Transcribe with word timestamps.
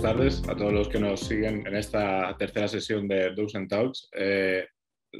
buenas 0.00 0.16
tardes 0.16 0.48
a 0.48 0.54
todos 0.54 0.72
los 0.74 0.88
que 0.88 0.98
nos 0.98 1.20
siguen 1.20 1.66
en 1.66 1.74
esta 1.74 2.36
tercera 2.38 2.68
sesión 2.68 3.08
de 3.08 3.30
Dogs 3.30 3.54
and 3.54 3.68
Talks. 3.68 4.10
Eh, 4.12 4.66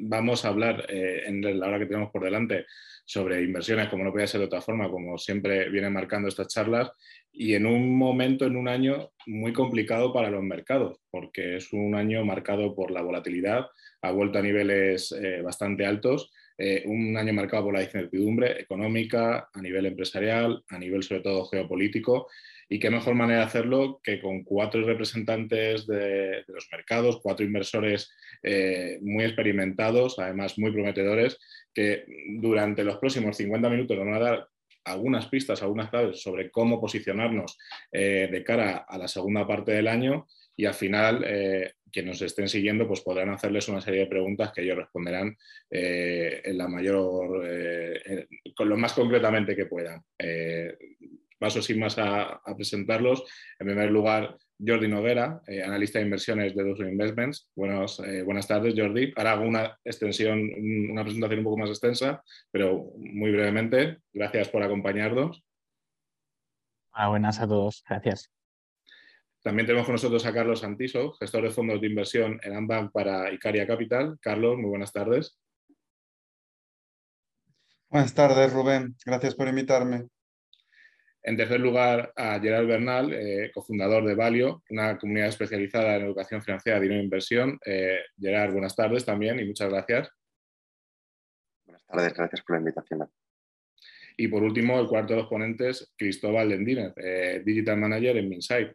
vamos 0.02 0.44
a 0.44 0.48
hablar 0.48 0.84
eh, 0.90 1.22
en 1.26 1.40
la 1.58 1.68
hora 1.68 1.78
que 1.78 1.86
tenemos 1.86 2.10
por 2.10 2.22
delante 2.22 2.66
sobre 3.06 3.42
inversiones, 3.42 3.88
como 3.88 4.04
no 4.04 4.12
podía 4.12 4.26
ser 4.26 4.40
de 4.40 4.46
otra 4.46 4.60
forma, 4.60 4.90
como 4.90 5.16
siempre 5.16 5.70
vienen 5.70 5.94
marcando 5.94 6.28
estas 6.28 6.48
charlas, 6.48 6.90
y 7.32 7.54
en 7.54 7.64
un 7.64 7.96
momento, 7.96 8.44
en 8.44 8.56
un 8.56 8.68
año 8.68 9.12
muy 9.26 9.54
complicado 9.54 10.12
para 10.12 10.30
los 10.30 10.42
mercados, 10.42 10.98
porque 11.10 11.56
es 11.56 11.72
un 11.72 11.94
año 11.94 12.22
marcado 12.26 12.74
por 12.74 12.90
la 12.90 13.00
volatilidad, 13.00 13.68
ha 14.02 14.10
vuelto 14.10 14.40
a 14.40 14.42
niveles 14.42 15.10
eh, 15.12 15.40
bastante 15.42 15.86
altos, 15.86 16.32
un 16.86 17.14
año 17.18 17.34
marcado 17.34 17.64
por 17.64 17.74
la 17.74 17.82
incertidumbre 17.82 18.58
económica, 18.62 19.50
a 19.52 19.60
nivel 19.60 19.84
empresarial, 19.84 20.64
a 20.70 20.78
nivel 20.78 21.02
sobre 21.02 21.20
todo 21.20 21.44
geopolítico, 21.44 22.28
y 22.68 22.78
qué 22.78 22.90
mejor 22.90 23.14
manera 23.14 23.40
de 23.40 23.46
hacerlo 23.46 24.00
que 24.02 24.20
con 24.20 24.42
cuatro 24.42 24.82
representantes 24.84 25.86
de, 25.86 26.44
los 26.48 26.68
mercados, 26.72 27.20
cuatro 27.22 27.46
inversores 27.46 28.10
eh, 28.42 28.98
muy 29.02 29.24
experimentados, 29.24 30.18
además 30.18 30.58
muy 30.58 30.72
prometedores, 30.72 31.38
que 31.72 32.04
durante 32.40 32.82
los 32.82 32.98
próximos 32.98 33.36
50 33.36 33.68
minutos 33.70 33.96
nos 33.96 34.06
van 34.06 34.14
a 34.14 34.18
dar 34.18 34.48
algunas 34.84 35.26
pistas, 35.28 35.62
algunas 35.62 35.90
claves 35.90 36.20
sobre 36.20 36.50
cómo 36.50 36.80
posicionarnos 36.80 37.56
eh, 37.92 38.28
de 38.30 38.44
cara 38.44 38.84
a 38.88 38.98
la 38.98 39.08
segunda 39.08 39.46
parte 39.46 39.72
del 39.72 39.88
año 39.88 40.26
y 40.56 40.64
al 40.64 40.74
final 40.74 41.24
eh, 41.26 41.72
quienes 41.92 42.20
nos 42.20 42.22
estén 42.22 42.48
siguiendo 42.48 42.86
pues 42.86 43.00
podrán 43.00 43.30
hacerles 43.30 43.68
una 43.68 43.80
serie 43.80 44.00
de 44.00 44.06
preguntas 44.06 44.52
que 44.52 44.62
ellos 44.62 44.76
responderán 44.76 45.36
en 45.70 46.58
la 46.58 46.68
mayor, 46.68 47.48
con 48.54 48.68
lo 48.68 48.76
más 48.76 48.92
concretamente 48.92 49.56
que 49.56 49.66
puedan 49.66 50.02
paso 51.38 51.62
sin 51.62 51.78
más 51.78 51.96
a, 51.98 52.40
presentarlos. 52.56 53.24
En 53.58 53.66
primer 53.66 53.90
lugar, 53.90 54.36
Jordi 54.58 54.88
Noguera, 54.88 55.40
eh, 55.46 55.62
analista 55.62 55.98
de 55.98 56.06
inversiones 56.06 56.54
de 56.54 56.64
Dos 56.64 56.80
Investments. 56.80 57.50
Buenos, 57.54 58.00
eh, 58.00 58.22
buenas 58.22 58.46
tardes, 58.46 58.74
Jordi. 58.76 59.12
Ahora 59.16 59.32
hago 59.32 59.44
una 59.44 59.78
extensión, 59.84 60.40
una 60.90 61.02
presentación 61.02 61.40
un 61.40 61.44
poco 61.44 61.58
más 61.58 61.70
extensa, 61.70 62.22
pero 62.50 62.92
muy 62.96 63.30
brevemente. 63.30 63.98
Gracias 64.12 64.48
por 64.48 64.62
acompañarnos. 64.62 65.44
Ah, 66.92 67.08
buenas 67.08 67.40
a 67.40 67.46
todos. 67.46 67.84
Gracias. 67.88 68.32
También 69.42 69.66
tenemos 69.66 69.86
con 69.86 69.94
nosotros 69.94 70.26
a 70.26 70.32
Carlos 70.32 70.60
Santiso, 70.60 71.12
gestor 71.12 71.44
de 71.44 71.50
fondos 71.50 71.80
de 71.80 71.86
inversión 71.86 72.40
en 72.42 72.56
Ambank 72.56 72.90
para 72.90 73.30
Icaria 73.32 73.66
Capital. 73.66 74.18
Carlos, 74.20 74.56
muy 74.56 74.70
buenas 74.70 74.92
tardes. 74.92 75.38
Buenas 77.88 78.12
tardes, 78.12 78.52
Rubén. 78.52 78.96
Gracias 79.04 79.36
por 79.36 79.46
invitarme. 79.46 80.08
En 81.26 81.36
tercer 81.36 81.58
lugar, 81.58 82.12
a 82.14 82.38
Gerard 82.38 82.68
Bernal, 82.68 83.12
eh, 83.12 83.50
cofundador 83.52 84.04
de 84.04 84.14
Valio, 84.14 84.62
una 84.70 84.96
comunidad 84.96 85.26
especializada 85.26 85.96
en 85.96 86.04
educación 86.04 86.40
financiera, 86.40 86.78
dinero 86.78 87.00
e 87.00 87.04
inversión. 87.04 87.58
Eh, 87.66 87.98
Gerard, 88.16 88.52
buenas 88.52 88.76
tardes 88.76 89.04
también 89.04 89.40
y 89.40 89.44
muchas 89.44 89.68
gracias. 89.68 90.08
Buenas 91.64 91.84
tardes, 91.84 92.14
gracias 92.14 92.42
por 92.42 92.54
la 92.54 92.60
invitación. 92.60 93.10
Y 94.16 94.28
por 94.28 94.44
último, 94.44 94.78
el 94.78 94.86
cuarto 94.86 95.14
de 95.14 95.20
los 95.22 95.28
ponentes, 95.28 95.92
Cristóbal 95.96 96.48
Lendínez, 96.48 96.92
eh, 96.96 97.42
Digital 97.44 97.76
Manager 97.76 98.16
en 98.18 98.28
Minsight. 98.28 98.72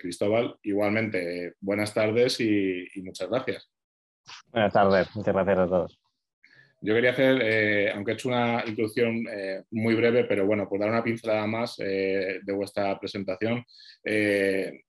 Cristóbal, 0.00 0.56
igualmente, 0.62 1.54
buenas 1.58 1.92
tardes 1.92 2.38
y 2.38 2.88
muchas 3.02 3.28
gracias. 3.28 3.68
Buenas 4.46 4.72
tardes, 4.72 5.16
muchas 5.16 5.34
gracias 5.34 5.58
a 5.58 5.66
todos. 5.66 6.09
Yo 6.82 6.94
quería 6.94 7.10
hacer, 7.10 7.42
eh, 7.42 7.90
aunque 7.92 8.12
he 8.12 8.14
hecho 8.14 8.28
una 8.28 8.64
introducción 8.66 9.26
eh, 9.30 9.64
muy 9.70 9.94
breve, 9.94 10.24
pero 10.24 10.46
bueno, 10.46 10.66
por 10.66 10.80
dar 10.80 10.88
una 10.88 11.04
pincelada 11.04 11.46
más 11.46 11.76
eh, 11.78 12.40
de 12.42 12.52
vuestra 12.54 12.98
presentación, 12.98 13.62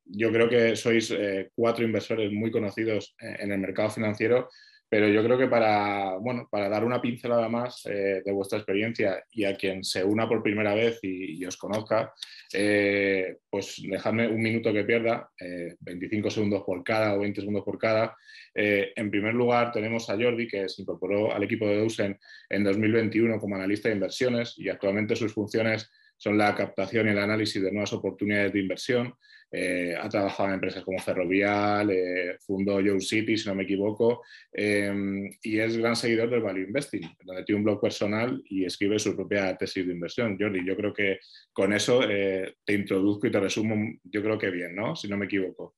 yo 0.06 0.32
creo 0.32 0.48
que 0.48 0.76
sois 0.78 1.14
cuatro 1.54 1.84
inversores 1.84 2.32
muy 2.32 2.50
conocidos 2.50 3.14
en 3.20 3.52
el 3.52 3.60
mercado 3.60 3.90
financiero 3.90 4.50
pero 4.92 5.08
yo 5.08 5.24
creo 5.24 5.38
que 5.38 5.48
para, 5.48 6.18
bueno, 6.18 6.50
para 6.52 6.68
dar 6.68 6.84
una 6.84 7.02
pincelada 7.02 7.48
más 7.48 7.86
eh, 7.86 8.22
de 8.26 8.32
vuestra 8.34 8.58
experiencia 8.58 9.24
y 9.32 9.46
a 9.46 9.56
quien 9.56 9.86
se 9.86 10.04
una 10.04 10.28
por 10.28 10.44
primera 10.44 10.76
vez 10.76 11.00
y, 11.02 11.46
os 11.46 11.56
conozca, 11.56 12.14
eh, 12.52 13.38
pues 13.50 13.82
dejadme 13.90 14.28
un 14.28 14.42
minuto 14.42 14.74
que 14.74 14.84
pierda, 14.84 15.32
25 15.80 16.28
eh, 16.28 16.32
segundos 16.32 16.64
por 16.66 16.84
cada 16.84 17.14
o 17.16 17.20
20 17.20 17.40
segundos 17.40 17.64
por 17.64 17.78
cada. 17.78 18.18
en 18.54 19.10
primer 19.10 19.34
lugar, 19.34 19.72
tenemos 19.72 20.10
a 20.10 20.18
Jordi, 20.18 20.46
que 20.46 20.68
se 20.68 20.82
incorporó 20.82 21.34
al 21.34 21.44
equipo 21.44 21.66
de 21.70 21.78
Deusen 21.78 22.20
en 22.50 22.64
2021 22.66 23.40
como 23.40 23.56
analista 23.56 23.88
de 23.88 23.96
inversiones 23.96 24.56
y 24.58 24.68
actualmente 24.68 25.16
sus 25.16 25.34
funciones 25.34 25.90
son 26.18 26.38
la 26.38 26.54
captación 26.54 27.08
y 27.08 27.12
el 27.12 27.18
análisis 27.18 27.64
de 27.64 27.72
nuevas 27.72 27.94
oportunidades 27.94 28.52
de 28.52 28.60
inversión. 28.60 29.16
Eh, 29.54 29.94
ha 30.00 30.08
trabajado 30.08 30.48
en 30.48 30.56
empresas 30.56 30.84
como 30.84 30.98
Ferrovial, 31.00 31.92
eh, 31.92 32.38
fundó 32.40 32.80
Yo 32.80 32.98
City, 33.02 33.38
si 33.38 33.50
no 33.50 33.56
me 33.56 33.64
equivoco, 33.64 34.24
em, 34.54 35.30
y 35.44 35.60
es 35.60 35.76
gran 35.76 35.96
seguidor 35.96 36.30
del 36.30 36.42
Value 36.42 36.68
Investing, 36.68 37.02
donde 37.24 37.44
tiene 37.44 37.60
un 37.60 37.66
blog 37.66 37.82
personal 37.82 38.42
y 38.46 38.64
escribe 38.64 38.98
su 38.98 39.14
propia 39.16 39.58
tesis 39.58 39.86
de 39.86 39.94
inversión. 39.94 40.38
Jordi, 40.40 40.66
yo 40.66 40.78
creo 40.78 40.94
que 40.94 41.20
con 41.52 41.74
eso 41.74 42.02
eh, 42.10 42.56
te 42.64 42.74
introduzco 42.74 43.28
y 43.28 43.32
te 43.32 43.40
resumo, 43.42 43.76
yo 44.04 44.24
creo 44.24 44.38
que 44.38 44.50
bien, 44.50 44.74
¿no? 44.74 44.96
Si 44.96 45.10
no 45.10 45.18
me 45.18 45.26
equivoco. 45.26 45.76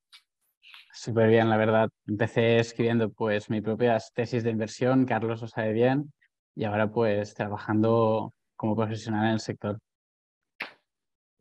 Súper 0.94 1.30
bien, 1.30 1.50
la 1.50 1.58
verdad. 1.58 1.90
Empecé 2.06 2.60
escribiendo 2.60 3.12
pues 3.12 3.50
mis 3.50 3.64
propias 3.64 4.14
tesis 4.14 4.44
de 4.44 4.52
inversión, 4.52 5.06
Carlos 5.06 5.42
lo 5.42 5.48
sabe 5.48 5.74
bien, 5.74 6.14
y 6.56 6.66
ahora 6.66 6.92
pues 6.92 7.34
trabajando 7.34 8.34
como 8.56 8.76
profesional 8.76 9.26
en 9.26 9.34
el 9.34 9.40
sector. 9.40 9.80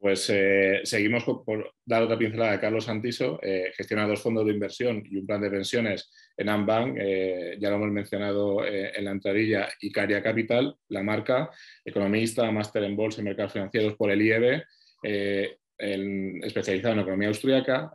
Pues 0.02 0.28
eh, 0.30 0.80
seguimos 0.82 1.22
por, 1.22 1.74
dar 1.86 2.02
otra 2.02 2.18
pincelada 2.18 2.50
de 2.50 2.58
Carlos 2.58 2.86
Santiso, 2.86 3.38
eh, 3.40 3.70
gestiona 3.76 4.04
dos 4.04 4.20
fondos 4.20 4.44
de 4.44 4.52
inversión 4.52 5.00
y 5.08 5.16
un 5.16 5.24
plan 5.24 5.40
de 5.40 5.48
pensiones 5.48 6.10
en 6.36 6.48
Ambank, 6.48 6.96
eh, 6.98 7.56
ya 7.60 7.70
lo 7.70 7.76
hemos 7.76 7.92
mencionado 7.92 8.66
en 8.66 9.04
la 9.04 9.12
entradilla, 9.12 9.68
Icaria 9.80 10.20
Capital, 10.20 10.74
la 10.88 11.04
marca, 11.04 11.50
economista, 11.84 12.50
máster 12.50 12.82
en 12.82 12.96
bolsa 12.96 13.20
y 13.20 13.24
mercados 13.24 13.52
financieros 13.52 13.94
por 13.94 14.10
el 14.10 14.22
IEB, 14.22 14.64
especializado 15.78 16.94
en 16.94 17.00
economía 17.00 17.28
austríaca, 17.28 17.92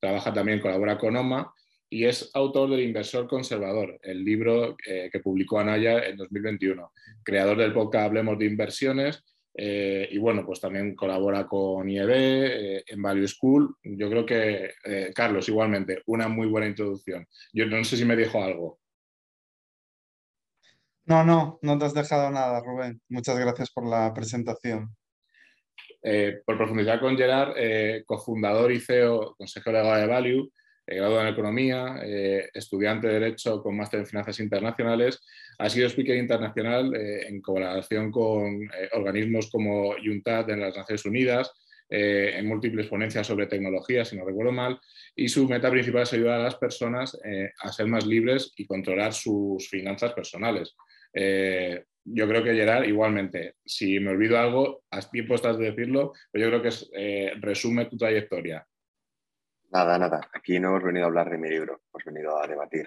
trabaja 0.00 0.32
también, 0.32 0.60
colabora 0.60 0.96
con 0.96 1.14
OMA 1.14 1.52
y 1.90 2.06
es 2.06 2.30
autor 2.32 2.70
del 2.70 2.80
Inversor 2.80 3.28
Conservador, 3.28 3.98
el 4.02 4.24
libro 4.24 4.78
que 4.78 5.20
publicó 5.22 5.58
Anaya 5.58 6.06
en 6.06 6.16
2021, 6.16 6.90
creador 7.22 7.58
del 7.58 7.74
podcast 7.74 8.06
Hablemos 8.06 8.38
de 8.38 8.46
Inversiones, 8.46 9.22
eh, 9.56 10.08
y 10.10 10.18
bueno, 10.18 10.44
pues 10.44 10.60
también 10.60 10.96
colabora 10.96 11.46
con 11.46 11.88
IEB, 11.88 12.10
eh, 12.10 12.84
en 12.86 13.00
Value 13.00 13.28
School. 13.28 13.76
Yo 13.84 14.10
creo 14.10 14.26
que, 14.26 14.72
eh, 14.84 15.12
Carlos, 15.14 15.48
igualmente, 15.48 16.02
una 16.06 16.28
muy 16.28 16.48
buena 16.48 16.66
introducción. 16.66 17.26
Yo 17.52 17.66
no 17.66 17.84
sé 17.84 17.96
si 17.96 18.04
me 18.04 18.16
dijo 18.16 18.42
algo. 18.42 18.80
No, 21.06 21.22
no, 21.24 21.58
no 21.62 21.78
te 21.78 21.84
has 21.84 21.94
dejado 21.94 22.30
nada, 22.30 22.60
Rubén. 22.64 23.00
Muchas 23.08 23.38
gracias 23.38 23.70
por 23.70 23.86
la 23.86 24.12
presentación. 24.12 24.94
por 26.44 26.58
profundizar 26.58 27.00
con 27.00 27.16
Gerard, 27.16 27.54
cofundador 28.04 28.72
y 28.72 28.80
CEO, 28.80 29.34
consejero 29.36 29.82
de 29.96 30.06
Value, 30.06 30.52
graduado 30.86 31.22
en 31.22 31.32
Economía, 31.32 32.00
estudiante 32.52 33.08
de 33.08 33.14
Derecho 33.14 33.62
con 33.62 33.76
máster 33.76 34.00
en 34.00 34.06
Finanzas 34.06 34.38
Internacionales 34.40 35.20
ha 35.58 35.70
sido 35.70 35.88
speaker 35.88 36.16
internacional 36.16 36.94
eh, 36.94 37.26
en 37.28 37.40
colaboración 37.40 38.10
con 38.10 38.62
eh, 38.64 38.88
organismos 38.92 39.50
como 39.50 39.90
UNTAD 39.90 40.50
en 40.50 40.60
las 40.60 40.76
Naciones 40.76 41.04
Unidas, 41.04 41.52
eh, 41.88 42.34
en 42.36 42.46
múltiples 42.46 42.88
ponencias 42.88 43.26
sobre 43.26 43.46
tecnología, 43.46 44.04
si 44.04 44.16
no 44.16 44.24
recuerdo 44.24 44.52
mal, 44.52 44.80
y 45.14 45.28
su 45.28 45.48
meta 45.48 45.70
principal 45.70 46.02
es 46.02 46.12
ayudar 46.12 46.40
a 46.40 46.44
las 46.44 46.56
personas 46.56 47.16
a 47.60 47.72
ser 47.72 47.86
más 47.86 48.04
libres 48.06 48.52
y 48.56 48.66
controlar 48.66 49.12
sus 49.12 49.68
finanzas 49.68 50.12
personales. 50.12 50.74
yo 52.06 52.28
creo 52.28 52.42
que 52.42 52.54
Gerard, 52.54 52.88
igualmente, 52.88 53.54
si 53.64 54.00
me 54.00 54.10
olvido 54.10 54.38
algo, 54.38 54.82
a 54.90 55.00
tiempo 55.08 55.36
estás 55.36 55.56
de 55.56 55.70
decirlo, 55.70 56.12
pero 56.32 56.46
yo 56.46 56.60
creo 56.60 56.62
que 56.62 57.32
resume 57.40 57.84
tu 57.86 57.96
trayectoria. 57.96 58.66
Nada, 59.74 59.98
nada. 59.98 60.20
Aquí 60.32 60.60
no 60.60 60.68
hemos 60.68 60.84
venido 60.84 61.04
a 61.04 61.08
hablar 61.08 61.28
de 61.28 61.36
mi 61.36 61.48
libro, 61.48 61.80
hemos 61.92 62.04
venido 62.04 62.40
a 62.40 62.46
debatir. 62.46 62.86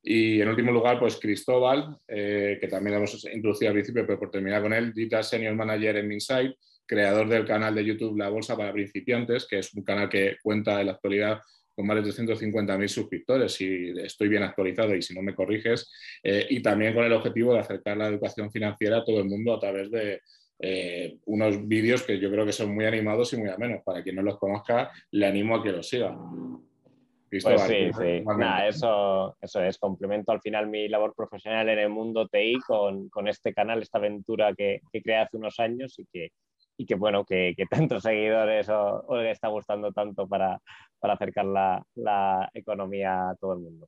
Y 0.00 0.40
en 0.40 0.48
último 0.48 0.70
lugar, 0.70 1.00
pues 1.00 1.16
Cristóbal, 1.16 1.98
eh, 2.06 2.56
que 2.60 2.68
también 2.68 2.98
hemos 2.98 3.24
introducido 3.24 3.70
al 3.70 3.74
principio, 3.74 4.06
pero 4.06 4.20
por 4.20 4.30
terminar 4.30 4.62
con 4.62 4.72
él, 4.72 4.92
Digital 4.92 5.24
Senior 5.24 5.56
Manager 5.56 5.96
en 5.96 6.06
Minsight, 6.06 6.52
creador 6.86 7.28
del 7.28 7.44
canal 7.44 7.74
de 7.74 7.84
YouTube 7.84 8.16
La 8.16 8.28
Bolsa 8.28 8.56
para 8.56 8.72
Principiantes, 8.72 9.48
que 9.48 9.58
es 9.58 9.74
un 9.74 9.82
canal 9.82 10.08
que 10.08 10.36
cuenta 10.40 10.78
en 10.80 10.86
la 10.86 10.92
actualidad 10.92 11.40
con 11.74 11.84
más 11.84 11.96
de 11.96 12.12
350.000 12.12 12.88
suscriptores, 12.88 13.52
si 13.52 13.92
estoy 13.96 14.28
bien 14.28 14.44
actualizado 14.44 14.94
y 14.94 15.02
si 15.02 15.14
no 15.14 15.22
me 15.22 15.34
corriges, 15.34 15.90
eh, 16.22 16.46
y 16.48 16.62
también 16.62 16.94
con 16.94 17.04
el 17.04 17.12
objetivo 17.12 17.54
de 17.54 17.60
acercar 17.60 17.96
la 17.96 18.06
educación 18.06 18.52
financiera 18.52 18.98
a 18.98 19.04
todo 19.04 19.18
el 19.18 19.24
mundo 19.24 19.54
a 19.54 19.58
través 19.58 19.90
de 19.90 20.20
eh, 20.62 21.18
unos 21.26 21.66
vídeos 21.66 22.02
que 22.02 22.18
yo 22.18 22.30
creo 22.30 22.44
que 22.44 22.52
son 22.52 22.74
muy 22.74 22.84
animados 22.84 23.32
y 23.32 23.38
muy 23.38 23.48
amenos. 23.48 23.82
Para 23.84 24.02
quien 24.02 24.16
no 24.16 24.22
los 24.22 24.38
conozca, 24.38 24.90
le 25.10 25.26
animo 25.26 25.56
a 25.56 25.62
que 25.62 25.72
los 25.72 25.88
siga. 25.88 26.16
Pues 27.30 27.44
sí, 27.62 27.92
sí. 27.92 28.24
eso, 28.66 29.36
eso 29.40 29.62
es. 29.62 29.78
Complemento 29.78 30.32
al 30.32 30.40
final 30.40 30.66
mi 30.68 30.88
labor 30.88 31.14
profesional 31.14 31.68
en 31.68 31.78
el 31.78 31.88
mundo 31.88 32.26
TI 32.26 32.58
con, 32.66 33.08
con 33.08 33.28
este 33.28 33.54
canal, 33.54 33.80
esta 33.80 33.98
aventura 33.98 34.52
que, 34.52 34.80
que 34.92 35.00
creé 35.00 35.18
hace 35.18 35.36
unos 35.36 35.60
años 35.60 35.96
y 35.98 36.06
que, 36.12 36.30
y 36.76 36.86
que 36.86 36.96
bueno, 36.96 37.24
que, 37.24 37.54
tantos 37.70 38.02
seguidores 38.02 38.68
os, 38.68 39.04
le 39.22 39.30
está 39.30 39.48
gustando 39.48 39.92
tanto 39.92 40.26
para, 40.26 40.58
para 40.98 41.14
acercar 41.14 41.44
la, 41.44 41.82
la 41.94 42.50
economía 42.52 43.30
a 43.30 43.36
todo 43.36 43.52
el 43.52 43.60
mundo. 43.60 43.86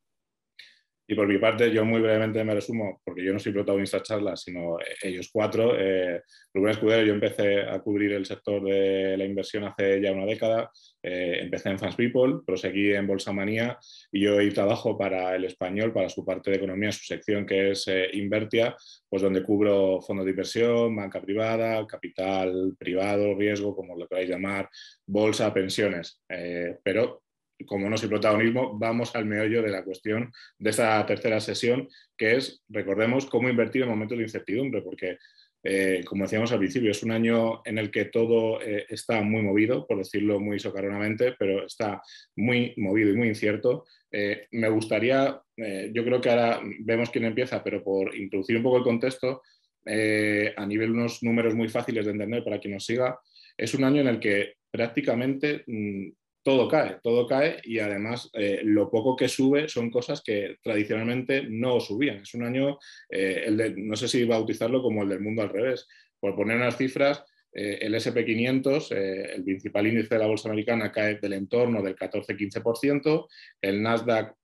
Y 1.12 1.14
por 1.14 1.28
mi 1.28 1.36
parte, 1.36 1.70
yo 1.70 1.84
muy 1.84 2.00
brevemente 2.00 2.42
me 2.42 2.54
resumo, 2.54 3.02
porque 3.04 3.22
yo 3.22 3.34
no 3.34 3.38
soy 3.38 3.52
protagonista 3.52 3.98
de 3.98 4.02
charlas, 4.02 4.40
sino 4.40 4.78
ellos 5.02 5.28
cuatro. 5.30 5.74
Eh, 5.78 6.22
Rubén 6.54 6.70
Escudero, 6.70 7.04
yo 7.04 7.12
empecé 7.12 7.60
a 7.64 7.80
cubrir 7.80 8.14
el 8.14 8.24
sector 8.24 8.64
de 8.64 9.14
la 9.18 9.26
inversión 9.26 9.64
hace 9.64 10.00
ya 10.00 10.10
una 10.10 10.24
década. 10.24 10.70
Eh, 11.02 11.40
empecé 11.42 11.68
en 11.68 11.78
Fans 11.78 11.96
People, 11.96 12.40
proseguí 12.46 12.94
en 12.94 13.06
Bolsa 13.06 13.30
Manía 13.30 13.78
y 14.10 14.26
hoy 14.26 14.54
trabajo 14.54 14.96
para 14.96 15.36
el 15.36 15.44
español, 15.44 15.92
para 15.92 16.08
su 16.08 16.24
parte 16.24 16.50
de 16.50 16.56
economía, 16.56 16.90
su 16.92 17.04
sección 17.04 17.44
que 17.44 17.72
es 17.72 17.86
eh, 17.88 18.08
Invertia, 18.14 18.74
pues 19.06 19.20
donde 19.20 19.42
cubro 19.42 20.00
fondos 20.00 20.24
de 20.24 20.30
inversión, 20.30 20.96
banca 20.96 21.20
privada, 21.20 21.86
capital 21.86 22.74
privado, 22.78 23.34
riesgo, 23.34 23.76
como 23.76 23.98
lo 23.98 24.08
queráis 24.08 24.30
llamar, 24.30 24.70
bolsa, 25.04 25.52
pensiones. 25.52 26.22
Eh, 26.30 26.78
pero 26.82 27.22
como 27.66 27.88
no 27.88 27.96
soy 27.96 28.08
protagonismo, 28.08 28.78
vamos 28.78 29.14
al 29.14 29.26
meollo 29.26 29.62
de 29.62 29.70
la 29.70 29.84
cuestión 29.84 30.32
de 30.58 30.70
esta 30.70 31.04
tercera 31.06 31.40
sesión, 31.40 31.88
que 32.16 32.36
es, 32.36 32.62
recordemos, 32.68 33.26
cómo 33.26 33.48
invertir 33.48 33.82
en 33.82 33.88
momentos 33.88 34.18
de 34.18 34.24
incertidumbre, 34.24 34.82
porque, 34.82 35.18
eh, 35.62 36.02
como 36.06 36.24
decíamos 36.24 36.52
al 36.52 36.58
principio, 36.58 36.90
es 36.90 37.02
un 37.02 37.12
año 37.12 37.62
en 37.64 37.78
el 37.78 37.90
que 37.90 38.06
todo 38.06 38.60
eh, 38.60 38.86
está 38.88 39.22
muy 39.22 39.42
movido, 39.42 39.86
por 39.86 39.98
decirlo 39.98 40.40
muy 40.40 40.58
socarronamente, 40.58 41.34
pero 41.38 41.66
está 41.66 42.02
muy 42.36 42.74
movido 42.76 43.10
y 43.10 43.16
muy 43.16 43.28
incierto. 43.28 43.84
Eh, 44.10 44.46
me 44.52 44.68
gustaría, 44.68 45.40
yo 45.56 46.04
creo 46.04 46.20
que 46.20 46.30
ahora 46.30 46.60
vemos 46.80 47.10
quién 47.10 47.24
empieza, 47.24 47.62
pero 47.62 47.82
por 47.82 48.14
introducir 48.14 48.56
un 48.56 48.62
poco 48.62 48.78
el 48.78 48.84
contexto, 48.84 49.42
a 49.84 50.66
nivel 50.66 50.92
unos 50.92 51.22
números 51.22 51.54
muy 51.54 51.68
fáciles 51.68 52.04
de 52.04 52.12
entender 52.12 52.44
para 52.44 52.58
quien 52.60 52.74
nos 52.74 52.84
siga, 52.84 53.18
es 53.56 53.74
un 53.74 53.84
año 53.84 54.00
en 54.00 54.08
el 54.08 54.20
que 54.20 54.54
prácticamente 54.70 55.64
mm, 55.66 56.08
todo 56.42 56.68
cae, 56.68 56.98
todo 57.02 57.26
cae 57.26 57.60
y 57.64 57.78
además 57.78 58.28
eh, 58.32 58.60
lo 58.64 58.90
poco 58.90 59.16
que 59.16 59.28
sube 59.28 59.68
son 59.68 59.90
cosas 59.90 60.22
que 60.22 60.56
tradicionalmente 60.62 61.44
no 61.48 61.80
subían. 61.80 62.18
Es 62.18 62.34
un 62.34 62.44
año, 62.44 62.78
eh, 63.08 63.44
el 63.46 63.86
no 63.86 63.96
sé 63.96 64.08
si 64.08 64.24
bautizarlo 64.24 64.82
como 64.82 65.02
el 65.02 65.08
del 65.08 65.20
mundo 65.20 65.42
al 65.42 65.50
revés. 65.50 65.86
Por 66.18 66.34
poner 66.34 66.56
unas 66.56 66.76
cifras, 66.76 67.24
eh, 67.52 67.78
el 67.82 67.94
SP500, 67.94 68.92
el 68.92 69.44
principal 69.44 69.86
índice 69.86 70.14
de 70.14 70.20
la 70.20 70.26
bolsa 70.26 70.48
americana, 70.48 70.90
cae 70.90 71.18
del 71.18 71.34
entorno 71.34 71.82
del 71.82 71.96
14-15%, 71.96 73.28
el 73.60 73.82
Nasdaq, 73.82 74.34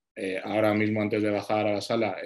ahora 0.42 0.74
mismo 0.74 1.00
antes 1.00 1.22
de 1.22 1.30
bajar 1.30 1.66
a 1.68 1.74
la 1.74 1.80
sala, 1.80 2.16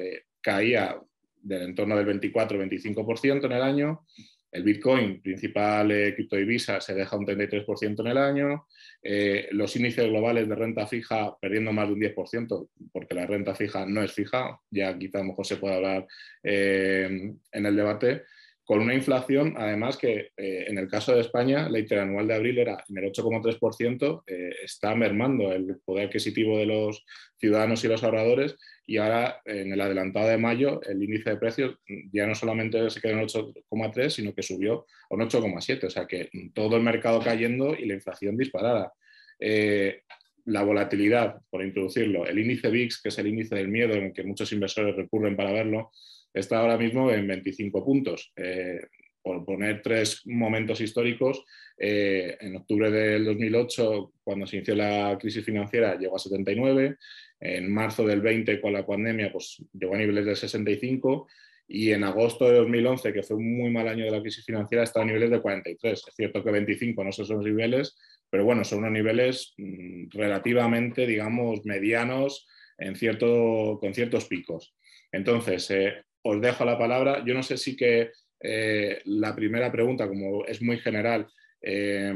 caía 0.41 0.99
del 1.43 1.63
entorno 1.63 1.97
del 1.97 2.21
24-25% 2.21 3.45
en 3.45 3.53
el 3.53 3.63
año, 3.63 4.07
el 4.53 4.63
Bitcoin, 4.63 5.23
principal 5.23 5.91
eh, 5.91 6.15
criptodivisa, 6.15 6.81
se 6.81 6.95
deja 6.95 7.17
un 7.17 7.27
33% 7.27 8.01
en 8.01 8.07
el 8.07 8.19
año. 8.19 8.67
Eh, 9.03 9.49
los 9.53 9.75
índices 9.77 10.07
globales 10.07 10.47
de 10.47 10.55
renta 10.55 10.87
fija 10.87 11.35
perdiendo 11.41 11.73
más 11.73 11.89
de 11.89 11.95
un 11.95 12.01
10%, 12.01 12.69
porque 12.93 13.15
la 13.15 13.27
renta 13.27 13.55
fija 13.55 13.87
no 13.87 14.03
es 14.03 14.13
fija, 14.13 14.61
ya 14.71 14.97
quizá 14.99 15.19
a 15.19 15.23
lo 15.23 15.29
mejor 15.29 15.47
se 15.47 15.57
puede 15.57 15.77
hablar 15.77 16.07
eh, 16.43 17.33
en 17.51 17.67
el 17.67 17.77
debate 17.77 18.25
con 18.73 18.81
una 18.81 18.95
inflación, 18.95 19.53
además, 19.59 19.99
que 19.99 20.31
eh, 20.35 20.65
en 20.67 20.79
el 20.79 20.89
caso 20.89 21.15
de 21.15 21.21
España, 21.21 21.69
la 21.69 21.79
interanual 21.79 22.27
de 22.27 22.35
abril 22.35 22.59
era 22.59 22.83
en 22.89 22.97
el 22.97 23.13
8,3%, 23.13 24.23
eh, 24.27 24.55
está 24.65 24.95
mermando 24.95 25.53
el 25.53 25.77
poder 25.85 26.07
adquisitivo 26.07 26.57
de 26.57 26.65
los 26.65 27.05
ciudadanos 27.39 27.85
y 27.85 27.89
los 27.89 28.03
ahorradores, 28.03 28.57
y 28.87 28.97
ahora 28.97 29.43
en 29.45 29.75
el 29.75 29.81
adelantado 29.83 30.27
de 30.27 30.39
mayo, 30.39 30.81
el 30.85 31.03
índice 31.03 31.29
de 31.29 31.37
precios 31.37 31.77
ya 32.15 32.27
no 32.27 32.35
solamente 32.35 32.89
se 32.89 33.03
quedó 33.03 33.13
en 33.13 33.29
8,3, 33.29 34.09
sino 34.09 34.35
que 34.35 34.43
subió 34.43 34.87
a 35.11 35.17
un 35.17 35.21
8,7, 35.21 35.85
o 35.85 35.91
sea 35.91 36.07
que 36.07 36.31
todo 36.55 36.79
el 36.79 36.83
mercado 36.83 37.21
cayendo 37.21 37.75
y 37.75 37.85
la 37.85 37.93
inflación 37.93 38.39
disparada. 38.39 38.95
Eh, 39.39 40.01
la 40.47 40.63
volatilidad, 40.63 41.43
por 41.51 41.63
introducirlo, 41.63 42.27
el 42.27 42.39
índice 42.39 42.71
VIX, 42.71 43.03
que 43.03 43.11
es 43.11 43.19
el 43.19 43.27
índice 43.27 43.55
del 43.55 43.69
miedo 43.69 43.93
en 43.93 44.05
el 44.05 44.13
que 44.15 44.25
muchos 44.25 44.51
inversores 44.51 44.97
recurren 44.97 45.37
para 45.37 45.53
verlo, 45.53 45.91
está 46.33 46.59
ahora 46.59 46.79
mismo 46.79 47.11
en 47.11 47.27
25 47.27 47.85
puntos. 47.85 48.33
Eh, 48.37 48.81
por 49.23 49.45
poner 49.45 49.83
tres 49.83 50.23
momentos 50.27 50.81
históricos, 50.81 51.45
eh, 51.79 52.37
en 52.41 52.57
octubre 52.57 52.91
del 52.91 53.25
2008, 53.25 54.15
cuando 54.25 54.47
se 54.47 54.57
inició 54.57 54.75
la 54.75 55.17
crisis 55.21 55.45
financiera, 55.45 55.97
llegó 55.97 56.17
a 56.17 56.19
79, 56.19 56.97
en 57.41 57.73
marzo 57.73 58.05
del 58.05 58.21
20, 58.21 58.61
con 58.61 58.73
la 58.73 58.85
pandemia, 58.85 59.31
pues 59.31 59.65
llegó 59.73 59.95
a 59.95 59.99
niveles 59.99 60.27
de 60.27 60.37
65, 60.37 61.29
y 61.69 61.93
en 61.93 62.05
agosto 62.05 62.49
de 62.49 62.59
2011, 62.59 63.13
que 63.13 63.23
fue 63.23 63.37
un 63.37 63.57
muy 63.57 63.71
mal 63.71 63.89
año 63.89 64.05
de 64.05 64.11
la 64.11 64.21
crisis 64.21 64.45
financiera, 64.45 64.83
está 64.83 65.01
a 65.03 65.05
niveles 65.05 65.31
de 65.31 65.41
43. 65.41 66.05
Es 66.07 66.15
cierto 66.15 66.43
que 66.45 66.51
25 66.51 67.05
no 67.05 67.13
son 67.13 67.25
esos 67.25 67.45
niveles, 67.45 67.97
pero 68.29 68.45
bueno, 68.45 68.65
son 68.65 68.81
unos 68.81 68.93
niveles 68.93 69.55
mm, 69.57 70.09
relativamente, 70.11 71.07
digamos, 71.07 71.65
medianos 71.65 72.47
en 72.79 72.97
cierto, 72.97 73.79
con 73.81 73.95
ciertos 73.95 74.27
picos. 74.27 74.75
Entonces, 75.13 75.71
eh, 75.71 75.95
os 76.23 76.41
dejo 76.41 76.65
la 76.65 76.79
palabra. 76.79 77.23
Yo 77.25 77.35
no 77.35 77.43
sé 77.43 77.57
si 77.57 77.77
que 77.77 78.13
eh, 78.43 79.01
la 79.05 79.35
primera 79.35 79.71
pregunta, 79.71 80.09
como 80.09 80.45
es 80.45 80.61
muy 80.63 80.79
general, 80.79 81.29
eh, 81.61 82.13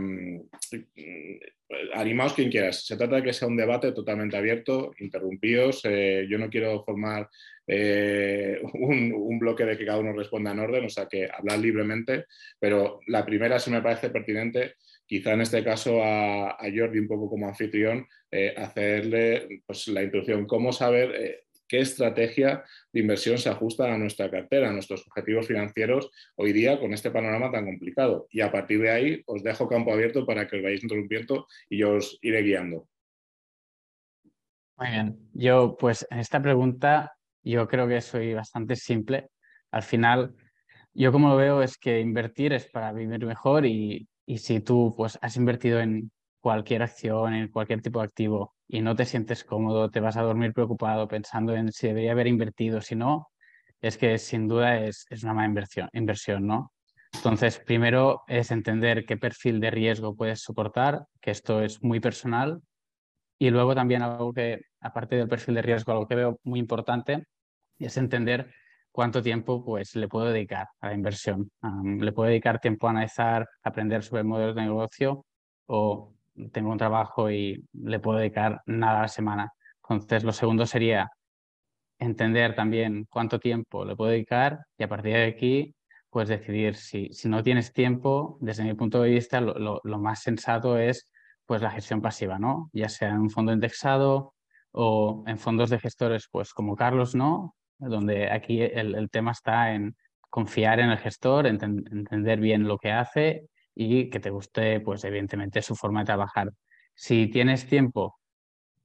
animaos 1.95 2.35
quien 2.35 2.51
quieras. 2.51 2.85
Se 2.85 2.97
trata 2.97 3.17
de 3.17 3.23
que 3.23 3.33
sea 3.33 3.49
un 3.49 3.57
debate 3.57 3.93
totalmente 3.93 4.37
abierto, 4.37 4.93
interrumpidos. 4.99 5.83
Eh, 5.85 6.27
yo 6.29 6.39
no 6.39 6.51
quiero 6.51 6.83
formar 6.85 7.29
un, 7.69 9.39
bloque 9.41 9.65
de 9.65 9.77
que 9.77 9.85
cada 9.85 9.99
uno 9.99 10.13
responda 10.13 10.53
en 10.53 10.61
orden, 10.61 10.85
o 10.85 10.89
sea 10.89 11.07
que 11.07 11.29
hablar 11.31 11.59
libremente, 11.59 12.27
pero 12.61 13.01
la 13.09 13.25
primera 13.27 13.59
sí 13.59 13.71
me 13.71 13.83
parece 13.83 14.11
pertinente, 14.11 14.75
quizá 15.05 15.33
en 15.33 15.41
este 15.41 15.65
caso 15.65 16.01
a, 16.03 16.51
a 16.51 16.65
Jordi, 16.75 17.01
un 17.01 17.09
poco 17.09 17.29
como 17.29 17.49
anfitrión, 17.49 18.07
hacerle 18.57 19.63
pues, 19.67 19.89
la 19.89 20.03
introducción. 20.03 20.47
¿Cómo 20.47 20.73
saber 20.73 21.46
qué 21.69 21.81
estrategia 21.81 22.65
de 22.93 23.01
inversión 23.01 23.39
se 23.39 23.49
ajusta 23.49 23.93
a 23.93 23.99
nuestra 23.99 24.31
cartera, 24.31 24.69
a 24.69 24.73
nuestros 24.73 25.07
objetivos 25.07 25.47
financieros 25.47 26.11
hoy 26.37 26.53
día 26.53 26.79
con 26.81 26.93
este 26.93 27.11
panorama 27.11 27.51
tan 27.51 27.67
complicado. 27.67 28.27
Y 28.31 28.41
a 28.41 28.51
partir 28.51 28.81
de 28.81 28.91
ahí 28.91 29.23
os 29.27 29.43
dejo 29.43 29.69
campo 29.69 29.93
abierto 29.93 30.27
para 30.27 30.47
que 30.47 30.57
os 30.57 30.63
vayáis 30.63 30.83
interrumpiendo 30.83 31.47
y 31.69 31.79
yo 31.79 31.95
os 31.95 32.19
iré 32.23 32.43
guiando. 32.43 32.89
Muy 34.79 34.89
bien. 34.91 35.19
Yo, 35.33 35.77
pues 35.79 36.07
en 36.11 36.19
esta 36.19 36.41
pregunta, 36.41 37.17
yo 37.43 37.67
creo 37.67 37.89
que 37.89 38.01
soy 38.01 38.35
bastante 38.35 38.77
simple. 38.77 39.31
Al 39.71 39.83
final, 39.83 40.35
yo 40.93 41.13
como 41.13 41.31
lo 41.31 41.37
veo 41.37 41.63
es 41.63 41.79
que 41.79 42.01
invertir 42.01 42.53
es 42.53 42.67
para 42.71 42.93
vivir 42.93 43.25
mejor 43.25 43.65
y, 43.65 44.07
y 44.27 44.39
si 44.39 44.61
tú 44.61 44.95
pues 44.97 45.19
has 45.23 45.37
invertido 45.37 45.81
en 45.81 46.11
cualquier 46.41 46.83
acción, 46.83 47.35
en 47.35 47.49
cualquier 47.49 47.81
tipo 47.81 48.01
de 48.01 48.07
activo 48.07 48.56
y 48.69 48.81
no 48.81 48.97
te 48.97 49.05
sientes 49.05 49.45
cómodo, 49.45 49.91
te 49.91 50.01
vas 50.01 50.17
a 50.17 50.23
dormir 50.23 50.53
preocupado 50.53 51.09
pensando 51.09 51.55
en 51.55 51.73
si 51.73 51.89
debería 51.89 52.13
haber 52.13 52.27
invertido, 52.27 52.81
si 52.81 52.97
no, 52.97 53.29
es 53.81 53.97
que 53.99 54.19
sin 54.19 54.49
duda 54.49 54.81
es, 54.81 55.07
es 55.11 55.23
una 55.23 55.35
mala 55.35 55.49
inversión, 55.49 55.89
inversión, 55.93 56.47
¿no? 56.47 56.73
Entonces, 57.15 57.59
primero 57.59 58.23
es 58.27 58.51
entender 58.51 59.05
qué 59.07 59.17
perfil 59.17 59.61
de 59.61 59.71
riesgo 59.71 60.15
puedes 60.15 60.43
soportar, 60.43 61.07
que 61.21 61.31
esto 61.31 61.63
es 61.63 61.83
muy 61.83 62.01
personal. 62.01 62.61
Y 63.39 63.51
luego 63.51 63.75
también 63.75 64.03
algo 64.03 64.33
que, 64.33 64.61
aparte 64.81 65.17
del 65.17 65.29
perfil 65.29 65.55
de 65.57 65.63
riesgo, 65.63 65.93
algo 65.93 66.07
que 66.07 66.15
veo 66.15 66.41
muy 66.45 66.61
importante 66.61 67.27
es 67.79 67.97
entender 67.97 68.51
cuánto 68.93 69.23
tiempo 69.23 69.65
pues, 69.65 69.95
le 69.97 70.09
puedo 70.09 70.27
dedicar 70.27 70.69
a 70.81 70.89
la 70.89 70.95
inversión. 70.95 71.51
le 71.99 72.13
puedo 72.13 72.29
dedicar 72.29 72.61
tiempo 72.61 72.87
a 72.87 72.91
analizar, 72.91 73.47
aprender 73.63 74.03
sobre 74.03 74.25
modelos 74.25 74.55
de 74.55 74.63
negocio 74.63 75.27
o 75.67 76.16
tengo 76.53 76.71
un 76.71 76.79
trabajo 76.79 77.31
y 77.31 77.65
le 77.73 78.01
puedo 78.01 78.19
dedicar 78.19 78.63
nada 78.67 78.99
a 79.01 79.03
la 79.03 79.09
semana. 79.09 79.53
Entonces, 79.89 80.25
lo 80.25 80.33
segundo 80.33 80.67
sería 80.67 81.11
entender 81.99 82.55
también 82.55 83.07
cuánto 83.11 83.39
tiempo 83.39 83.85
le 83.85 83.97
puedo 83.97 84.11
dedicar 84.11 84.61
y 84.79 84.85
a 84.85 84.89
partir 84.89 85.15
de 85.15 85.25
aquí, 85.25 85.75
pues 86.11 86.29
decidir 86.29 86.75
si, 86.77 87.09
si 87.13 87.29
no 87.29 87.43
tienes 87.43 87.73
tiempo, 87.73 88.39
desde 88.41 88.65
mi 88.65 88.75
punto 88.75 89.03
de 89.03 89.11
vista, 89.11 89.41
lo, 89.41 89.81
lo, 89.83 89.99
más 89.99 90.23
sensato 90.23 90.79
es 90.79 91.11
pues 91.47 91.63
la 91.63 91.71
gestión 91.71 92.01
pasiva, 92.03 92.39
¿no? 92.39 92.71
Ya 92.73 92.89
sea 92.89 93.11
en 93.11 93.19
un 93.19 93.31
fondo 93.31 93.53
indexado 93.53 94.35
o 94.73 95.25
en 95.27 95.39
fondos 95.39 95.71
de 95.71 95.79
gestores, 95.79 96.29
pues 96.31 96.53
como 96.53 96.77
Carlos, 96.77 97.15
¿no? 97.15 97.55
Donde 97.79 98.31
aquí 98.31 98.61
el, 98.61 98.95
el 98.95 99.11
tema 99.11 99.33
está 99.33 99.75
en 99.75 99.97
confiar 100.31 100.81
en 100.81 100.91
el 100.91 100.99
gestor, 100.99 101.47
entender 101.47 102.41
bien 102.41 102.67
lo 102.67 102.79
que 102.79 102.93
hace 102.93 103.49
y 103.77 104.11
que 104.11 104.21
te 104.21 104.31
guste, 104.31 104.81
pues 104.81 105.05
evidentemente, 105.05 105.63
su 105.63 105.77
forma 105.77 106.01
de 106.01 106.07
trabajar. 106.07 106.51
Si 106.95 107.29
tienes 107.29 107.67
tiempo, 107.69 108.19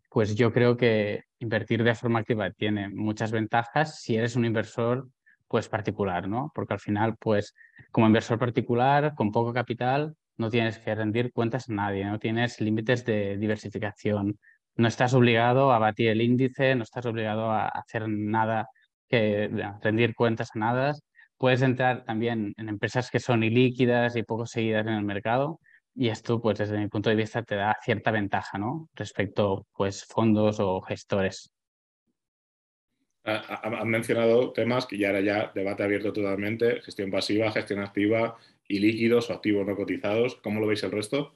pues 0.09 0.35
yo 0.35 0.51
creo 0.53 0.77
que 0.77 1.23
invertir 1.39 1.83
de 1.83 1.95
forma 1.95 2.19
activa 2.19 2.51
tiene 2.51 2.89
muchas 2.89 3.31
ventajas 3.31 4.01
si 4.01 4.17
eres 4.17 4.35
un 4.35 4.45
inversor 4.45 5.07
pues 5.47 5.69
particular, 5.69 6.27
¿no? 6.27 6.51
Porque 6.53 6.73
al 6.73 6.79
final, 6.79 7.15
pues 7.17 7.55
como 7.91 8.07
inversor 8.07 8.37
particular, 8.39 9.15
con 9.15 9.31
poco 9.31 9.53
capital, 9.53 10.15
no 10.37 10.49
tienes 10.49 10.79
que 10.79 10.95
rendir 10.95 11.31
cuentas 11.33 11.69
a 11.69 11.73
nadie, 11.73 12.05
no 12.05 12.19
tienes 12.19 12.59
límites 12.61 13.05
de 13.05 13.37
diversificación, 13.37 14.39
no 14.75 14.87
estás 14.87 15.13
obligado 15.13 15.71
a 15.71 15.79
batir 15.79 16.09
el 16.09 16.21
índice, 16.21 16.75
no 16.75 16.83
estás 16.83 17.05
obligado 17.05 17.51
a 17.51 17.67
hacer 17.67 18.07
nada 18.07 18.67
que 19.07 19.49
rendir 19.81 20.15
cuentas 20.15 20.51
a 20.55 20.59
nada. 20.59 20.95
Puedes 21.41 21.63
entrar 21.63 22.03
también 22.03 22.53
en 22.57 22.69
empresas 22.69 23.09
que 23.09 23.19
son 23.19 23.43
ilíquidas 23.43 24.15
y 24.15 24.21
poco 24.21 24.45
seguidas 24.45 24.85
en 24.85 24.93
el 24.93 25.03
mercado 25.03 25.59
y 25.95 26.09
esto, 26.09 26.39
pues 26.39 26.59
desde 26.59 26.77
mi 26.77 26.87
punto 26.87 27.09
de 27.09 27.15
vista, 27.15 27.41
te 27.41 27.55
da 27.55 27.75
cierta 27.83 28.11
ventaja, 28.11 28.59
¿no? 28.59 28.89
Respecto, 28.93 29.65
pues, 29.75 30.05
fondos 30.05 30.59
o 30.59 30.79
gestores. 30.81 31.51
Han 33.23 33.89
mencionado 33.89 34.51
temas 34.51 34.85
que 34.85 34.99
ya 34.99 35.09
era 35.09 35.19
ya 35.21 35.51
debate 35.53 35.81
abierto 35.81 36.13
totalmente, 36.13 36.79
gestión 36.81 37.09
pasiva, 37.09 37.51
gestión 37.51 37.79
activa 37.79 38.37
y 38.67 38.79
líquidos 38.79 39.31
o 39.31 39.33
activos 39.33 39.65
no 39.65 39.75
cotizados. 39.75 40.35
¿Cómo 40.43 40.59
lo 40.59 40.67
veis 40.67 40.83
el 40.83 40.91
resto? 40.91 41.33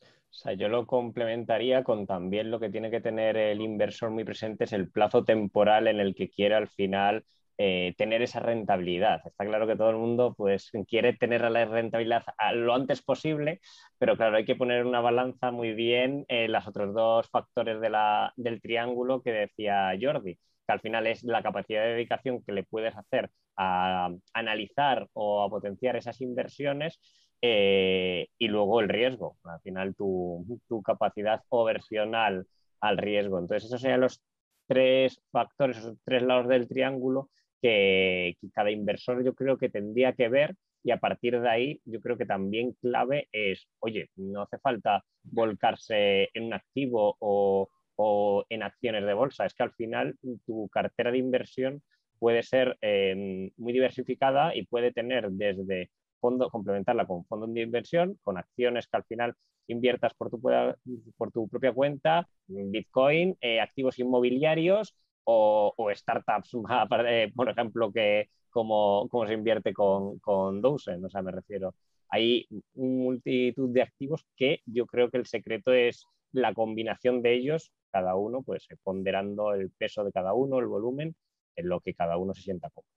O 0.00 0.32
sea, 0.40 0.52
yo 0.52 0.68
lo 0.68 0.86
complementaría 0.86 1.82
con 1.82 2.06
también 2.06 2.52
lo 2.52 2.60
que 2.60 2.70
tiene 2.70 2.92
que 2.92 3.00
tener 3.00 3.36
el 3.36 3.60
inversor 3.60 4.10
muy 4.10 4.22
presente 4.22 4.64
es 4.64 4.72
el 4.72 4.88
plazo 4.88 5.24
temporal 5.24 5.88
en 5.88 5.98
el 5.98 6.14
que 6.14 6.30
quiere 6.30 6.54
al 6.54 6.68
final 6.68 7.24
eh, 7.60 7.94
tener 7.98 8.22
esa 8.22 8.38
rentabilidad. 8.38 9.20
Está 9.26 9.44
claro 9.44 9.66
que 9.66 9.74
todo 9.74 9.90
el 9.90 9.96
mundo 9.96 10.32
pues, 10.36 10.70
quiere 10.86 11.14
tener 11.14 11.40
la 11.50 11.64
rentabilidad 11.64 12.22
lo 12.54 12.72
antes 12.72 13.02
posible, 13.02 13.60
pero 13.98 14.16
claro, 14.16 14.36
hay 14.36 14.44
que 14.44 14.54
poner 14.54 14.86
una 14.86 15.00
balanza 15.00 15.50
muy 15.50 15.74
bien 15.74 16.24
en 16.28 16.52
los 16.52 16.68
otros 16.68 16.94
dos 16.94 17.28
factores 17.30 17.80
del 17.80 18.60
triángulo 18.62 19.22
que 19.22 19.32
decía 19.32 19.92
Jordi, 20.00 20.36
que 20.36 20.72
al 20.72 20.80
final 20.80 21.08
es 21.08 21.24
la 21.24 21.42
capacidad 21.42 21.82
de 21.82 21.94
dedicación 21.94 22.44
que 22.44 22.52
le 22.52 22.62
puedes 22.62 22.96
hacer 22.96 23.28
a, 23.56 24.08
analizar 24.34 25.08
o 25.12 25.42
a 25.42 25.50
potenciar 25.50 25.96
esas 25.96 26.20
inversiones 26.20 27.00
eh, 27.42 28.28
y 28.38 28.46
luego 28.46 28.80
el 28.80 28.88
riesgo, 28.88 29.36
al 29.42 29.60
final 29.62 29.96
tu, 29.96 30.60
tu 30.68 30.80
capacidad 30.82 31.42
oversional 31.48 32.46
al 32.80 32.98
riesgo. 32.98 33.40
Entonces, 33.40 33.64
esos 33.66 33.80
serían 33.80 34.02
los 34.02 34.22
tres 34.68 35.20
factores, 35.32 35.78
esos 35.78 35.96
tres 36.04 36.22
lados 36.22 36.46
del 36.46 36.68
triángulo 36.68 37.30
que, 37.60 38.36
cada 38.54 38.70
inversor 38.70 39.24
yo 39.24 39.34
creo 39.34 39.58
que 39.58 39.68
tendría 39.68 40.12
que 40.12 40.28
ver 40.28 40.54
y 40.82 40.90
a 40.90 40.98
partir 40.98 41.40
de 41.40 41.48
ahí 41.48 41.80
yo 41.84 42.00
creo 42.00 42.16
que 42.16 42.26
también 42.26 42.72
clave 42.80 43.28
es, 43.32 43.68
oye, 43.80 44.10
no 44.16 44.42
hace 44.42 44.58
falta 44.58 45.04
volcarse 45.22 46.28
en 46.34 46.44
un 46.44 46.54
activo 46.54 47.16
o, 47.20 47.68
en 48.48 48.62
acciones 48.62 49.04
de 49.04 49.12
bolsa, 49.12 49.44
es 49.44 49.54
que 49.54 49.64
al 49.64 49.72
final 49.72 50.16
tu 50.46 50.68
cartera 50.68 51.10
de 51.10 51.18
inversión 51.18 51.82
puede 52.20 52.44
ser 52.44 52.78
em, 52.80 53.50
muy 53.56 53.72
diversificada 53.72 54.54
y 54.54 54.66
puede 54.66 54.92
tener 54.92 55.30
desde 55.30 55.90
fondo, 56.20 56.48
complementarla 56.48 57.06
con 57.06 57.24
fondos 57.26 57.52
de 57.52 57.62
inversión, 57.62 58.18
con 58.22 58.38
acciones 58.38 58.86
que 58.86 58.96
al 58.96 59.04
final 59.04 59.34
inviertas 59.66 60.14
por 60.14 60.30
tu, 60.30 60.40
por 60.40 61.32
tu 61.32 61.48
propia 61.48 61.72
cuenta, 61.72 62.28
Bitcoin, 62.46 63.36
eh, 63.40 63.60
activos 63.60 63.98
inmobiliarios 63.98 64.94
o, 65.30 65.90
startups, 65.94 66.56
por 67.36 67.48
ejemplo, 67.50 67.92
que 67.92 68.30
como, 68.48 69.08
se 69.26 69.34
invierte 69.34 69.74
con, 69.74 70.18
con 70.20 70.62
Dozen, 70.62 71.04
o 71.04 71.10
sea, 71.10 71.22
me 71.22 71.32
refiero. 71.32 71.74
Hay 72.08 72.48
multitud 72.74 73.68
de 73.70 73.82
activos 73.82 74.24
que 74.34 74.62
yo 74.64 74.86
creo 74.86 75.10
que 75.10 75.18
el 75.18 75.26
secreto 75.26 75.74
es 75.74 76.06
la 76.32 76.54
combinación 76.54 77.20
de 77.20 77.34
ellos, 77.34 77.70
cada 77.90 78.14
uno, 78.14 78.42
pues 78.42 78.66
ponderando 78.82 79.52
el 79.52 79.70
peso 79.70 80.02
de 80.02 80.12
cada 80.12 80.32
uno, 80.32 80.58
el 80.58 80.66
volumen, 80.66 81.14
en 81.56 81.68
lo 81.68 81.80
que 81.80 81.92
cada 81.92 82.16
uno 82.16 82.32
se 82.34 82.42
sienta 82.42 82.70
cómodo. 82.70 82.88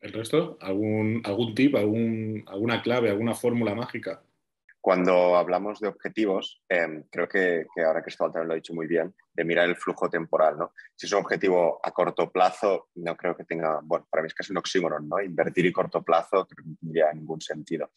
¿El 0.00 0.12
resto? 0.12 0.56
¿Algún, 0.60 1.20
algún 1.24 1.54
tip, 1.54 1.74
algún, 1.76 2.44
alguna 2.46 2.82
clave, 2.82 3.10
alguna 3.10 3.34
fórmula 3.34 3.74
mágica? 3.74 4.22
Cuando 4.84 5.34
hablamos 5.34 5.80
de 5.80 5.88
objetivos, 5.88 6.62
em, 6.68 7.04
creo 7.10 7.26
que, 7.26 7.64
ahora 7.86 8.02
Cristóbal 8.02 8.34
también 8.34 8.48
lo 8.48 8.52
ha 8.52 8.56
dicho 8.56 8.74
muy 8.74 8.86
bien, 8.86 9.14
de 9.32 9.42
mirar 9.42 9.66
el 9.66 9.76
flujo 9.76 10.10
temporal. 10.10 10.58
¿no? 10.58 10.74
Si 10.94 11.06
es 11.06 11.12
un 11.14 11.20
objetivo 11.20 11.80
a 11.82 11.90
corto 11.90 12.30
plazo, 12.30 12.90
no 12.96 13.16
creo 13.16 13.34
que 13.34 13.44
tenga, 13.44 13.80
bueno, 13.82 14.06
para 14.10 14.22
mí 14.22 14.26
es 14.26 14.34
casi 14.34 14.52
un 14.52 14.58
oxímoron, 14.58 15.08
¿no? 15.08 15.22
Invertir 15.22 15.64
y 15.64 15.72
corto 15.72 16.02
plazo 16.02 16.46
no 16.58 16.76
tendría 16.82 17.10
ningún 17.14 17.40
sentido. 17.40 17.92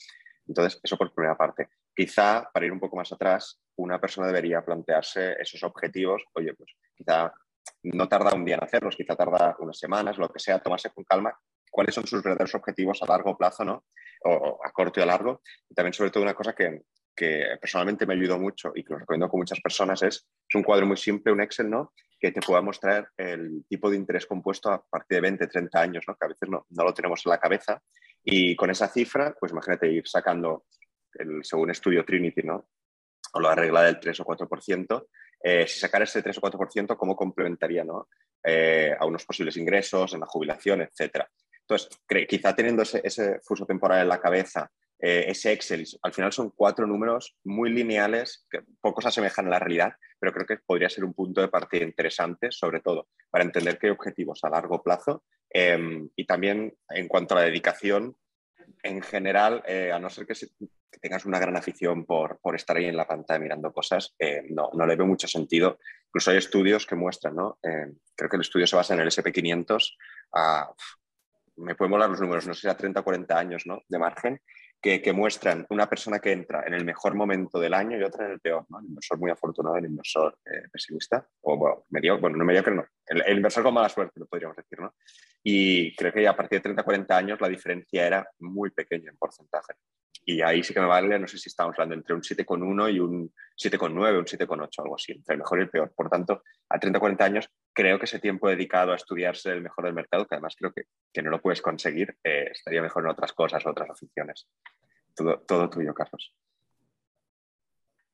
Entonces, 0.47 0.79
eso 0.81 0.97
por 0.97 1.13
primera 1.13 1.35
parte. 1.35 1.67
Quizá, 1.93 2.49
para 2.53 2.65
ir 2.65 2.71
un 2.71 2.79
poco 2.79 2.95
más 2.95 3.11
atrás, 3.11 3.59
una 3.75 3.99
persona 3.99 4.27
debería 4.27 4.63
plantearse 4.63 5.33
esos 5.41 5.61
objetivos, 5.63 6.23
oye, 6.35 6.53
pues 6.53 6.71
quizá 6.95 7.33
no 7.83 8.07
tarda 8.07 8.33
un 8.33 8.45
día 8.45 8.55
en 8.55 8.63
hacerlos, 8.63 8.95
quizá 8.95 9.13
tarda 9.13 9.57
unas 9.59 9.77
semanas, 9.77 10.17
lo 10.17 10.29
que 10.29 10.39
sea, 10.39 10.59
tomarse 10.59 10.89
con 10.91 11.03
calma 11.03 11.37
cuáles 11.77 11.93
son 11.93 12.07
sus 12.07 12.23
verdaderos 12.23 12.55
objetivos 12.55 13.03
a 13.03 13.05
largo 13.05 13.37
plazo, 13.37 13.63
¿no? 13.63 13.85
O, 14.23 14.59
a 14.65 14.71
corto 14.71 14.99
y 14.99 15.03
a 15.03 15.05
largo. 15.05 15.43
Y 15.69 15.75
también, 15.75 15.93
sobre 15.93 16.09
todo, 16.09 16.23
una 16.23 16.33
cosa 16.33 16.55
que, 16.55 16.81
personalmente 17.61 18.07
me 18.07 18.15
ayudó 18.15 18.39
mucho 18.39 18.71
y 18.73 18.83
que 18.83 18.93
lo 18.93 18.99
recomiendo 18.99 19.29
con 19.29 19.41
muchas 19.41 19.61
personas 19.61 20.01
es, 20.01 20.27
un 20.55 20.63
cuadro 20.63 20.87
muy 20.87 20.97
simple, 20.97 21.31
un 21.31 21.39
Excel, 21.39 21.69
¿no? 21.69 21.93
Que 22.19 22.31
te 22.31 22.41
pueda 22.41 22.61
mostrar 22.61 23.09
el 23.15 23.63
tipo 23.69 23.91
de 23.91 23.95
interés 23.95 24.25
compuesto 24.25 24.71
a 24.71 24.83
partir 24.83 25.17
de 25.17 25.21
20, 25.21 25.45
30 25.45 25.79
años, 25.79 26.03
¿no? 26.07 26.15
Que 26.15 26.25
a 26.25 26.29
veces 26.29 26.49
no, 26.49 26.65
no 26.67 26.83
lo 26.83 26.95
tenemos 26.95 27.23
en 27.23 27.29
la 27.29 27.39
cabeza. 27.39 27.79
Y 28.23 28.55
con 28.55 28.71
esa 28.71 28.87
cifra, 28.87 29.35
pues 29.39 29.51
imagínate 29.51 29.87
ir 29.87 30.07
sacando, 30.07 30.65
según 31.43 31.69
estudio 31.69 32.03
Trinity, 32.03 32.41
¿no? 32.41 32.69
O 33.33 33.39
la 33.39 33.53
regla 33.53 33.83
del 33.83 33.99
3 33.99 34.19
o 34.19 34.25
4%, 34.25 35.07
eh, 35.43 35.67
si 35.67 35.79
sacar 35.79 36.01
ese 36.01 36.23
3 36.23 36.39
o 36.39 36.41
4%, 36.41 36.97
¿cómo 36.97 37.15
complementaría 37.15 37.83
¿no? 37.83 38.09
Eh, 38.43 38.95
a 38.99 39.05
unos 39.05 39.25
posibles 39.25 39.57
ingresos, 39.57 40.15
en 40.15 40.21
la 40.21 40.25
jubilación, 40.25 40.81
etcétera? 40.81 41.29
Entonces, 41.69 41.89
quizá 42.29 42.55
teniendo 42.55 42.81
ese, 42.81 43.41
fuso 43.43 43.65
temporal 43.65 44.01
en 44.01 44.07
la 44.07 44.21
cabeza, 44.21 44.71
eh, 44.99 45.25
ese 45.27 45.51
Excel, 45.51 45.85
al 46.01 46.13
final 46.13 46.31
son 46.31 46.51
cuatro 46.51 46.87
números 46.87 47.35
muy 47.43 47.69
lineales 47.71 48.47
que 48.49 48.61
poco 48.79 49.01
se 49.01 49.09
asemejan 49.09 49.47
a 49.47 49.49
la 49.49 49.59
realidad, 49.59 49.93
pero 50.17 50.31
creo 50.31 50.45
que 50.45 50.57
podría 50.65 50.89
ser 50.89 51.03
un 51.03 51.13
punto 51.13 51.41
de 51.41 51.49
partida 51.49 51.83
interesante, 51.83 52.51
sobre 52.51 52.79
todo 52.79 53.09
para 53.29 53.43
entender 53.43 53.77
qué 53.77 53.91
objetivos 53.91 54.45
a 54.45 54.49
largo 54.49 54.81
plazo 54.81 55.25
em, 55.49 56.09
y 56.15 56.25
también 56.25 56.73
en 56.89 57.07
cuanto 57.09 57.35
a 57.35 57.39
la 57.39 57.45
dedicación 57.45 58.15
en 58.81 59.01
general, 59.01 59.61
eh, 59.67 59.91
a 59.91 59.99
no 59.99 60.09
ser 60.09 60.25
que, 60.25 60.35
tengas 61.01 61.25
una 61.25 61.37
gran 61.37 61.55
afición 61.57 62.05
por, 62.05 62.39
estar 62.55 62.77
ahí 62.77 62.85
en 62.85 62.97
la 62.97 63.07
pantalla 63.07 63.39
mirando 63.39 63.73
cosas, 63.73 64.15
eh, 64.17 64.43
no, 64.49 64.69
no, 64.73 64.87
le 64.87 64.95
veo 64.95 65.05
mucho 65.05 65.27
sentido. 65.27 65.77
Incluso 66.07 66.31
hay 66.31 66.37
estudios 66.37 66.87
que 66.87 66.95
muestran, 66.95 67.35
¿no? 67.35 67.59
creo 67.61 68.29
que 68.29 68.37
el 68.37 68.41
estudio 68.41 68.65
se 68.65 68.75
basa 68.77 68.93
en 68.95 69.01
el 69.01 69.09
SP500 69.09 69.95
a 70.33 70.71
me 71.57 71.75
pueden 71.75 71.91
molar 71.91 72.09
los 72.09 72.21
números, 72.21 72.47
no 72.47 72.53
sé 72.53 72.69
a 72.69 72.77
30 72.77 72.99
o 72.99 73.03
40 73.03 73.37
años 73.37 73.63
¿no? 73.65 73.81
de 73.87 73.99
margen, 73.99 74.41
que, 74.81 75.01
que, 75.01 75.11
muestran 75.11 75.65
una 75.69 75.89
persona 75.89 76.19
que 76.19 76.31
entra 76.31 76.63
en 76.65 76.73
el 76.75 76.85
mejor 76.85 77.15
momento 77.15 77.59
del 77.59 77.73
año 77.73 77.97
y 77.97 78.03
otra 78.03 78.25
en 78.25 78.33
el 78.33 78.39
peor, 78.39 78.65
¿no? 78.69 78.79
el 78.79 78.85
inversor 78.85 79.19
muy 79.19 79.31
afortunado, 79.31 79.75
el 79.77 79.85
inversor 79.85 80.37
eh, 80.45 80.69
pesimista, 80.71 81.27
o 81.41 81.57
bueno, 81.57 81.85
medio, 81.89 82.19
bueno, 82.19 82.37
no 82.37 82.45
mediocre, 82.45 82.75
no, 82.75 82.85
el, 83.07 83.23
el, 83.25 83.37
inversor 83.37 83.63
con 83.63 83.73
mala 83.73 83.89
suerte, 83.89 84.19
lo 84.19 84.27
podríamos 84.27 84.55
decir, 84.55 84.79
¿no? 84.79 84.93
Y 85.43 85.95
creo 85.95 86.13
que 86.13 86.27
a 86.27 86.35
partir 86.35 86.59
de 86.59 86.63
30 86.63 86.81
o 86.81 86.85
40 86.85 87.17
años 87.17 87.41
la 87.41 87.49
diferencia 87.49 88.05
era 88.05 88.29
muy 88.39 88.69
pequeña 88.69 89.09
en 89.09 89.17
porcentaje. 89.17 89.73
Y 90.29 90.41
ahí 90.41 90.61
sí 90.61 90.73
que 90.73 90.81
me 90.81 90.87
vale, 90.87 91.17
no 91.17 91.25
sé 91.25 91.37
si 91.37 91.47
estamos 91.47 91.73
hablando 91.75 91.95
entre 91.95 92.13
un 92.13 92.21
7,1 92.21 92.93
y 92.93 92.99
un 92.99 93.33
7,9, 93.55 94.19
un 94.19 94.25
7,8, 94.25 94.83
algo 94.83 94.95
así, 94.95 95.13
entre 95.13 95.35
el 95.35 95.39
mejor 95.39 95.59
y 95.59 95.61
el 95.61 95.69
peor. 95.69 95.93
Por 95.95 96.09
tanto, 96.09 96.43
a 96.67 96.77
30 96.77 96.97
o 96.97 96.99
40 96.99 97.23
años, 97.23 97.49
creo 97.71 97.97
que 97.97 98.03
ese 98.03 98.19
tiempo 98.19 98.49
dedicado 98.49 98.91
a 98.91 98.97
estudiarse 98.97 99.53
el 99.53 99.61
mejor 99.61 99.85
del 99.85 99.93
mercado, 99.93 100.27
que 100.27 100.35
además 100.35 100.55
creo 100.57 100.73
que, 100.73 100.83
que 101.13 101.21
no 101.21 101.29
lo 101.29 101.41
puedes 101.41 101.61
conseguir, 101.61 102.17
eh, 102.25 102.49
estaría 102.51 102.81
mejor 102.81 103.05
en 103.05 103.11
otras 103.11 103.31
cosas, 103.31 103.65
otras 103.65 103.89
aficiones. 103.89 104.49
Todo, 105.15 105.39
todo 105.47 105.69
tuyo, 105.69 105.93
Carlos. 105.93 106.35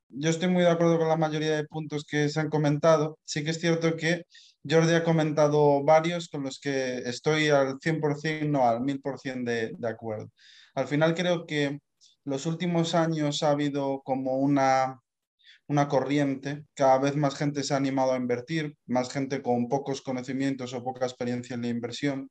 Yo 0.08 0.30
estoy 0.30 0.50
muy 0.50 0.62
de 0.62 0.70
acuerdo 0.70 0.98
con 0.98 1.08
la 1.08 1.16
mayoría 1.16 1.56
de 1.56 1.66
puntos 1.66 2.04
que 2.04 2.28
se 2.28 2.38
han 2.38 2.48
comentado. 2.48 3.18
Sí 3.24 3.42
que 3.42 3.50
es 3.50 3.58
cierto 3.58 3.96
que 3.96 4.26
Jordi 4.62 4.94
ha 4.94 5.02
comentado 5.02 5.82
varios 5.82 6.28
con 6.28 6.44
los 6.44 6.60
que 6.60 6.98
estoy 6.98 7.48
al 7.48 7.80
100%, 7.80 8.48
no 8.48 8.68
al 8.68 8.82
1000% 8.82 9.42
de, 9.42 9.72
de 9.76 9.88
acuerdo. 9.88 10.30
Al 10.76 10.86
final 10.86 11.14
creo 11.14 11.44
que 11.44 11.80
los 12.24 12.46
últimos 12.46 12.94
años 12.94 13.42
ha 13.42 13.50
habido 13.50 14.02
como 14.04 14.38
una, 14.38 15.00
una 15.68 15.88
corriente, 15.88 16.64
cada 16.74 16.98
vez 16.98 17.16
más 17.16 17.36
gente 17.36 17.62
se 17.62 17.74
ha 17.74 17.76
animado 17.78 18.12
a 18.12 18.16
invertir, 18.16 18.76
más 18.86 19.10
gente 19.10 19.42
con 19.42 19.68
pocos 19.68 20.02
conocimientos 20.02 20.74
o 20.74 20.84
poca 20.84 21.06
experiencia 21.06 21.54
en 21.54 21.62
la 21.62 21.68
inversión, 21.68 22.30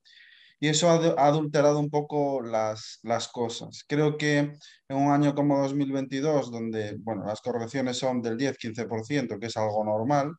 y 0.59 0.69
eso 0.69 0.89
ha, 0.89 1.27
adulterado 1.27 1.79
un 1.79 1.89
poco 1.89 2.41
las, 2.41 2.99
las, 3.03 3.27
cosas. 3.27 3.83
Creo 3.87 4.17
que 4.17 4.37
en 4.37 4.97
un 4.97 5.11
año 5.11 5.35
como 5.35 5.59
2022, 5.61 6.51
donde 6.51 6.95
bueno, 6.99 7.25
las 7.25 7.41
correcciones 7.41 7.97
son 7.97 8.21
del 8.21 8.37
10-15%, 8.37 9.39
que 9.39 9.47
es 9.47 9.57
algo 9.57 9.83
normal, 9.83 10.31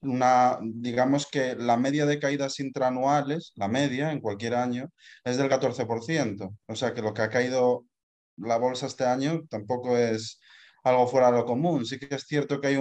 una, 0.00 0.58
digamos 0.62 1.26
que 1.30 1.56
la 1.56 1.76
media 1.76 2.06
de 2.06 2.18
caídas 2.18 2.60
intraanuales, 2.60 3.52
la 3.56 3.68
media 3.68 4.12
en 4.12 4.20
cualquier 4.20 4.54
año, 4.54 4.88
es 5.24 5.36
del 5.36 5.50
14%. 5.50 6.56
O 6.66 6.74
sea 6.76 6.94
que 6.94 7.02
lo 7.02 7.12
que 7.12 7.22
ha 7.22 7.30
caído 7.30 7.84
la 8.36 8.58
bolsa 8.58 8.86
este 8.86 9.04
año 9.04 9.42
tampoco 9.48 9.96
es 9.96 10.40
algo 10.84 11.06
fuera 11.06 11.30
de 11.30 11.38
lo 11.38 11.44
común. 11.44 11.84
Sí 11.84 11.98
que 11.98 12.14
es 12.14 12.24
cierto 12.24 12.60
que 12.60 12.68
hay 12.68 12.76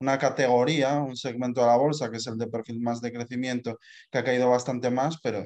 una 0.00 0.18
categoría, 0.18 0.94
un 0.94 1.16
segmento 1.16 1.60
de 1.60 1.66
la 1.66 1.76
bolsa, 1.76 2.10
que 2.10 2.18
es 2.18 2.26
el 2.26 2.38
de 2.38 2.46
perfil 2.48 2.80
más 2.80 3.00
de 3.00 3.12
crecimiento, 3.12 3.78
que 4.10 4.18
ha 4.18 4.24
caído 4.24 4.48
bastante 4.48 4.90
más, 4.90 5.18
pero 5.22 5.44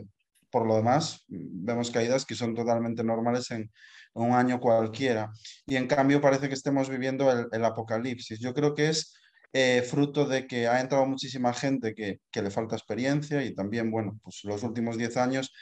por 0.50 0.66
lo 0.66 0.76
demás 0.76 1.24
vemos 1.28 1.90
caídas 1.90 2.26
que 2.26 2.34
son 2.34 2.54
totalmente 2.54 3.04
normales 3.04 3.50
en, 3.50 3.70
un 4.12 4.32
año 4.32 4.60
cualquiera. 4.60 5.30
Y 5.66 5.76
en 5.76 5.86
cambio 5.86 6.20
parece 6.20 6.48
que 6.48 6.54
estemos 6.54 6.88
viviendo 6.88 7.30
el, 7.30 7.64
apocalipsis. 7.64 8.40
Yo 8.40 8.52
creo 8.54 8.74
que 8.74 8.88
es 8.88 9.14
eh, 9.52 9.82
fruto 9.88 10.26
de 10.26 10.46
que 10.46 10.66
ha 10.66 10.80
entrado 10.80 11.06
muchísima 11.06 11.52
gente 11.52 11.94
que, 11.94 12.20
que, 12.30 12.42
le 12.42 12.50
falta 12.50 12.76
experiencia 12.76 13.44
y 13.44 13.54
también, 13.54 13.90
bueno, 13.90 14.18
pues 14.22 14.40
los 14.44 14.62
últimos 14.64 14.96
10 14.96 15.16
años 15.16 15.52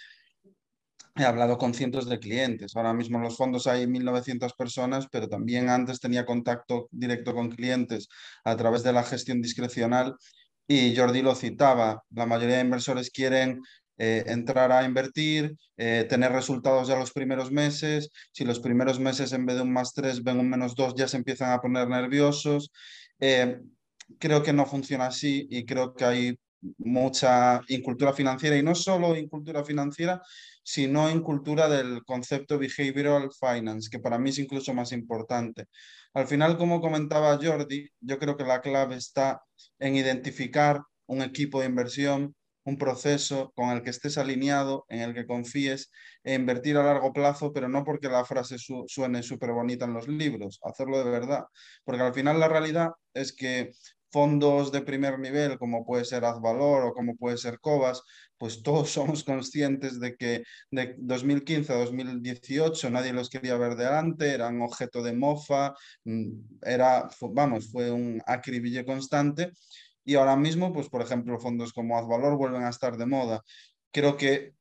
he 1.18 1.26
hablado 1.26 1.58
con 1.58 1.75
cientos 1.75 2.08
de 2.08 2.18
clientes. 2.18 2.76
Ahora 2.76 2.92
mismo 2.92 3.18
en 3.18 3.25
los 3.25 3.37
fondos 3.37 3.66
hay 3.66 3.87
1.900 3.87 4.54
personas, 4.56 5.06
pero 5.10 5.28
también 5.28 5.68
antes 5.68 6.00
tenía 6.00 6.25
contacto 6.25 6.88
directo 6.90 7.34
con 7.34 7.50
clientes 7.50 8.08
a 8.44 8.56
través 8.56 8.82
de 8.82 8.92
la 8.92 9.02
gestión 9.02 9.42
discrecional 9.42 10.16
y 10.66 10.94
Jordi 10.94 11.22
lo 11.22 11.34
citaba, 11.34 12.04
la 12.10 12.26
mayoría 12.26 12.56
de 12.56 12.62
inversores 12.62 13.10
quieren 13.10 13.62
eh, 13.96 14.22
entrar 14.26 14.70
a 14.70 14.84
invertir, 14.84 15.56
eh, 15.78 16.06
tener 16.08 16.30
resultados 16.30 16.88
ya 16.88 16.96
los 16.98 17.12
primeros 17.12 17.50
meses. 17.50 18.10
Si 18.32 18.44
los 18.44 18.60
primeros 18.60 19.00
meses 19.00 19.32
en 19.32 19.46
vez 19.46 19.56
de 19.56 19.62
un 19.62 19.72
más 19.72 19.94
3 19.94 20.22
ven 20.22 20.38
un 20.38 20.48
menos 20.50 20.75
2, 20.75 20.94
ya 20.94 21.08
se 21.08 21.16
empiezan 21.16 21.52
a 21.52 21.60
poner 21.60 21.88
nerviosos. 21.88 22.70
Eh, 23.18 23.60
creo 24.18 24.42
que 24.42 24.52
no 24.52 24.66
funciona 24.66 25.06
así 25.06 25.48
y 25.50 25.64
creo 25.64 25.94
que 25.94 26.04
hay 26.04 26.38
mucha 26.78 27.60
incultura 27.68 28.12
financiera 28.12 28.56
y 28.56 28.62
no 28.62 28.75
solo 28.75 29.16
incultura 29.16 29.64
financiera, 29.64 30.20
sino 30.70 31.10
incultura 31.10 31.66
del 31.66 32.04
concepto 32.04 32.58
behavioral 32.58 33.30
finance, 33.32 33.88
que 33.90 34.00
para 34.00 34.18
mí 34.18 34.28
es 34.28 34.38
incluso 34.38 34.75
más 34.75 34.92
importante. 34.92 35.64
Al 36.12 36.26
final, 36.26 36.58
como 36.58 36.82
comentaba 36.82 37.38
Jordi, 37.42 37.88
yo 38.00 38.18
creo 38.18 38.37
que 38.37 38.44
la 38.44 38.60
clave 38.60 38.96
está 38.96 39.40
en 39.78 39.96
identificar 39.96 40.82
un 41.06 41.22
equipo 41.22 41.60
de 41.60 41.68
inversión, 41.68 42.37
un 42.64 42.76
proceso 42.76 43.50
con 43.56 43.70
el 43.70 43.82
que 43.82 43.88
estés 43.88 44.18
alineado, 44.18 44.84
en 44.90 45.00
el 45.00 45.14
que 45.14 45.26
confíes 45.26 45.90
e 46.22 46.34
invertir 46.34 46.76
a 46.76 46.82
largo 46.82 47.14
plazo, 47.14 47.50
pero 47.50 47.70
no 47.70 47.82
porque 47.82 48.10
la 48.10 48.26
frase 48.26 48.56
suene 48.58 49.22
súper 49.22 49.52
bonita 49.52 49.87
en 49.87 49.94
los 49.94 50.06
libros, 50.06 50.60
hacerlo 50.62 51.02
de 51.02 51.10
verdad, 51.10 51.44
porque 51.82 52.02
al 52.02 52.12
final 52.12 52.38
la 52.38 52.48
realidad 52.48 52.90
es 53.14 53.34
que 53.34 53.70
fondos 54.11 54.73
de 54.73 54.83
primer 54.83 55.19
nivel, 55.19 55.59
como 55.59 55.85
puede 55.85 56.05
ser 56.05 56.25
Azvalor 56.25 56.85
o 56.85 56.93
como 56.95 57.17
puede 57.17 57.38
ser 57.38 57.59
Cobas, 57.61 58.03
pues 58.37 58.62
todos 58.62 58.91
somos 58.91 59.25
conscientes 59.25 60.00
de 60.00 60.17
que 60.17 60.45
de 60.71 60.95
2015 60.99 61.73
a 61.73 61.77
2018 61.77 62.91
nadie 62.91 63.12
los 63.12 63.29
quería 63.31 63.57
ver 63.57 63.77
delante, 63.77 64.33
eran 64.33 64.62
objeto 64.62 65.03
de 65.03 65.12
mofa, 65.12 65.75
mm, 66.05 66.31
era, 66.62 67.09
vamos, 67.21 67.71
fue 67.71 67.91
un 67.91 68.23
acribille 68.27 68.85
constante. 68.85 69.53
Y 70.05 70.15
ahora 70.15 70.37
mismo, 70.37 70.73
pues 70.73 70.88
por 70.88 71.03
ejemplo, 71.03 71.38
fondos 71.38 71.73
como 71.73 71.99
Azvalor 71.99 72.37
vuelven 72.37 72.65
a 72.65 72.71
estar 72.71 72.97
de 72.97 73.07
moda. 73.07 73.43
Creo 73.93 74.17
que 74.17 74.55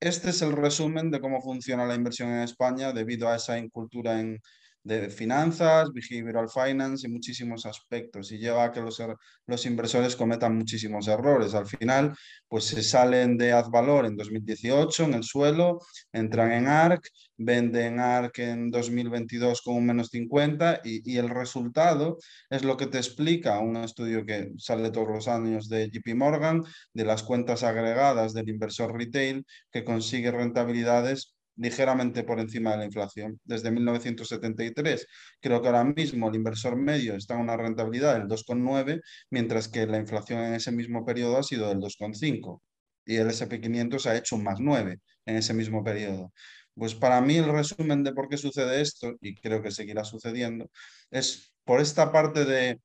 este 0.00 0.30
es 0.30 0.42
el 0.42 0.52
resumen 0.52 1.10
de 1.10 1.20
cómo 1.20 1.40
funciona 1.42 1.86
la 1.86 1.94
inversión 1.94 2.28
en 2.30 2.40
España 2.40 2.92
debido 2.92 3.28
a 3.28 3.36
esa 3.36 3.58
incultura 3.58 4.20
en, 4.20 4.40
de 4.84 5.10
finanzas, 5.10 5.90
behavioral 5.92 6.48
finance 6.48 7.06
y 7.06 7.10
muchísimos 7.10 7.66
aspectos 7.66 8.32
y 8.32 8.38
lleva 8.38 8.64
a 8.64 8.72
que 8.72 8.80
los, 8.80 8.98
er, 9.00 9.16
los 9.46 9.64
inversores 9.66 10.16
cometan 10.16 10.56
muchísimos 10.56 11.08
errores. 11.08 11.54
Al 11.54 11.66
final, 11.66 12.14
pues 12.48 12.64
se 12.64 12.82
salen 12.82 13.36
de 13.38 13.52
Azvalor 13.52 14.06
en 14.06 14.16
2018 14.16 15.04
en 15.04 15.14
el 15.14 15.24
suelo, 15.24 15.78
entran 16.12 16.52
en 16.52 16.66
ARC, 16.66 17.08
venden 17.36 18.00
ARC 18.00 18.38
en 18.40 18.70
2022 18.70 19.62
con 19.62 19.76
un 19.76 19.86
menos 19.86 20.08
50 20.08 20.80
y, 20.84 21.12
y 21.12 21.18
el 21.18 21.28
resultado 21.28 22.18
es 22.50 22.64
lo 22.64 22.76
que 22.76 22.86
te 22.86 22.98
explica 22.98 23.58
un 23.60 23.76
estudio 23.76 24.24
que 24.26 24.52
sale 24.58 24.90
todos 24.90 25.08
los 25.08 25.28
años 25.28 25.68
de 25.68 25.90
JP 25.90 26.14
Morgan, 26.16 26.62
de 26.92 27.04
las 27.04 27.22
cuentas 27.22 27.62
agregadas 27.62 28.32
del 28.34 28.48
inversor 28.48 28.96
retail 28.96 29.44
que 29.70 29.84
consigue 29.84 30.30
rentabilidades 30.30 31.34
ligeramente 31.56 32.24
por 32.24 32.40
encima 32.40 32.72
de 32.72 32.78
la 32.78 32.84
inflación. 32.86 33.40
Desde 33.44 33.70
1973, 33.70 35.06
creo 35.40 35.60
que 35.60 35.68
ahora 35.68 35.84
mismo 35.84 36.28
el 36.28 36.36
inversor 36.36 36.76
medio 36.76 37.14
está 37.14 37.34
en 37.34 37.40
una 37.40 37.56
rentabilidad 37.56 38.14
del 38.14 38.28
2,9, 38.28 39.00
mientras 39.30 39.68
que 39.68 39.86
la 39.86 39.98
inflación 39.98 40.40
en 40.40 40.54
ese 40.54 40.72
mismo 40.72 41.04
periodo 41.04 41.38
ha 41.38 41.42
sido 41.42 41.68
del 41.68 41.78
2,5 41.78 42.60
y 43.04 43.16
el 43.16 43.28
SP500 43.28 44.06
ha 44.06 44.16
hecho 44.16 44.36
un 44.36 44.44
más 44.44 44.60
9 44.60 44.98
en 45.26 45.36
ese 45.36 45.54
mismo 45.54 45.82
periodo. 45.82 46.32
Pues 46.74 46.94
para 46.94 47.20
mí 47.20 47.36
el 47.36 47.52
resumen 47.52 48.02
de 48.02 48.12
por 48.12 48.28
qué 48.28 48.38
sucede 48.38 48.80
esto, 48.80 49.14
y 49.20 49.34
creo 49.36 49.62
que 49.62 49.70
seguirá 49.70 50.04
sucediendo, 50.04 50.70
es 51.10 51.54
por 51.64 51.80
esta 51.80 52.12
parte 52.12 52.44
de 52.44 52.80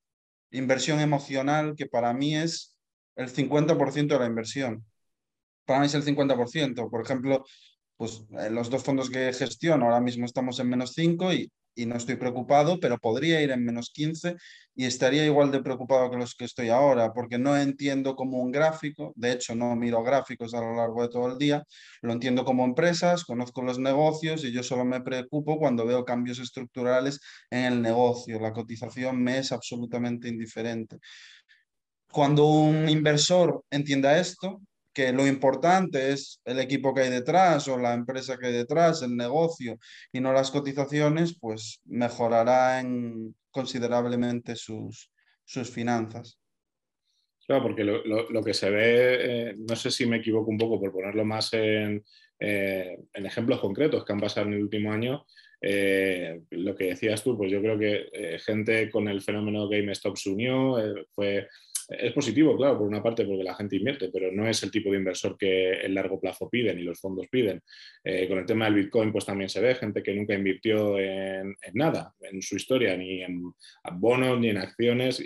inversión 0.52 1.00
emocional 1.00 1.76
que 1.76 1.86
para 1.88 2.14
mí 2.14 2.36
es 2.36 2.78
el 3.16 3.30
50% 3.30 4.08
de 4.08 4.20
la 4.20 4.26
inversión. 4.26 4.86
Para 5.66 5.80
mí 5.82 5.88
es 5.88 5.94
el 5.96 6.04
50%. 6.04 6.90
Por 6.90 7.02
ejemplo, 7.02 7.44
pues 7.98 8.24
en 8.32 8.56
los 8.56 8.70
dos 8.70 8.84
fondos 8.84 9.10
que 9.10 9.34
gestiono 9.34 9.86
ahora 9.86 10.00
mismo 10.00 10.26
estamos 10.26 10.60
en 10.60 10.70
menos 10.70 10.94
5 10.94 11.34
y, 11.34 11.52
y, 11.76 11.86
no 11.86 11.96
estoy 11.96 12.16
preocupado, 12.16 12.80
pero 12.80 12.98
podría 13.00 13.42
ir 13.42 13.52
en 13.52 13.66
menos 13.66 13.92
15 13.92 14.36
y 14.76 14.86
estaría 14.86 15.26
igual 15.26 15.52
de 15.52 15.62
preocupado 15.64 16.10
que 16.12 16.18
los 16.18 16.36
que 16.36 16.46
estoy 16.46 16.70
ahora, 16.70 17.12
porque 17.14 17.40
no 17.40 17.58
entiendo 17.58 18.16
como 18.16 18.38
un 18.38 18.52
gráfico, 18.52 19.14
de 19.16 19.34
hecho 19.34 19.56
no 19.56 19.76
miro 19.76 20.04
gráficos 20.04 20.54
a 20.54 20.62
lo 20.62 20.76
largo 20.76 21.02
de 21.02 21.10
todo 21.10 21.28
el 21.32 21.38
día, 21.38 21.64
lo 22.02 22.14
entiendo 22.14 22.46
como 22.46 22.64
empresas, 22.64 23.26
conozco 23.26 23.64
los 23.64 23.80
negocios 23.80 24.44
y 24.44 24.52
yo 24.52 24.62
solo 24.64 24.86
me 24.86 25.02
preocupo 25.02 25.58
cuando 25.58 25.86
veo 25.86 26.06
cambios 26.06 26.40
estructurales 26.40 27.20
en 27.50 27.66
el 27.66 27.82
negocio, 27.82 28.40
la 28.40 28.54
cotización 28.54 29.22
me 29.24 29.40
es 29.40 29.52
absolutamente 29.52 30.28
indiferente. 30.30 30.98
Cuando 32.12 32.46
un 32.46 32.88
inversor 32.90 33.64
entienda 33.70 34.18
esto, 34.18 34.62
que 34.98 35.14
lo 35.14 35.28
importante 35.28 36.12
es 36.12 36.42
el 36.44 36.60
equipo 36.60 36.92
que 36.92 37.02
hay 37.02 37.12
detrás 37.12 37.68
o 37.68 37.78
la 37.78 37.94
empresa 37.94 38.36
que 38.36 38.48
hay 38.48 38.54
detrás, 38.54 39.04
el 39.04 39.16
negocio 39.16 39.78
y 40.12 40.20
no 40.20 40.34
las 40.34 40.50
cotizaciones, 40.50 41.38
pues 41.40 41.82
mejorará 41.86 42.80
en, 42.80 43.36
considerablemente 43.52 44.56
sus, 44.56 45.12
sus 45.46 45.70
finanzas. 45.70 46.40
Claro, 47.46 47.62
porque 47.62 47.84
lo, 47.84 48.44
que 48.44 48.56
se 48.56 48.72
ve, 48.72 49.50
eh, 49.50 49.56
no 49.70 49.76
sé 49.76 49.92
si 49.92 50.08
me 50.08 50.18
equivoco 50.18 50.50
un 50.50 50.58
poco 50.58 50.80
por 50.80 50.92
ponerlo 50.92 51.24
más 51.24 51.54
en, 51.54 52.04
eh, 52.40 52.98
en 53.14 53.26
ejemplos 53.28 53.60
concretos 53.60 54.04
que 54.04 54.14
han 54.14 54.20
pasado 54.20 54.48
en 54.48 54.54
el 54.54 54.64
último 54.64 54.92
año, 54.92 55.28
eh, 55.62 56.42
lo 56.50 56.76
que 56.76 56.86
decías 56.86 57.24
tú, 57.24 57.38
pues 57.38 57.52
yo 57.52 57.62
creo 57.62 57.78
que 57.78 58.40
gente 58.44 58.90
con 58.90 59.08
el 59.08 59.22
fenómeno 59.22 59.70
GameStop 59.70 60.18
se 60.18 60.32
unió, 60.32 60.76
fue 61.14 61.48
es 61.88 62.12
positivo, 62.12 62.58
claro, 62.58 62.78
por 62.78 62.88
una 62.88 63.02
parte 63.02 63.24
porque 63.24 63.44
la 63.44 63.56
gente 63.56 63.78
invierte, 63.78 64.10
pero 64.12 64.32
no 64.32 64.48
es 64.48 64.62
el 64.64 64.72
tipo 64.72 64.92
de 64.92 64.98
inversor 64.98 65.38
que 65.38 65.72
el 65.72 65.94
largo 65.94 66.20
plazo 66.20 66.50
piden 66.50 66.78
y 66.80 66.84
los 66.84 67.00
fondos 67.00 67.28
piden. 67.30 67.62
Eh, 68.04 68.28
con 68.28 68.38
el 68.38 68.46
tema 68.46 68.66
del 68.66 68.76
Bitcoin, 68.76 69.12
pues 69.12 69.26
también 69.26 69.50
se 69.50 69.62
ve 69.62 69.76
gente 69.76 70.04
que 70.04 70.14
nunca 70.14 70.34
invirtió 70.34 71.00
en, 71.00 71.56
nada 71.74 72.14
en 72.22 72.42
su 72.42 72.58
historia, 72.58 72.98
ni 72.98 73.22
en 73.22 73.54
bonos, 73.94 74.40
ni 74.40 74.50
en 74.50 74.58
acciones, 74.58 75.24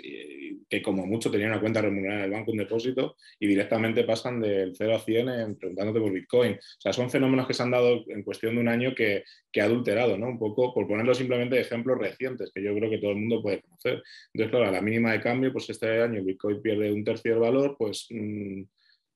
que 0.68 0.82
como 0.82 1.04
mucho 1.04 1.30
tenían 1.30 1.50
una 1.50 1.60
cuenta 1.60 1.82
remunerada 1.82 2.20
en 2.20 2.24
el 2.26 2.30
banco, 2.30 2.52
un 2.52 2.58
depósito, 2.58 3.16
y 3.40 3.46
directamente 3.46 4.04
pasan 4.04 4.40
del 4.40 4.72
0 4.76 4.94
a 4.94 5.00
100 5.00 5.28
en, 5.28 5.56
preguntándote 5.56 6.00
por 6.00 6.12
Bitcoin. 6.12 6.52
O 6.52 6.80
sea, 6.80 6.92
son 6.92 7.10
fenómenos 7.10 7.46
que 7.46 7.54
se 7.54 7.62
han 7.62 7.72
dado 7.72 8.04
en 8.06 8.22
cuestión 8.22 8.54
de 8.54 8.60
un 8.60 8.68
año 8.68 8.94
que, 8.94 9.24
que 9.50 9.60
ha 9.60 9.64
adulterado, 9.64 10.16
¿no? 10.16 10.28
Un 10.28 10.38
poco, 10.38 10.72
por 10.72 10.86
ponerlo 10.86 11.14
simplemente 11.14 11.56
de 11.56 11.62
ejemplos 11.62 11.98
recientes, 11.98 12.50
que 12.54 12.62
yo 12.62 12.74
creo 12.74 12.88
que 12.88 12.98
todo 12.98 13.10
el 13.10 13.18
mundo 13.18 13.42
puede 13.42 13.60
conocer. 13.60 14.02
Entonces, 14.32 14.50
claro, 14.50 14.68
a 14.68 14.72
la 14.72 14.80
mínima 14.80 15.12
de 15.12 15.20
cambio, 15.20 15.52
pues 15.52 15.68
este 15.68 16.00
año 16.00 16.20
el 16.20 16.24
Pierde 16.60 16.92
un 16.92 17.04
tercio 17.04 17.32
del 17.32 17.40
valor, 17.40 17.76
pues 17.78 18.06
mm, 18.10 18.62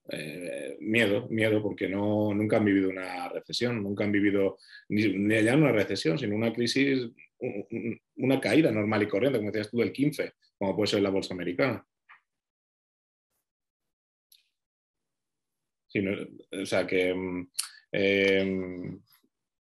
eh, 0.09 0.77
miedo, 0.79 1.27
miedo, 1.29 1.61
porque 1.61 1.89
no, 1.89 2.33
nunca 2.33 2.57
han 2.57 2.65
vivido 2.65 2.89
una 2.89 3.29
recesión, 3.29 3.83
nunca 3.83 4.05
han 4.05 4.11
vivido 4.11 4.57
ni, 4.89 5.07
ni 5.17 5.43
ya 5.43 5.55
una 5.55 5.71
recesión, 5.71 6.17
sino 6.17 6.35
una 6.35 6.53
crisis, 6.53 7.09
una 8.15 8.39
caída 8.39 8.71
normal 8.71 9.03
y 9.03 9.07
corriente, 9.07 9.39
como 9.39 9.51
decías 9.51 9.69
tú, 9.69 9.77
del 9.77 9.91
15, 9.91 10.33
como 10.57 10.75
puede 10.75 10.87
ser 10.87 11.01
la 11.01 11.09
bolsa 11.09 11.33
americana. 11.33 11.85
o 16.51 16.65
sea 16.65 16.85
que, 16.85 17.13
mm, 17.13 17.49
em, 17.91 19.01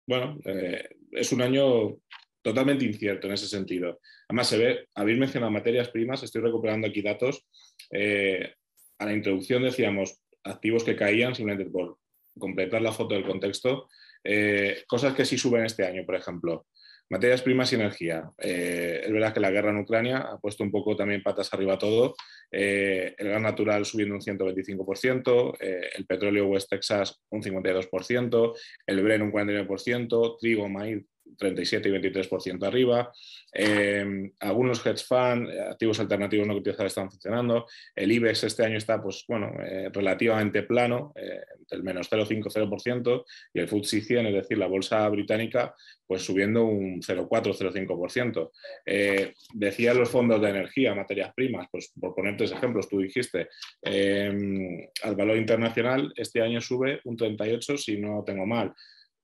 bueno, 0.06 0.38
eh, 0.44 0.88
es 1.12 1.32
un 1.32 1.42
año 1.42 1.98
totalmente 2.46 2.84
incierto 2.84 3.26
en 3.26 3.32
ese 3.32 3.48
sentido. 3.48 3.98
Además, 4.28 4.48
se 4.48 4.56
ve, 4.56 4.88
habéis 4.94 5.18
mencionado 5.18 5.50
materias 5.50 5.88
primas, 5.88 6.22
estoy 6.22 6.42
recuperando 6.42 6.86
aquí 6.86 7.02
datos. 7.02 7.44
Eh, 7.90 8.54
a 8.98 9.04
la 9.04 9.12
introducción 9.12 9.64
decíamos 9.64 10.20
activos 10.44 10.84
que 10.84 10.94
caían, 10.94 11.34
simplemente 11.34 11.68
por 11.68 11.98
completar 12.38 12.82
la 12.82 12.92
foto 12.92 13.16
del 13.16 13.26
contexto. 13.26 13.88
Eh, 14.22 14.84
cosas 14.86 15.12
que 15.14 15.24
sí 15.24 15.36
suben 15.36 15.64
este 15.64 15.84
año, 15.84 16.06
por 16.06 16.14
ejemplo. 16.14 16.68
Materias 17.10 17.42
primas 17.42 17.72
y 17.72 17.74
energía. 17.74 18.30
Eh, 18.38 19.02
es 19.04 19.12
verdad 19.12 19.34
que 19.34 19.40
la 19.40 19.50
guerra 19.50 19.70
en 19.70 19.78
Ucrania 19.78 20.18
ha 20.18 20.38
puesto 20.38 20.62
un 20.62 20.70
poco 20.70 20.94
también 20.94 21.24
patas 21.24 21.52
arriba 21.52 21.76
todo. 21.76 22.14
el 22.48 23.28
gas 23.28 23.42
natural 23.42 23.84
subiendo 23.84 24.14
un 24.14 24.20
125%, 24.20 25.56
el 25.60 26.06
petróleo 26.06 26.46
West 26.46 26.70
Texas 26.70 27.20
un 27.28 27.42
52%, 27.42 28.56
el 28.86 29.02
Bren 29.02 29.22
un 29.22 29.32
49%, 29.32 30.36
trigo, 30.38 30.68
maíz 30.68 31.04
37 31.36 31.88
y 31.88 31.92
23% 31.92 32.66
arriba. 32.66 33.12
Em, 33.52 34.32
algunos 34.40 34.84
hedge 34.84 35.04
funds, 35.04 35.50
activos 35.70 36.00
alternativos 36.00 36.46
no 36.46 36.54
cotizados 36.54 36.92
están 36.92 37.10
funcionando. 37.10 37.66
El 37.94 38.12
IBEX 38.12 38.44
este 38.44 38.64
año 38.64 38.78
está, 38.78 39.02
pues, 39.02 39.24
bueno, 39.28 39.52
eh, 39.64 39.90
relativamente 39.92 40.62
plano, 40.62 41.12
eh, 41.16 41.40
entre 41.58 41.78
el 41.78 41.82
menos 41.82 42.08
0,5-0%, 42.08 43.24
y 43.54 43.60
el 43.60 43.68
FTSE 43.68 44.00
100, 44.00 44.26
es 44.26 44.34
decir, 44.34 44.58
la 44.58 44.66
bolsa 44.66 45.08
británica, 45.08 45.74
pues 46.06 46.22
subiendo 46.22 46.64
un 46.64 47.02
0,4-0,5%. 47.02 48.52
Eh, 48.84 49.34
decía 49.54 49.94
los 49.94 50.08
fondos 50.08 50.40
de 50.40 50.50
energía, 50.50 50.94
materias 50.94 51.32
primas, 51.34 51.68
pues 51.70 51.92
por 51.98 52.14
ponerte 52.14 52.44
ejemplos, 52.44 52.88
tú 52.88 53.00
dijiste, 53.00 53.48
al 53.82 55.16
valor 55.16 55.36
internacional 55.36 56.12
este 56.16 56.40
año 56.42 56.60
sube 56.60 57.00
un 57.04 57.16
38, 57.16 57.76
si 57.76 57.96
no 57.98 58.22
tengo 58.24 58.46
mal. 58.46 58.72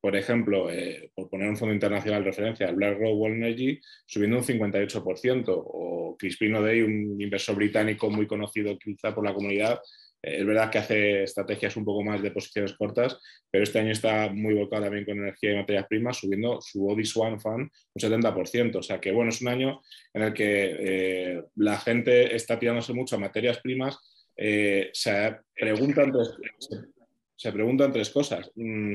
Por 0.03 0.17
ejemplo, 0.17 0.69
eh, 0.69 1.13
por 1.15 1.31
poner 1.31 1.49
un 1.49 1.57
fondo 1.57 1.73
internacional 1.73 2.25
de 2.25 2.31
referencia, 2.31 2.73
BlackRock 2.73 3.15
World 3.15 3.37
Energy, 3.37 3.81
subiendo 4.05 4.39
un 4.39 4.43
58%, 4.43 5.45
o 5.49 6.17
Crispino 6.19 6.61
Day, 6.61 6.83
un 6.83 7.21
inversor 7.21 7.55
británico 7.55 8.11
muy 8.11 8.27
conocido 8.27 8.77
quizá 8.77 9.15
por 9.15 9.25
la 9.25 9.33
comunidad, 9.33 9.81
eh, 10.21 10.39
es 10.41 10.45
verdad 10.45 10.73
que 10.73 10.79
hace 10.79 11.23
estrategias 11.23 11.77
un 11.77 11.85
poco 11.85 12.03
más 12.03 12.21
de 12.21 12.33
posiciones 12.33 12.73
cortas, 12.73 13.17
pero 13.49 13.63
este 13.63 13.79
año 13.79 13.93
está 13.93 14.29
muy 14.33 14.55
volcado 14.55 14.83
también 14.83 15.05
con 15.05 15.19
energía 15.19 15.53
y 15.53 15.57
materias 15.59 15.87
primas, 15.89 16.17
subiendo 16.17 16.61
su 16.61 16.85
Odis 16.85 17.17
One 17.17 17.39
Fund 17.39 17.71
un 17.95 18.03
70%. 18.03 18.75
O 18.75 18.83
sea 18.83 19.01
que, 19.01 19.13
bueno, 19.13 19.31
es 19.31 19.41
un 19.41 19.49
año 19.49 19.83
en 20.13 20.23
el 20.23 20.35
que 20.35 20.77
eh, 20.81 21.43
la 21.55 21.79
gente 21.79 22.35
está 22.35 22.59
tirándose 22.59 22.93
mucho 22.93 23.15
a 23.15 23.21
materias 23.21 23.61
primas. 23.61 24.01
se, 24.37 25.37
preguntan 25.55 26.13
se, 27.37 27.53
preguntan 27.53 27.93
tres 27.93 28.11
cosas. 28.11 28.51
Mm, 28.57 28.95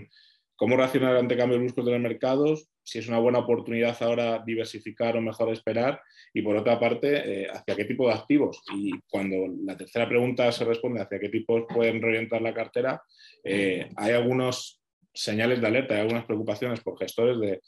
cómo 0.57 0.75
reaccionar 0.75 1.15
ante 1.15 1.37
cambios 1.37 1.61
bruscos 1.61 1.85
de 1.85 1.91
los 1.91 2.01
mercados, 2.01 2.67
si 2.83 2.97
es 2.97 3.07
una 3.07 3.19
buena 3.19 3.39
oportunidad 3.39 3.95
ahora 4.01 4.43
diversificar 4.45 5.15
o 5.15 5.21
mejor 5.21 5.53
esperar, 5.53 6.01
y 6.33 6.41
por 6.41 6.57
otra 6.57 6.79
parte, 6.79 7.43
eh, 7.43 7.47
hacia 7.47 7.75
qué 7.75 7.85
tipo 7.85 8.07
de 8.07 8.15
activos. 8.15 8.61
Y 8.73 8.91
cuando 9.09 9.35
la 9.63 9.77
tercera 9.77 10.09
pregunta 10.09 10.51
se 10.51 10.65
responde 10.65 11.01
hacia 11.01 11.19
qué 11.19 11.29
tipos 11.29 11.65
pueden 11.69 12.01
reorientar 12.01 12.41
la 12.41 12.55
cartera, 12.55 13.01
eh, 13.43 13.87
hay 13.95 14.13
algunos 14.13 14.81
señales 15.13 15.61
de 15.61 15.67
alerta, 15.67 15.93
hay 15.93 16.01
algunas 16.01 16.25
preocupaciones 16.25 16.81
por 16.81 16.97
gestores 16.97 17.39
de 17.39 17.61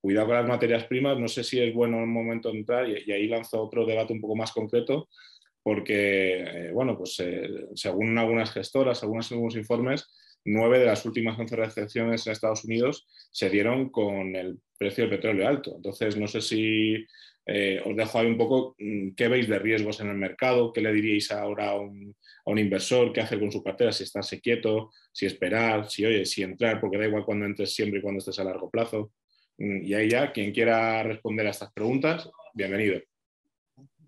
cuidado 0.00 0.26
con 0.26 0.36
las 0.36 0.48
materias 0.48 0.84
primas, 0.84 1.18
no 1.18 1.28
sé 1.28 1.44
si 1.44 1.60
es 1.60 1.72
bueno 1.72 2.00
el 2.00 2.08
momento 2.08 2.50
entrar, 2.50 2.88
y, 2.88 3.12
ahí 3.12 3.28
lanzo 3.28 3.62
otro 3.62 3.86
debate 3.86 4.12
un 4.12 4.20
poco 4.20 4.34
más 4.34 4.50
concreto, 4.50 5.08
porque, 5.62 6.40
eh, 6.40 6.70
bueno, 6.72 6.98
pues 6.98 7.22
según 7.76 8.18
algunas 8.18 8.50
gestoras, 8.50 9.00
algunos, 9.04 9.30
algunos 9.30 9.54
informes, 9.54 10.08
nueve 10.44 10.78
de 10.78 10.86
las 10.86 11.04
últimas 11.04 11.38
11 11.38 11.56
recepciones 11.56 12.26
en 12.26 12.32
Estados 12.32 12.64
Unidos 12.64 13.06
se 13.30 13.50
dieron 13.50 13.90
con 13.90 14.34
el 14.36 14.58
precio 14.76 15.04
del 15.04 15.16
petróleo 15.16 15.48
alto. 15.48 15.74
Entonces, 15.76 16.16
no 16.16 16.26
sé 16.26 16.40
si 16.40 17.06
eh, 17.46 17.80
os 17.84 17.96
dejo 17.96 18.18
ahí 18.18 18.26
un 18.26 18.38
poco 18.38 18.76
mm, 18.78 19.14
qué 19.16 19.28
veis 19.28 19.48
de 19.48 19.58
riesgos 19.58 20.00
en 20.00 20.08
el 20.08 20.16
mercado, 20.16 20.72
qué 20.72 20.80
le 20.80 20.92
diríais 20.92 21.30
ahora 21.32 21.70
a 21.70 21.80
un, 21.80 22.14
inversor, 22.58 23.12
qué 23.12 23.20
hacer 23.20 23.40
con 23.40 23.52
su 23.52 23.62
cartera, 23.62 23.92
si 23.92 24.04
estarse 24.04 24.40
quieto, 24.40 24.90
si 25.12 25.26
esperar, 25.26 25.88
si 25.88 26.04
oye, 26.04 26.24
si 26.26 26.42
entrar, 26.42 26.80
porque 26.80 26.98
da 26.98 27.06
igual 27.06 27.24
cuando 27.24 27.46
entres 27.46 27.74
siempre 27.74 27.98
y 27.98 28.02
cuando 28.02 28.18
estés 28.18 28.38
a 28.38 28.44
largo 28.44 28.70
plazo. 28.70 29.12
Mm, 29.58 29.84
y 29.84 29.94
ahí 29.94 30.08
ya, 30.10 30.32
quien 30.32 30.52
quiera 30.52 31.02
responder 31.02 31.46
a 31.46 31.50
estas 31.50 31.72
preguntas, 31.72 32.30
bienvenido. 32.54 33.00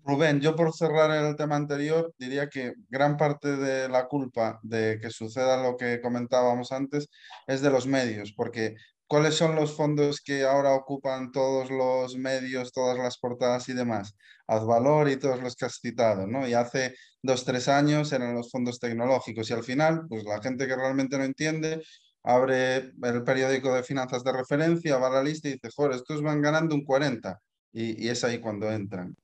Rubén, 0.05 0.39
yo 0.39 0.55
por 0.55 0.71
cerrar 0.71 1.09
el 1.11 1.35
tema 1.35 1.55
anterior, 1.55 2.13
diría 2.19 2.47
que 2.47 2.73
gran 2.89 3.17
parte 3.17 3.57
de 3.57 3.89
la 3.89 4.07
culpa 4.07 4.59
de 4.61 4.99
que 5.01 5.09
suceda 5.09 5.63
lo 5.63 5.75
que 5.77 5.99
comentábamos 5.99 6.71
antes 6.71 7.07
es 7.47 7.61
de 7.61 7.71
los 7.71 7.87
medios, 7.87 8.31
porque 8.37 8.75
¿cuáles 9.07 9.33
son 9.33 9.55
los 9.55 9.75
fondos 9.75 10.21
que 10.21 10.43
ahora 10.43 10.75
ocupan 10.75 11.31
todos 11.31 11.71
los 11.71 12.17
medios, 12.17 12.71
todas 12.71 12.99
las 12.99 13.17
portadas 13.17 13.67
y 13.69 13.73
demás? 13.73 14.13
Advalor 14.47 15.09
y 15.09 15.17
todos 15.17 15.41
los 15.41 15.55
que 15.55 15.65
has 15.65 15.79
citado, 15.81 16.27
¿no? 16.27 16.47
Y 16.47 16.53
hace 16.53 16.93
dos, 17.23 17.43
tres 17.43 17.67
años 17.67 18.11
eran 18.13 18.35
los 18.35 18.51
fondos 18.51 18.79
tecnológicos 18.79 19.49
y 19.49 19.53
al 19.53 19.63
final, 19.63 20.03
pues 20.07 20.23
la 20.23 20.39
gente 20.41 20.67
que 20.67 20.75
realmente 20.75 21.17
no 21.17 21.23
entiende 21.23 21.81
abre 22.23 22.91
el 23.03 23.23
periódico 23.23 23.73
de 23.73 23.83
finanzas 23.83 24.23
de 24.23 24.33
referencia, 24.33 24.97
va 24.97 25.07
a 25.07 25.11
la 25.13 25.23
lista 25.23 25.47
y 25.49 25.53
dice, 25.53 25.69
joder, 25.75 25.95
estos 25.95 26.21
van 26.21 26.41
ganando 26.41 26.75
un 26.75 26.83
40 26.85 27.39
y, 27.73 28.05
y 28.05 28.09
es 28.09 28.23
ahí 28.23 28.39
cuando 28.39 28.71
entran 28.71 29.15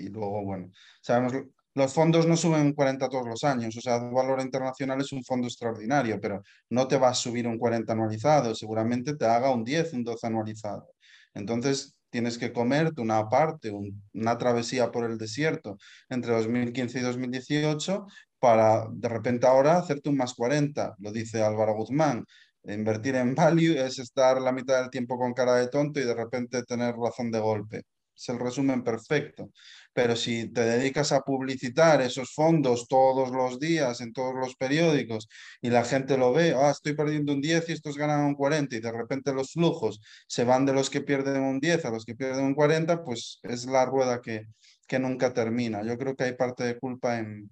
y 0.00 0.08
luego, 0.08 0.44
bueno, 0.44 0.70
sabemos, 1.00 1.32
los 1.74 1.94
fondos 1.94 2.26
no 2.26 2.36
suben 2.36 2.62
un 2.62 2.72
40 2.72 3.08
todos 3.08 3.26
los 3.28 3.44
años, 3.44 3.76
o 3.76 3.80
sea, 3.80 3.98
Valor 3.98 4.40
Internacional 4.40 5.00
es 5.00 5.12
un 5.12 5.24
fondo 5.24 5.46
extraordinario, 5.46 6.20
pero 6.20 6.42
no 6.70 6.88
te 6.88 6.96
va 6.98 7.10
a 7.10 7.14
subir 7.14 7.46
un 7.46 7.58
40 7.58 7.92
anualizado, 7.92 8.54
seguramente 8.54 9.16
te 9.16 9.26
haga 9.26 9.50
un 9.50 9.64
10, 9.64 9.92
un 9.94 10.04
12 10.04 10.26
anualizado. 10.26 10.88
Entonces, 11.34 11.96
tienes 12.10 12.38
que 12.38 12.52
comerte 12.52 13.00
una 13.00 13.28
parte, 13.28 13.72
una 14.12 14.38
travesía 14.38 14.90
por 14.90 15.04
el 15.04 15.16
desierto 15.16 15.78
entre 16.08 16.32
2015 16.32 16.98
y 16.98 17.02
2018 17.02 18.06
para 18.40 18.86
de 18.90 19.08
repente 19.08 19.46
ahora 19.46 19.78
hacerte 19.78 20.08
un 20.08 20.16
más 20.16 20.34
40, 20.34 20.96
lo 20.98 21.12
dice 21.12 21.42
Álvaro 21.42 21.74
Guzmán. 21.74 22.24
Invertir 22.64 23.16
en 23.16 23.34
value 23.34 23.78
es 23.78 23.98
estar 23.98 24.40
la 24.40 24.52
mitad 24.52 24.80
del 24.80 24.90
tiempo 24.90 25.18
con 25.18 25.32
cara 25.34 25.54
de 25.54 25.68
tonto 25.68 26.00
y 26.00 26.04
de 26.04 26.14
repente 26.14 26.62
tener 26.64 26.94
razón 26.96 27.30
de 27.30 27.38
golpe. 27.38 27.82
Es 28.14 28.28
el 28.28 28.38
resumen 28.38 28.82
perfecto 28.82 29.50
pero 29.92 30.14
si 30.16 30.48
te 30.52 30.62
dedicas 30.62 31.12
a 31.12 31.20
publicitar 31.22 32.00
esos 32.00 32.32
fondos 32.32 32.86
todos 32.88 33.30
los 33.30 33.58
días 33.58 34.00
en 34.00 34.12
todos 34.12 34.34
los 34.34 34.54
periódicos 34.56 35.28
y 35.60 35.70
la 35.70 35.84
gente 35.84 36.16
lo 36.16 36.32
ve, 36.32 36.54
ah, 36.56 36.70
estoy 36.70 36.94
perdiendo 36.94 37.32
un 37.32 37.40
10 37.40 37.68
y 37.68 37.72
estos 37.72 37.96
ganan 37.96 38.24
un 38.24 38.34
40 38.34 38.76
y 38.76 38.80
de 38.80 38.92
repente 38.92 39.32
los 39.32 39.52
flujos 39.52 40.00
se 40.26 40.44
van 40.44 40.64
de 40.64 40.72
los 40.72 40.90
que 40.90 41.00
pierden 41.00 41.42
un 41.42 41.60
10 41.60 41.84
a 41.84 41.90
los 41.90 42.04
que 42.04 42.14
pierden 42.14 42.44
un 42.44 42.54
40, 42.54 43.02
pues 43.02 43.40
es 43.42 43.66
la 43.66 43.84
rueda 43.84 44.20
que, 44.20 44.46
que 44.86 44.98
nunca 44.98 45.32
termina. 45.34 45.82
Yo 45.82 45.98
creo 45.98 46.14
que 46.14 46.24
hay 46.24 46.34
parte 46.34 46.64
de 46.64 46.78
culpa 46.78 47.18
en, 47.18 47.50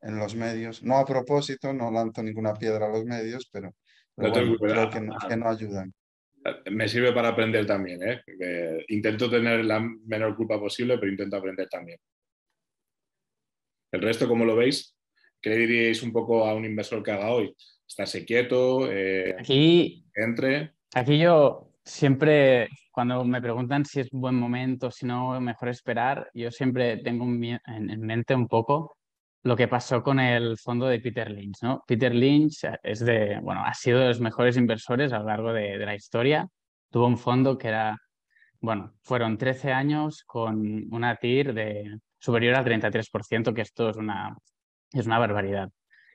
en 0.00 0.18
los 0.18 0.34
medios. 0.34 0.82
No 0.82 0.98
a 0.98 1.04
propósito, 1.04 1.72
no 1.72 1.90
lanzo 1.90 2.22
ninguna 2.22 2.54
piedra 2.54 2.86
a 2.86 2.90
los 2.90 3.04
medios, 3.04 3.48
pero, 3.52 3.74
creo 4.16 4.90
que 4.90 5.08
que 5.28 5.36
no 5.36 5.48
ayudan 5.48 5.94
me 6.70 6.88
sirve 6.88 7.12
para 7.12 7.28
aprender 7.28 7.66
también. 7.66 8.00
¿eh? 8.02 8.84
intento 8.88 9.30
tener 9.30 9.64
la 9.64 9.80
menor 9.80 10.36
culpa 10.36 10.58
posible, 10.58 10.98
pero 10.98 11.10
intento 11.10 11.36
aprender 11.36 11.68
también. 11.68 11.98
El 13.92 14.00
resto, 14.00 14.26
¿cómo 14.26 14.44
lo 14.44 14.56
veis? 14.56 14.96
¿Qué 15.40 15.50
le 15.50 15.58
diríais 15.58 16.02
un 16.02 16.12
poco 16.12 16.46
a 16.46 16.54
un 16.54 16.64
inversor 16.64 17.02
que 17.02 17.10
haga 17.10 17.32
hoy? 17.32 17.54
¿Estarse 17.86 18.24
quieto? 18.24 18.90
Eh, 18.90 19.36
aquí, 19.38 20.06
entre. 20.14 20.72
Aquí 20.94 21.18
yo 21.18 21.72
siempre, 21.84 22.68
cuando 22.90 23.24
me 23.24 23.42
preguntan 23.42 23.84
si 23.84 24.00
es 24.00 24.08
buen 24.10 24.34
momento, 24.34 24.90
si 24.90 25.04
no, 25.04 25.38
mejor 25.40 25.68
esperar, 25.68 26.30
yo 26.32 26.50
siempre 26.50 26.98
tengo 26.98 27.24
en 27.24 28.00
mente 28.00 28.34
un 28.34 28.48
poco 28.48 28.96
lo 29.42 29.56
que 29.56 29.68
pasó 29.68 30.02
con 30.02 30.20
el 30.20 30.56
fondo 30.58 30.86
de 30.86 31.00
Peter 31.00 31.30
Lynch, 31.30 31.62
¿no? 31.62 31.82
Peter 31.86 32.14
Lynch 32.14 32.64
es 32.82 33.00
de, 33.00 33.40
bueno, 33.42 33.64
ha 33.64 33.74
sido 33.74 33.98
de 33.98 34.08
los 34.08 34.20
mejores 34.20 34.56
inversores 34.56 35.12
a 35.12 35.18
lo 35.18 35.26
largo 35.26 35.52
de, 35.52 35.78
la 35.78 35.94
historia. 35.94 36.48
Tuvo 36.90 37.06
un 37.06 37.18
fondo 37.18 37.58
que 37.58 37.68
era, 37.68 37.98
bueno, 38.60 38.94
fueron 39.02 39.38
13 39.38 39.72
años 39.72 40.22
con 40.26 40.86
una 40.92 41.16
TIR 41.16 41.54
de 41.54 41.98
superior 42.18 42.54
al 42.54 42.64
33%, 42.64 43.52
que 43.54 43.62
esto 43.62 43.90
es 43.90 43.96
una, 43.96 44.36
es 44.92 45.06
una 45.06 45.18
barbaridad. 45.18 45.70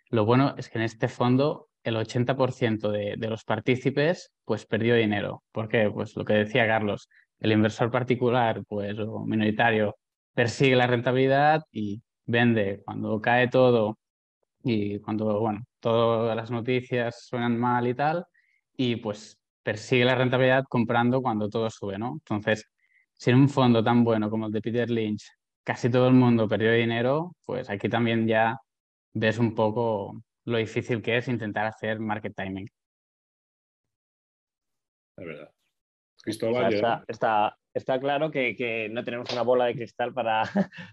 Lo 0.10 0.26
bueno 0.26 0.56
es 0.58 0.70
que 0.70 0.78
en 0.78 0.86
este 0.86 1.10
fondo 1.10 1.68
el 1.84 1.96
80% 1.98 2.92
de, 2.92 3.28
los 3.28 3.44
partícipes 3.44 4.32
pues 4.46 4.66
perdió 4.66 4.96
dinero. 4.96 5.44
porque 5.52 5.90
Pues 5.94 6.16
lo 6.16 6.24
que 6.24 6.34
decía 6.34 6.66
Carlos, 6.68 7.10
el 7.40 7.52
inversor 7.52 7.92
particular 7.92 8.64
pues, 8.68 8.98
o 9.00 9.26
minoritario 9.26 9.98
persigue 10.34 10.76
la 10.76 10.88
rentabilidad 10.88 11.64
y 11.72 12.02
vende 12.28 12.82
cuando 12.86 13.20
cae 13.22 13.48
todo 13.48 13.98
y 14.64 15.00
cuando, 15.00 15.40
bueno, 15.40 15.62
todas 15.80 16.36
las 16.36 16.52
noticias 16.52 17.26
suenan 17.26 17.58
mal 17.58 17.88
y 17.88 17.94
tal, 17.96 18.26
y 18.76 18.98
pues 18.98 19.40
persigue 19.64 20.06
la 20.06 20.16
rentabilidad 20.16 20.66
comprando 20.70 21.22
cuando 21.22 21.50
todo 21.50 21.70
sube, 21.70 21.98
¿no? 21.98 22.14
Entonces, 22.14 22.70
si 23.14 23.32
en 23.32 23.38
un 23.38 23.50
fondo 23.50 23.84
tan 23.84 24.04
bueno 24.04 24.30
como 24.30 24.48
el 24.48 24.52
de 24.52 24.62
Peter 24.62 24.90
Lynch 24.90 25.24
casi 25.64 25.90
todo 25.90 26.08
el 26.08 26.14
mundo 26.14 26.48
perdió 26.48 26.72
dinero, 26.72 27.36
pues 27.46 27.70
aquí 27.70 27.90
también 27.90 28.28
ya 28.28 28.58
ves 29.14 29.38
un 29.38 29.54
poco 29.54 30.22
lo 30.46 30.58
difícil 30.58 31.02
que 31.02 31.18
es 31.18 31.28
intentar 31.28 31.66
hacer 31.66 32.00
market 32.00 32.34
timing. 32.34 32.70
Es 35.18 35.26
verdad. 35.26 35.52
Cristóbal, 36.22 36.74
está, 36.74 37.04
está 37.08 37.58
claro 37.86 38.32
que, 38.32 38.90
no 38.92 39.04
tenemos 39.04 39.32
una 39.32 39.42
bola 39.42 39.66
de 39.66 39.76
cristal 39.76 40.14
para, 40.14 40.44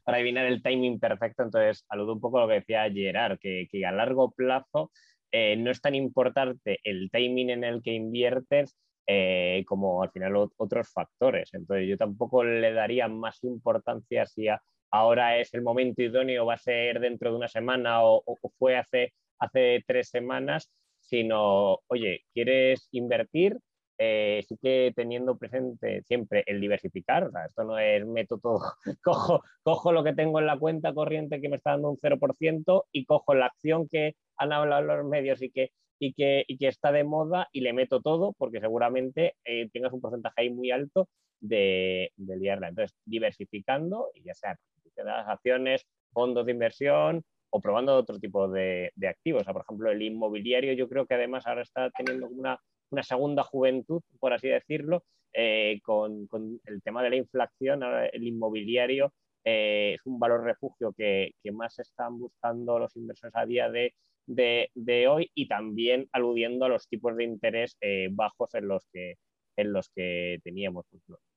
adivinar 0.05 0.47
el 0.47 0.63
timing 0.63 0.99
perfecto, 0.99 1.43
entonces 1.43 1.85
aludo 1.89 2.15
un 2.15 2.21
poco 2.21 2.39
a 2.39 2.43
lo 2.43 2.49
que 2.49 2.55
decía 2.55 2.91
Gerard, 2.91 3.39
que, 3.39 3.69
a 3.87 3.93
largo 3.93 4.33
plazo 4.33 4.91
eh, 5.31 5.57
no 5.57 5.71
es 5.71 5.81
tan 5.81 5.95
importante 5.95 6.79
el 6.85 7.11
timing 7.11 7.51
en 7.51 7.65
el 7.65 7.83
que 7.83 7.93
inviertes 7.93 8.77
eh, 9.07 9.65
como 9.67 10.03
al 10.03 10.11
final 10.11 10.35
otros 10.57 10.91
factores. 10.93 11.53
Entonces 11.53 11.89
yo 11.89 11.97
tampoco 11.97 12.45
le 12.45 12.73
daría 12.73 13.09
más 13.09 13.43
importancia 13.45 14.27
si 14.27 14.47
ahora 14.91 15.39
es 15.39 15.53
el 15.55 15.63
momento 15.63 16.03
idóneo, 16.03 16.47
va 16.47 16.55
a 16.55 16.59
ser 16.59 17.01
dentro 17.01 17.31
de 17.31 17.37
una 17.37 17.49
semana 17.49 18.05
o, 18.05 18.23
fue 18.59 18.77
hace 18.77 19.85
tres 19.87 20.09
semanas, 20.09 20.71
sino, 21.01 21.81
oye, 21.89 22.25
¿quieres 22.33 22.89
invertir? 22.93 23.59
Eh, 23.97 24.45
sí 24.49 24.57
que 24.61 24.93
teniendo 24.97 25.39
presente 25.39 26.03
siempre 26.03 26.43
el 26.47 26.61
diversificar, 26.61 27.25
o 27.25 27.31
sea, 27.31 27.45
esto 27.45 27.63
no 27.63 27.79
es 27.79 28.05
meto 28.05 28.39
todo, 28.39 28.61
cojo, 29.05 29.45
cojo 29.63 29.93
lo 29.93 30.03
que 30.03 30.15
tengo 30.15 30.41
en 30.41 30.47
la 30.47 30.59
cuenta 30.59 30.93
corriente 30.93 31.41
que 31.41 31.49
me 31.49 31.57
está 31.57 31.73
dando 31.73 31.91
un 31.91 31.99
0% 31.99 32.85
y 32.91 33.05
cojo 33.05 33.35
la 33.35 33.47
acción 33.47 33.89
que 33.89 34.17
han 34.37 34.53
hablado 34.53 34.83
los 34.83 35.07
medios 35.07 35.43
y 35.43 35.51
que, 35.51 35.71
y 36.01 36.13
que, 36.13 36.45
y 36.49 36.59
que 36.59 36.67
está 36.67 36.91
de 36.91 37.05
moda 37.05 37.49
y 37.53 37.61
le 37.61 37.73
meto 37.73 38.01
todo 38.03 38.33
porque 38.37 38.61
seguramente 38.61 39.37
eh, 39.45 39.69
tengas 39.73 39.93
un 39.93 40.01
porcentaje 40.01 40.35
ahí 40.43 40.51
muy 40.51 40.73
alto 40.73 41.09
de, 41.41 42.11
de 42.17 42.37
liarla. 42.37 42.69
Entonces, 42.69 42.97
diversificando, 43.05 44.11
y 44.15 44.25
ya 44.25 44.35
sea 44.35 44.57
las 44.97 45.29
acciones, 45.29 45.87
fondos 46.13 46.47
de 46.47 46.53
inversión, 46.53 47.25
o 47.51 47.61
probando 47.61 47.95
otro 47.95 48.19
tipo 48.19 48.49
de, 48.49 48.91
de, 48.97 49.09
activos. 49.09 49.43
O 49.43 49.45
sea, 49.45 49.53
por 49.53 49.63
ejemplo, 49.63 49.91
el 49.93 50.03
inmobiliario 50.03 50.73
yo 50.73 50.89
creo 50.89 51.07
que 51.07 51.15
además 51.15 51.47
ahora 51.47 51.63
está 51.63 51.89
teniendo 51.91 52.27
una 52.27 52.59
una 52.91 53.03
segunda 53.03 53.43
juventud, 53.43 54.03
por 54.21 54.33
así 54.33 54.49
decirlo, 54.49 55.05
eh, 55.33 55.81
con, 55.83 56.29
el 56.65 56.83
tema 56.83 57.03
de 57.03 57.11
la 57.11 57.17
inflación, 57.17 57.83
el 58.13 58.23
inmobiliario 58.23 59.13
eh, 59.45 59.95
es 59.97 60.07
un 60.07 60.19
valor 60.19 60.45
refugio 60.45 60.93
que, 60.93 61.33
más 61.53 61.79
están 61.81 62.19
buscando 62.19 62.79
los 62.79 62.95
inversores 62.97 63.35
a 63.35 63.45
día 63.45 63.69
de, 63.71 65.07
hoy 65.09 65.31
y 65.35 65.49
también 65.49 66.09
aludiendo 66.13 66.65
a 66.65 66.69
los 66.69 66.89
tipos 66.89 67.17
de 67.17 67.25
interés 67.25 67.77
eh, 67.81 68.09
bajos 68.13 68.55
en 68.55 68.69
los 68.69 68.87
que, 68.93 69.17
en 69.57 69.73
los 69.73 69.91
que 69.91 70.39
teníamos. 70.45 70.87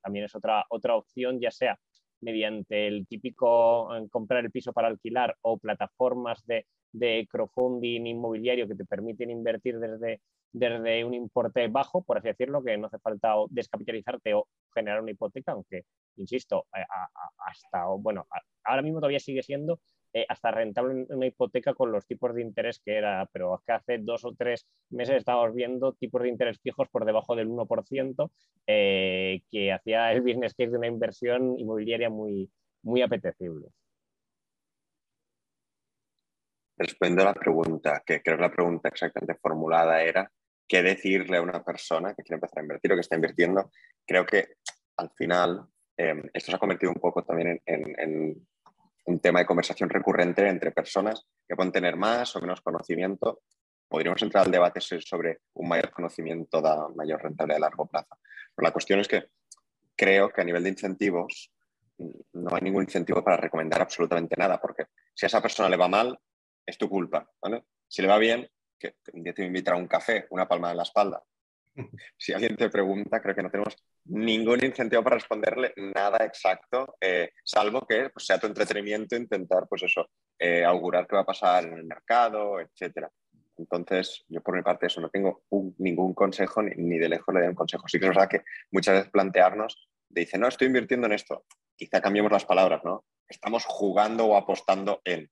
También 0.01 0.25
es 0.25 0.36
otra, 0.36 0.65
otra 0.69 0.95
opción, 0.95 1.39
ya 1.39 1.51
sea 1.51 1.77
mediante 2.21 2.88
el 2.88 3.07
típico 3.07 3.89
comprar 4.10 4.43
el 4.43 4.51
piso 4.51 4.73
para 4.73 4.88
alquilar 4.88 5.36
o 5.41 5.57
plataformas 5.57 6.43
de, 6.45 6.65
de 6.91 7.27
crowdfunding 7.29 8.07
inmobiliario 8.07 8.67
que 8.67 8.75
te 8.75 8.86
permiten 8.86 9.29
invertir 9.29 9.79
desde, 9.79 10.21
desde 10.51 11.03
un 11.03 11.13
importe 11.13 11.67
bajo, 11.67 12.03
por 12.03 12.17
así 12.17 12.27
decirlo, 12.27 12.63
que 12.63 12.77
no 12.77 12.88
hace 12.88 12.99
falta 12.99 13.36
descapitalizarte 13.49 14.33
o 14.33 14.47
generar 14.73 15.01
una 15.01 15.12
hipoteca, 15.12 15.51
aunque, 15.51 15.83
insisto, 16.15 16.65
eh, 16.75 16.83
hasta, 17.45 17.86
bueno, 17.99 18.27
ahora 18.63 18.81
mismo 18.81 18.99
todavía 18.99 19.19
sigue 19.19 19.43
siendo 19.43 19.79
eh, 20.13 20.25
hasta 20.29 20.51
rentable 20.51 21.05
una 21.10 21.25
hipoteca 21.25 21.73
con 21.73 21.91
los 21.91 22.05
tipos 22.05 22.33
de 22.33 22.41
interés 22.41 22.79
que 22.83 22.95
era, 22.95 23.29
pero 23.31 23.55
es 23.55 23.62
que 23.65 23.73
hace 23.73 23.97
dos 23.99 24.25
o 24.25 24.33
tres 24.36 24.65
meses 24.89 25.17
estábamos 25.17 25.53
viendo 25.53 25.93
tipos 25.93 26.23
de 26.23 26.29
interés 26.29 26.60
fijos 26.60 26.88
por 26.89 27.05
debajo 27.05 27.36
del 27.36 27.49
1%, 27.49 28.31
eh, 28.67 29.41
que 29.49 29.71
hacía 29.71 30.12
el 30.12 30.21
business 30.21 30.53
case 30.53 30.71
de 30.71 30.77
una 30.77 30.88
inversión 30.88 31.60
inmobiliaria 31.60 32.10
muy, 32.10 32.49
muy 32.83 33.01
apetecible. 33.01 33.67
Respondo 36.77 37.23
a 37.23 37.25
la 37.25 37.33
pregunta, 37.33 38.03
que 38.05 38.21
creo 38.21 38.37
que 38.37 38.43
la 38.43 38.51
pregunta 38.51 38.89
exactamente 38.89 39.39
formulada 39.41 40.01
era 40.01 40.31
qué 40.67 40.83
decirle 40.83 41.37
a 41.37 41.41
una 41.41 41.63
persona 41.63 42.13
que 42.13 42.23
quiere 42.23 42.35
empezar 42.35 42.59
a 42.59 42.61
invertir 42.61 42.91
o 42.91 42.95
que 42.95 43.01
está 43.01 43.15
invirtiendo. 43.15 43.71
Creo 44.05 44.25
que 44.25 44.57
al 44.97 45.09
final 45.11 45.65
em, 45.95 46.23
esto 46.33 46.51
se 46.51 46.55
ha 46.55 46.59
convertido 46.59 46.91
un 46.91 46.99
poco 46.99 47.23
también 47.23 47.59
en, 47.65 48.47
un 49.05 49.19
tema 49.19 49.39
de 49.39 49.45
conversación 49.45 49.89
recurrente 49.89 50.47
entre 50.47 50.71
personas 50.71 51.25
que 51.47 51.55
pueden 51.55 51.71
tener 51.71 51.95
más 51.95 52.35
o 52.35 52.41
menos 52.41 52.61
conocimiento. 52.61 53.41
Podríamos 53.87 54.21
entrar 54.21 54.45
al 54.45 54.51
debate 54.51 54.81
sobre 54.81 55.39
un 55.53 55.69
mayor 55.69 55.91
conocimiento 55.91 56.61
da 56.61 56.89
mayor 56.89 57.23
rentabilidad 57.23 57.57
a 57.63 57.69
largo 57.69 57.87
plazo. 57.87 58.17
Pero 58.53 58.67
la 58.67 58.73
cuestión 58.73 58.99
es 58.99 59.07
que 59.07 59.29
creo 59.95 60.29
que 60.29 60.41
a 60.41 60.43
nivel 60.43 60.61
de 60.61 60.69
incentivos 60.69 61.51
mm, 61.97 62.09
no 62.33 62.53
hay 62.53 62.61
ningún 62.61 62.83
incentivo 62.83 63.23
para 63.23 63.37
recomendar 63.37 63.81
absolutamente 63.81 64.35
nada, 64.37 64.59
porque 64.59 64.87
si 65.15 65.25
a 65.25 65.27
esa 65.27 65.41
persona 65.41 65.69
le 65.69 65.77
va 65.77 65.87
mal, 65.87 66.19
es 66.67 66.77
tu 66.77 66.89
culpa. 66.89 67.27
Si 67.88 68.01
le 68.01 68.08
va 68.08 68.17
bien, 68.17 68.47
que, 68.77 68.95
un 69.13 69.23
día 69.23 69.34
te 69.34 69.45
invita 69.45 69.71
a 69.71 69.77
un 69.77 69.88
café, 69.88 70.27
una 70.30 70.47
palma 70.47 70.71
en 70.71 70.77
la 70.77 70.84
espalda. 70.84 71.23
Si 72.17 72.34
alguien 72.34 72.56
te 72.56 72.69
pregunta, 72.69 73.21
creo 73.21 73.36
que 73.36 73.43
no 73.43 73.51
tenemos 73.51 73.75
ningún 74.06 74.63
incentivo 74.63 75.03
para 75.03 75.17
responderle 75.17 75.73
nada 75.77 76.25
exacto, 76.25 76.95
eh, 76.99 77.32
salvo 77.43 77.86
que 77.86 78.10
pues, 78.10 78.25
sea 78.25 78.39
tu 78.39 78.47
entretenimiento 78.47 79.15
intentar, 79.15 79.67
pues 79.69 79.84
eso, 79.84 80.10
eh, 80.39 80.63
augurar 80.63 81.08
qué 81.08 81.15
va 81.15 81.21
a 81.21 81.25
pasar 81.25 81.65
en 81.65 81.73
el 81.73 81.84
mercado, 81.86 82.60
etcétera. 82.60 83.12
Entonces, 83.58 84.25
yo 84.27 84.41
por 84.41 84.56
mi 84.56 84.63
parte 84.63 84.88
eso, 84.88 85.01
no 85.01 85.10
tengo 85.10 85.43
ningún 85.77 86.13
consejo, 86.13 86.62
ni, 86.62 86.97
de 86.97 87.10
lejos 87.10 87.34
le 87.34 87.41
doy 87.41 87.49
un 87.49 87.56
consejo. 87.56 87.88
Sí 87.88 87.99
que 87.99 88.06
es 88.06 88.10
verdad 88.10 88.30
que 88.30 88.43
muchas 88.71 88.95
veces 88.95 89.12
plantearnos, 89.12 89.89
dice, 90.10 90.38
no, 90.38 90.47
estoy 90.47 90.67
invirtiendo 90.67 91.08
en 91.08 91.13
esto. 91.13 91.45
Quizá 91.75 92.01
cambiemos 92.01 92.32
las 92.32 92.45
palabras, 92.45 92.84
¿no? 92.84 93.06
Estamos 93.27 93.65
jugando 93.65 94.25
o 94.25 94.38
apostando 94.38 95.01
en. 95.03 95.30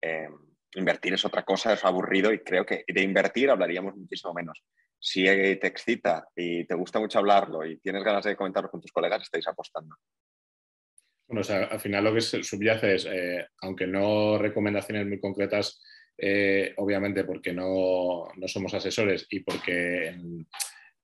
Em, 0.00 0.47
invertir 0.74 1.14
es 1.14 1.24
otra 1.24 1.42
cosa, 1.42 1.72
es 1.72 1.84
aburrido 1.84 2.32
y 2.32 2.40
creo 2.40 2.64
que 2.64 2.84
de 2.86 3.02
invertir 3.02 3.50
hablaríamos 3.50 3.96
muchísimo 3.96 4.34
menos. 4.34 4.62
Si 5.00 5.24
te 5.24 5.66
excita 5.66 6.28
y 6.34 6.66
te 6.66 6.74
gusta 6.74 6.98
mucho 6.98 7.18
hablarlo 7.18 7.64
y 7.64 7.78
tienes 7.78 8.02
ganas 8.02 8.24
de 8.24 8.36
comentarlo 8.36 8.70
con 8.70 8.80
tus 8.80 8.92
colegas, 8.92 9.22
estáis 9.22 9.46
apostando. 9.46 9.96
Bueno, 11.28 11.42
o 11.42 11.44
sea, 11.44 11.64
al 11.64 11.80
final 11.80 12.04
lo 12.04 12.14
que 12.14 12.20
subyace 12.20 12.94
es, 12.94 13.06
eh, 13.06 13.46
aunque 13.60 13.86
no 13.86 14.38
recomendaciones 14.38 15.06
muy 15.06 15.20
concretas, 15.20 15.80
eh, 16.16 16.72
obviamente 16.78 17.22
porque 17.24 17.52
no, 17.52 18.28
no, 18.34 18.48
somos 18.48 18.74
asesores 18.74 19.26
y 19.30 19.40
porque 19.40 20.16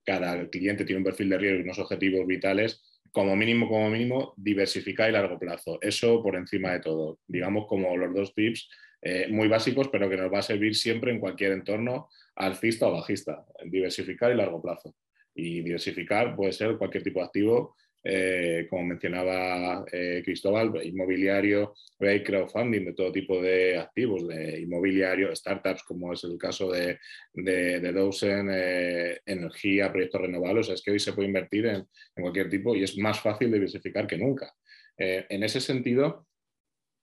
cada 0.05 0.48
cliente 0.48 0.85
tiene 0.85 0.98
un 0.98 1.05
perfil 1.05 1.29
de 1.29 1.38
riesgo 1.38 1.59
y 1.61 1.62
unos 1.62 1.79
objetivos 1.79 2.27
vitales, 2.27 2.83
como 3.12 3.37
mínimo, 3.37 3.68
como 3.68 3.90
mínimo, 3.90 4.35
diversificar 4.37 5.09
y 5.09 5.12
largo 5.12 5.38
plazo. 5.38 5.79
Eso 5.81 6.20
por 6.22 6.35
encima 6.37 6.72
de 6.72 6.81
todo. 6.81 7.20
Digamos 7.29 7.66
como 7.68 7.96
los 7.96 8.12
dos 8.12 8.35
tips 8.35 8.68
eh, 9.06 9.28
muy 9.28 9.48
básicos, 9.48 9.88
pero 9.88 10.08
que 10.08 10.16
nos 10.16 10.32
va 10.32 10.38
a 10.38 10.42
servir 10.42 10.74
siempre 10.74 11.12
en 11.12 11.20
cualquier 11.20 11.52
entorno 11.52 12.08
alcista 12.36 12.88
o 12.88 12.92
bajista, 12.92 13.44
diversificar 13.66 14.32
y 14.32 14.34
largo 14.34 14.62
plazo. 14.62 14.94
Y 15.34 15.60
diversificar 15.60 16.34
puede 16.34 16.52
ser 16.52 16.78
cualquier 16.78 17.02
tipo 17.02 17.20
de 17.20 17.26
activo, 17.26 17.76
eh, 18.02 18.66
como 18.70 18.84
mencionaba 18.84 19.84
eh, 19.92 20.22
Cristóbal, 20.24 20.80
inmobiliario, 20.82 21.74
crowdfunding, 21.98 22.86
de 22.86 22.94
todo 22.94 23.12
tipo 23.12 23.42
de 23.42 23.76
activos, 23.76 24.26
de 24.26 24.60
inmobiliario, 24.60 25.36
startups, 25.36 25.82
como 25.82 26.14
es 26.14 26.24
el 26.24 26.38
caso 26.38 26.70
de, 26.70 26.98
de, 27.34 27.80
de 27.80 29.20
energía, 29.26 29.92
proyectos 29.92 30.20
renovables. 30.22 30.70
es 30.70 30.82
que 30.82 30.92
hoy 30.92 30.98
se 30.98 31.12
puede 31.12 31.28
invertir 31.28 31.66
en, 31.66 31.76
en, 31.76 32.22
cualquier 32.22 32.48
tipo 32.48 32.74
y 32.74 32.84
es 32.84 32.96
más 32.96 33.20
fácil 33.20 33.52
diversificar 33.52 34.06
que 34.06 34.16
nunca. 34.16 34.50
en 34.96 35.42
ese 35.42 35.60
sentido, 35.60 36.26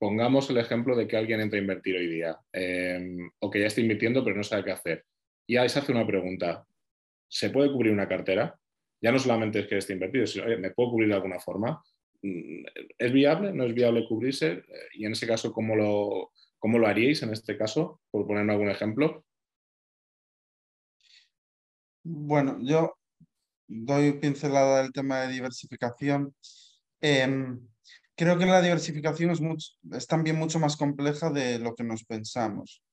Pongamos 0.01 0.49
el 0.49 0.57
ejemplo 0.57 0.95
de 0.95 1.07
que 1.07 1.15
alguien 1.15 1.41
entra 1.41 1.59
a 1.59 1.61
invertir 1.61 1.95
hoy 1.95 2.07
día 2.07 2.35
em, 2.51 3.29
o 3.37 3.51
que 3.51 3.59
ya 3.59 3.67
está 3.67 3.81
invirtiendo 3.81 4.23
pero 4.23 4.35
no 4.35 4.43
sabe 4.43 4.63
qué 4.63 4.71
hacer. 4.71 5.05
Y 5.45 5.57
ahí 5.57 5.69
se 5.69 5.77
hace 5.77 5.91
una 5.91 6.07
pregunta. 6.07 6.65
¿Se 7.27 7.51
puede 7.51 7.71
cubrir 7.71 7.93
una 7.93 8.07
cartera? 8.07 8.59
Ya 8.99 9.11
no 9.11 9.19
solamente 9.19 9.59
es 9.59 9.67
que 9.67 9.77
esté 9.77 9.93
invertido, 9.93 10.25
sino, 10.25 10.45
¿me 10.57 10.71
puedo 10.71 10.89
cubrir 10.89 11.09
de 11.09 11.13
alguna 11.13 11.39
forma? 11.39 11.83
Mm, 12.23 12.63
¿Es 12.97 13.13
viable? 13.13 13.53
¿No 13.53 13.63
es 13.63 13.75
viable 13.75 14.07
cubrirse? 14.07 14.53
Eh, 14.53 14.63
y 14.93 15.05
en 15.05 15.11
ese 15.11 15.27
caso, 15.27 15.53
¿cómo 15.53 15.75
lo, 15.75 16.31
cómo 16.57 16.79
lo 16.79 16.87
haríais 16.87 17.21
en 17.21 17.31
este 17.31 17.55
caso? 17.55 18.01
Por 18.09 18.25
ponerme 18.25 18.53
algún 18.53 18.71
ejemplo. 18.71 19.23
Bueno, 22.01 22.57
yo 22.63 22.97
doy 23.67 24.13
pincelada 24.13 24.81
del 24.81 24.93
tema 24.93 25.21
de 25.21 25.33
diversificación. 25.33 26.33
Em, 27.01 27.70
creo 28.21 28.38
que 28.38 28.45
la 28.45 28.62
diversificación 28.62 29.31
es, 29.31 30.05
también 30.05 30.38
mucho 30.38 30.60
más 30.60 30.77
compleja 30.77 31.31
de 31.31 31.57
lo 31.57 31.73
que 31.73 31.84
nos 31.84 32.03
pensamos. 32.03 32.84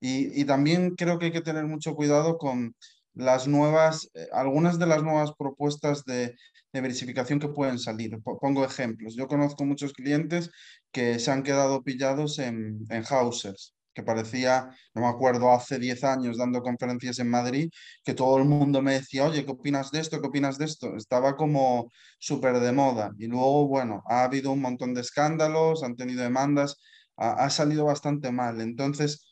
Y, 0.00 0.44
también 0.44 0.94
creo 0.96 1.18
que 1.18 1.26
hay 1.26 1.32
que 1.32 1.40
tener 1.40 1.64
mucho 1.64 1.94
cuidado 1.94 2.36
con 2.36 2.76
las 3.14 3.48
nuevas, 3.48 4.10
eh, 4.12 4.28
algunas 4.32 4.78
de 4.78 4.86
las 4.86 5.02
nuevas 5.02 5.32
propuestas 5.38 6.04
de, 6.04 6.36
diversificación 6.74 7.38
que 7.38 7.48
pueden 7.48 7.78
salir. 7.78 8.18
Pongo 8.22 8.62
ejemplos. 8.62 9.16
Yo 9.16 9.28
conozco 9.28 9.64
muchos 9.64 9.94
clientes 9.94 10.50
que 10.92 11.18
se 11.18 11.30
han 11.30 11.42
quedado 11.42 11.82
pillados 11.82 12.38
en, 12.38 12.84
en 12.90 13.02
houses 13.04 13.75
que 13.96 14.02
parecía, 14.02 14.68
no 14.94 15.00
me 15.00 15.08
acuerdo, 15.08 15.50
hace 15.50 15.78
10 15.78 16.04
años 16.04 16.36
dando 16.36 16.62
conferencias 16.62 17.18
en 17.18 17.30
Madrid, 17.30 17.70
que 18.04 18.12
todo 18.12 18.36
el 18.36 18.44
mundo 18.44 18.82
me 18.82 18.92
decía, 18.92 19.24
oye, 19.24 19.44
¿qué 19.46 19.52
opinas 19.52 19.90
de 19.90 20.00
esto? 20.00 20.20
¿Qué 20.20 20.26
opinas 20.28 20.58
de 20.58 20.66
esto? 20.66 20.96
Estaba 20.96 21.34
como 21.34 21.90
súper 22.18 22.60
de 22.60 22.72
moda. 22.72 23.10
Y 23.18 23.26
luego, 23.26 23.66
bueno, 23.66 24.02
ha 24.06 24.24
habido 24.24 24.52
un 24.52 24.60
montón 24.60 24.92
de 24.92 25.00
escándalos, 25.00 25.82
han 25.82 25.96
tenido 25.96 26.22
demandas, 26.22 26.76
ha, 27.16 27.48
salido 27.48 27.86
bastante 27.86 28.30
mal. 28.30 28.60
Entonces, 28.60 29.26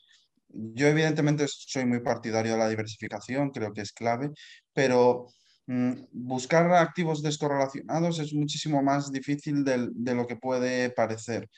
yo 0.49 0.87
evidentemente 0.89 1.45
soy 1.47 1.85
muy 1.85 2.01
partidario 2.01 2.53
de 2.53 2.59
la 2.59 2.69
diversificación, 2.69 3.51
creo 3.51 3.73
que 3.75 3.83
es 3.83 3.93
clave, 3.93 4.31
pero 4.73 5.27
mm, 5.67 5.93
buscar 6.13 6.73
activos 6.73 7.23
descorrelacionados 7.23 8.19
es 8.19 8.33
muchísimo 8.33 8.83
más 8.83 9.13
difícil 9.13 9.63
de, 9.63 9.91
de 9.93 10.15
lo 10.15 10.27
que 10.27 10.37
puede 10.37 10.89
parecer. 10.91 11.51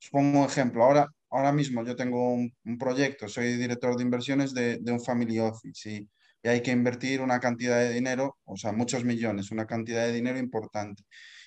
Os 0.00 0.10
pongo 0.10 0.40
un 0.40 0.46
ejemplo. 0.46 0.84
Ahora, 0.84 1.08
ahora 1.32 1.52
mismo 1.52 1.84
yo 1.84 1.96
tengo 1.96 2.32
un, 2.34 2.52
proyecto, 2.78 3.28
soy 3.28 3.56
director 3.56 3.96
de 3.96 4.02
inversiones 4.02 4.54
de, 4.54 4.80
un 4.86 5.00
family 5.00 5.38
office 5.40 5.90
y, 5.90 6.08
hay 6.44 6.60
que 6.60 6.72
invertir 6.72 7.20
una 7.20 7.38
cantidad 7.38 7.78
de 7.78 7.92
dinero, 7.92 8.36
o 8.44 8.56
sea, 8.56 8.72
muchos 8.72 9.04
millones, 9.04 9.52
una 9.52 9.64
cantidad 9.64 10.06
de 10.06 10.12
dinero 10.12 10.38
importante. 10.40 11.04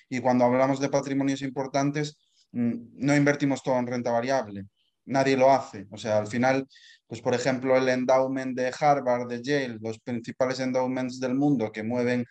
Y 0.08 0.20
cuando 0.20 0.46
hablamos 0.46 0.80
de 0.80 0.88
patrimonios 0.88 1.42
importantes, 1.42 2.16
mm, 2.52 2.72
no 2.94 3.14
invertimos 3.14 3.62
todo 3.62 3.78
en 3.78 3.86
renta 3.86 4.10
variable. 4.10 4.64
Nadie 5.04 5.36
lo 5.36 5.52
hace. 5.52 5.86
O 5.90 5.98
sea, 5.98 6.16
al 6.18 6.28
final, 6.28 6.66
pues 7.06 7.20
por 7.20 7.34
ejemplo, 7.34 7.76
el 7.76 7.88
endowment 7.90 8.56
de 8.56 8.72
Harvard, 8.78 9.28
de 9.28 9.42
Yale, 9.42 9.78
los 9.82 9.98
principales 10.00 10.60
endowments 10.60 11.20
del 11.20 11.34
mundo 11.34 11.70
que 11.72 11.82
mueven 11.82 12.24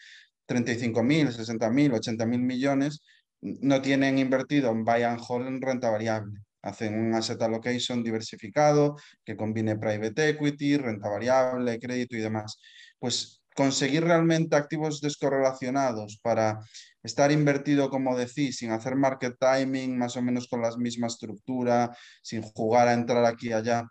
35.000, 0.47 1.31
60.000, 1.31 1.91
80.000 1.93 2.39
millones, 2.39 3.01
no 3.41 3.81
tienen 3.81 4.17
invertido 4.17 4.71
en 4.71 4.83
buy 4.83 5.03
and 5.03 5.21
hold 5.27 5.47
en 5.47 5.61
renta 5.61 5.91
variable 5.91 6.44
hacen 6.65 6.99
un 6.99 7.13
asset 7.13 7.41
allocation 7.41 8.03
diversificado 8.03 8.97
que 9.23 9.37
combine 9.37 9.77
private 9.77 10.29
equity, 10.29 10.77
renta 10.77 11.09
variable, 11.09 11.79
crédito 11.79 12.17
y 12.17 12.21
demás. 12.21 12.59
Pues 12.99 13.41
conseguir 13.55 14.03
realmente 14.03 14.55
activos 14.55 14.99
descorrelacionados 14.99 16.19
para 16.21 16.59
estar 17.03 17.31
invertido, 17.31 17.89
como 17.89 18.17
decís, 18.17 18.57
sin 18.57 18.71
hacer 18.71 18.95
market 18.95 19.35
timing, 19.39 19.97
más 19.97 20.17
o 20.17 20.21
menos 20.21 20.47
con 20.47 20.61
la 20.61 20.75
misma 20.75 21.07
estructura, 21.07 21.95
sin 22.21 22.41
jugar 22.41 22.87
a 22.89 22.93
entrar 22.93 23.23
aquí 23.25 23.49
y 23.49 23.53
allá, 23.53 23.85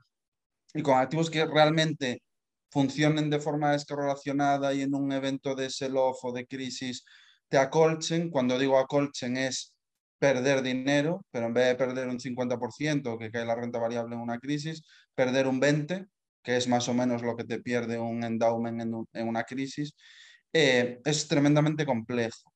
y 0.74 0.82
con 0.82 0.98
activos 0.98 1.30
que 1.30 1.46
realmente 1.46 2.22
funcionen 2.70 3.30
de 3.30 3.38
forma 3.38 3.72
descorrelacionada 3.72 4.74
y 4.74 4.82
en 4.82 4.94
un 4.94 5.12
evento 5.12 5.54
de 5.54 5.70
sell-off 5.70 6.24
o 6.24 6.32
de 6.32 6.46
crisis 6.46 7.04
te 7.48 7.56
acolchen. 7.56 8.30
Cuando 8.30 8.58
digo 8.58 8.78
acolchen 8.78 9.37
es 9.37 9.73
perder 10.18 10.62
dinero, 10.62 11.24
pero 11.31 11.46
en 11.46 11.55
vez 11.55 11.66
de 11.68 11.74
perder 11.74 12.09
un 12.09 12.18
50% 12.18 13.18
que 13.18 13.31
cae 13.31 13.44
la 13.44 13.55
renta 13.55 13.79
variable 13.79 14.14
en 14.14 14.20
una 14.20 14.38
crisis, 14.38 14.83
perder 15.14 15.46
un 15.46 15.61
20%, 15.61 16.09
que 16.42 16.57
es 16.57 16.68
más 16.68 16.88
o 16.88 16.94
menos 16.94 17.22
lo 17.22 17.37
que 17.37 17.44
te 17.44 17.61
pierde 17.61 17.98
un 17.98 18.22
endowment 18.22 18.81
en, 19.12 19.29
una 19.29 19.44
crisis, 19.44 19.94
eh, 20.53 21.00
es 21.05 21.27
tremendamente 21.29 21.87
complejo. 21.87 22.53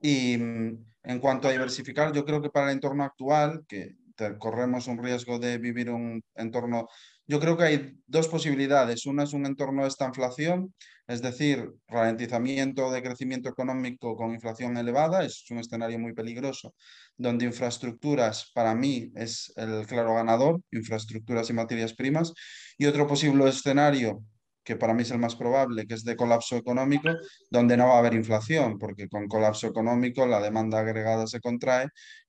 Y 0.00 0.36
mm, 0.38 0.86
en 1.04 1.20
cuanto 1.20 1.48
a 1.48 1.52
diversificar, 1.52 2.12
yo 2.12 2.24
creo 2.24 2.40
que 2.42 2.50
para 2.50 2.66
el 2.66 2.74
entorno 2.74 3.04
actual, 3.04 3.64
que 3.68 3.96
corremos 4.38 4.86
un 4.86 5.02
riesgo 5.02 5.38
de 5.38 5.58
vivir 5.58 5.90
un 5.90 6.22
entorno 6.34 6.88
yo 7.26 7.40
creo 7.40 7.56
que 7.56 7.64
hay 7.64 7.98
dos 8.06 8.28
posibilidades. 8.28 9.06
Una 9.06 9.24
es 9.24 9.32
un 9.32 9.46
entorno 9.46 9.82
de 9.82 9.88
esta 9.88 10.06
inflación, 10.06 10.72
es 11.06 11.22
decir, 11.22 11.70
ralentizamiento 11.88 12.90
de 12.90 13.02
crecimiento 13.02 13.48
económico 13.48 14.16
con 14.16 14.32
inflación 14.32 14.76
elevada, 14.76 15.24
es 15.24 15.44
un 15.50 15.58
escenario 15.58 15.98
muy 15.98 16.12
peligroso, 16.12 16.74
donde 17.16 17.44
infraestructuras 17.44 18.50
para 18.54 18.74
mí 18.74 19.10
es 19.14 19.52
el 19.56 19.86
claro 19.86 20.14
ganador, 20.14 20.60
infraestructuras 20.72 21.48
y 21.50 21.52
materias 21.52 21.94
primas. 21.94 22.32
Y 22.76 22.86
otro 22.86 23.06
posible 23.06 23.48
escenario 23.48 24.22
que 24.64 24.76
para 24.76 24.92
mí 24.94 25.02
es 25.02 25.12
el 25.12 25.18
más 25.18 25.36
probable, 25.36 25.86
que 25.86 25.94
es 25.94 26.02
de 26.02 26.16
colapso 26.16 26.56
económico, 26.56 27.10
donde 27.50 27.76
no 27.76 27.86
va 27.86 27.94
a 27.94 27.98
haber 27.98 28.14
inflación, 28.14 28.78
porque 28.78 29.08
con 29.08 29.28
colapso 29.28 29.68
económico 29.68 30.26
la 30.26 30.40
demanda 30.40 30.80
agregada 30.80 31.28
se 31.28 31.40
contrae 31.40 31.86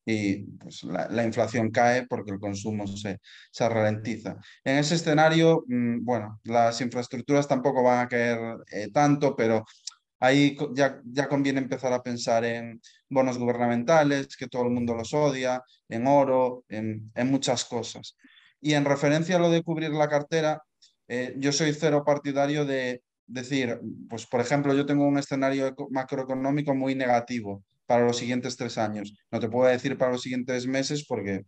y 0.09 0.37
pues, 0.57 0.83
la, 0.85 1.25
inflación 1.25 1.69
cae 1.69 2.07
porque 2.07 2.31
el 2.31 2.39
consumo 2.39 2.87
se, 2.87 3.19
se 3.51 3.67
ralentiza. 3.67 4.37
En 4.63 4.77
ese 4.77 4.95
escenario, 4.95 5.65
mm, 5.67 6.05
bueno, 6.05 6.39
las 6.45 6.79
infraestructuras 6.79 7.45
tampoco 7.45 7.83
van 7.83 8.05
a 8.05 8.07
caer 8.07 8.39
eh, 8.71 8.87
tanto, 8.93 9.35
pero 9.35 9.65
ahí 10.21 10.55
ya, 10.73 11.01
ya 11.03 11.27
conviene 11.27 11.59
empezar 11.59 11.91
a 11.91 12.01
pensar 12.01 12.45
en 12.45 12.79
bonos 13.09 13.37
gubernamentales, 13.37 14.37
que 14.37 14.47
todo 14.47 14.63
el 14.63 14.69
mundo 14.69 14.95
los 14.95 15.13
odia, 15.13 15.61
en 15.89 16.07
oro, 16.07 16.63
en, 16.69 17.11
en 17.13 17.29
muchas 17.29 17.65
cosas. 17.65 18.15
Y 18.61 18.75
en 18.75 18.85
referencia 18.85 19.35
a 19.35 19.39
lo 19.39 19.49
de 19.49 19.61
cubrir 19.61 19.89
la 19.89 20.07
cartera, 20.07 20.63
eh, 21.09 21.35
yo 21.37 21.51
soy 21.51 21.73
cero 21.73 22.03
partidario 22.05 22.63
de 22.63 23.03
decir, 23.25 23.77
pues 24.09 24.25
por 24.25 24.39
ejemplo, 24.39 24.73
yo 24.73 24.85
tengo 24.85 25.05
un 25.05 25.17
escenario 25.17 25.75
macroeconómico 25.89 26.73
muy 26.73 26.95
negativo 26.95 27.61
para 27.87 28.05
los 28.05 28.17
siguientes 28.17 28.57
tres 28.57 28.77
años. 28.77 29.13
No 29.31 29.39
te 29.39 29.49
puedo 29.49 29.69
decir 29.69 29.97
para 29.97 30.11
los 30.11 30.21
siguientes 30.21 30.67
meses 30.67 31.05
porque 31.07 31.45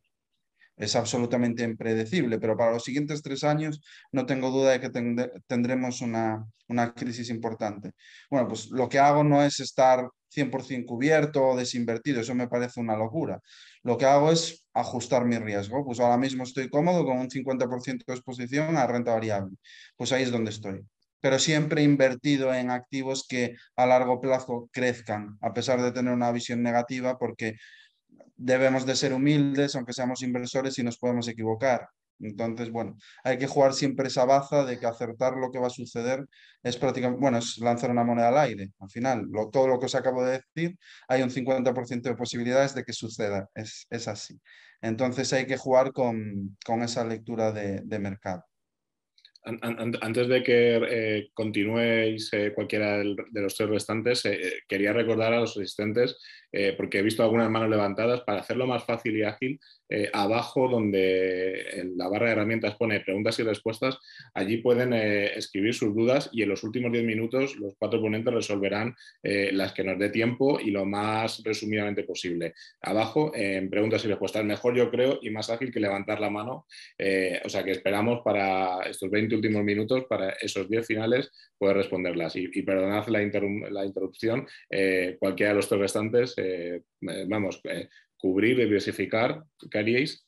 es 0.80 0.96
absolutamente 0.96 1.64
impredecible, 1.64 2.40
pero 2.40 2.58
para 2.58 2.72
los 2.72 2.84
siguientes 2.84 3.22
tres 3.22 3.44
años 3.44 3.82
no 4.14 4.26
tengo 4.26 4.50
duda 4.50 4.72
de 4.72 4.80
que 4.80 4.90
tendremos 5.48 6.02
una, 6.02 6.48
crisis 6.96 7.30
importante. 7.30 7.92
Bueno, 8.32 8.48
pues 8.48 8.70
lo 8.70 8.88
que 8.88 9.00
hago 9.00 9.24
no 9.24 9.44
es 9.44 9.60
estar 9.60 10.08
100% 10.30 10.86
cubierto 10.86 11.44
o 11.50 11.58
desinvertido, 11.58 12.22
eso 12.22 12.34
me 12.36 12.48
parece 12.48 12.80
una 12.80 12.96
locura. 12.96 13.40
Lo 13.84 13.98
que 13.98 14.06
hago 14.06 14.32
es 14.32 14.66
ajustar 14.74 15.26
mi 15.26 15.38
riesgo. 15.38 15.84
Pues 15.86 16.00
ahora 16.00 16.18
mismo 16.18 16.44
estoy 16.44 16.70
cómodo 16.70 17.06
con 17.06 17.18
un 17.18 17.30
50% 17.30 18.06
de 18.08 18.14
exposición 18.14 18.78
a 18.78 18.88
renta 18.88 19.14
variable. 19.14 19.58
Pues 19.98 20.12
ahí 20.14 20.24
es 20.24 20.32
donde 20.32 20.52
estoy. 20.52 20.82
Pero 21.22 21.40
siempre 21.40 21.84
invertido 21.84 22.54
en 22.54 22.72
activos 22.72 23.26
que 23.28 23.56
a 23.76 23.86
largo 23.86 24.22
plazo 24.22 24.70
crezcan, 24.72 25.38
a 25.42 25.54
pesar 25.54 25.82
de 25.82 25.92
tener 25.92 26.14
una 26.14 26.32
visión 26.32 26.64
negativa, 26.64 27.18
porque 27.18 27.56
debemos 28.38 28.86
de 28.86 28.96
ser 28.96 29.14
humildes, 29.14 29.76
aunque 29.76 29.94
seamos 29.94 30.22
inversores, 30.24 30.78
y 30.80 30.84
nos 30.84 30.98
podemos 30.98 31.28
equivocar. 31.28 31.90
Entonces, 32.20 32.70
bueno, 32.72 32.98
hay 33.24 33.38
que 33.38 33.48
jugar 33.48 33.74
siempre 33.74 34.08
esa 34.08 34.26
baza 34.26 34.66
de 34.66 34.78
que 34.80 34.86
acertar 34.86 35.38
lo 35.38 35.52
que 35.52 35.60
va 35.60 35.68
a 35.68 35.70
suceder 35.70 36.28
es 36.64 36.78
prácticamente, 36.78 37.22
bueno, 37.22 37.38
es 37.38 37.58
lanzar 37.60 37.92
una 37.92 38.04
moneda 38.04 38.30
al 38.30 38.38
aire. 38.40 38.72
Al 38.80 38.90
final, 38.90 39.28
todo 39.52 39.68
lo 39.68 39.80
que 39.80 39.86
os 39.86 39.96
acabo 39.96 40.26
de 40.26 40.42
decir, 40.56 40.78
hay 41.08 41.22
un 41.22 41.30
50% 41.30 42.10
de 42.10 42.16
posibilidades 42.16 42.76
de 42.76 42.84
que 42.84 42.94
suceda. 42.94 43.50
Es, 43.56 44.08
así. 44.08 44.40
Entonces 44.82 45.32
hay 45.34 45.46
que 45.46 45.58
jugar 45.58 45.94
con, 45.94 46.58
esa 46.84 47.06
lectura 47.06 47.52
de 47.52 48.00
mercado. 48.00 48.44
Antes 49.44 50.28
de 50.28 50.44
que 50.44 50.82
eh, 50.90 51.30
continuéis 51.34 52.30
eh, 52.34 52.52
cualquiera 52.54 52.98
de 52.98 53.42
los 53.42 53.56
tres 53.56 53.70
restantes, 53.70 54.26
eh, 54.26 54.64
quería 54.68 54.92
recordar 54.92 55.34
a 55.34 55.40
los 55.40 55.56
asistentes, 55.56 56.18
porque 56.78 57.00
he 57.00 57.04
visto 57.04 57.24
algunas 57.24 57.50
manos 57.50 57.70
levantadas, 57.70 58.22
para 58.22 58.42
hacerlo 58.42 58.68
más 58.68 58.84
fácil 58.84 59.18
y 59.18 59.24
ágil, 59.24 59.60
abajo 60.14 60.68
donde 60.68 61.80
en 61.80 61.98
la 61.98 62.08
barra 62.08 62.28
de 62.28 62.32
herramientas 62.34 62.76
pone 62.76 63.00
preguntas 63.00 63.40
y 63.40 63.44
respuestas, 63.44 63.98
allí 64.34 64.58
pueden 64.58 64.94
escribir 64.94 65.74
sus 65.74 65.96
dudas 65.96 66.30
y 66.32 66.44
en 66.44 66.50
los 66.50 66.64
últimos 66.64 66.92
diez 66.92 67.04
minutos 67.04 67.56
los 67.58 67.74
cuatro 67.78 68.00
ponentes 68.00 68.34
resolverán 68.34 68.96
las 69.24 69.74
que 69.74 69.84
nos 69.84 69.98
dé 69.98 70.10
tiempo 70.10 70.60
y 70.60 70.72
lo 70.72 70.86
más 70.86 71.44
resumidamente 71.44 72.04
posible. 72.04 72.54
Abajo, 72.82 73.32
en 73.34 73.70
preguntas 73.70 74.04
y 74.06 74.08
respuestas, 74.08 74.46
mejor 74.46 74.76
yo 74.76 74.90
creo 74.92 75.20
y 75.22 75.30
más 75.30 75.50
ágil 75.50 75.72
que 75.72 75.80
levantar 75.80 76.20
la 76.20 76.30
mano. 76.30 76.66
o 77.44 77.50
sea 77.50 77.64
que 77.64 77.72
esperamos 77.72 78.22
para 78.24 78.82
estos 78.84 79.10
20 79.10 79.36
últimos 79.36 79.64
minutos 79.64 80.06
para 80.08 80.30
esos 80.42 80.70
10 80.70 80.86
finales 80.86 81.32
poder 81.58 81.78
responderlas. 81.78 82.36
Y, 82.36 82.62
perdonad 82.62 83.08
la, 83.08 83.22
interrupción, 83.22 84.48
eh, 84.70 85.18
cualquiera 85.20 85.52
de 85.52 85.56
los 85.56 85.68
tres 85.68 85.82
restantes, 85.82 86.34
eh, 86.40 86.84
eh, 87.02 87.26
vamos, 87.28 87.62
cubrir, 88.18 88.58
diversificar, 88.58 89.44
¿qué 89.70 89.80
haríais? 89.80 90.26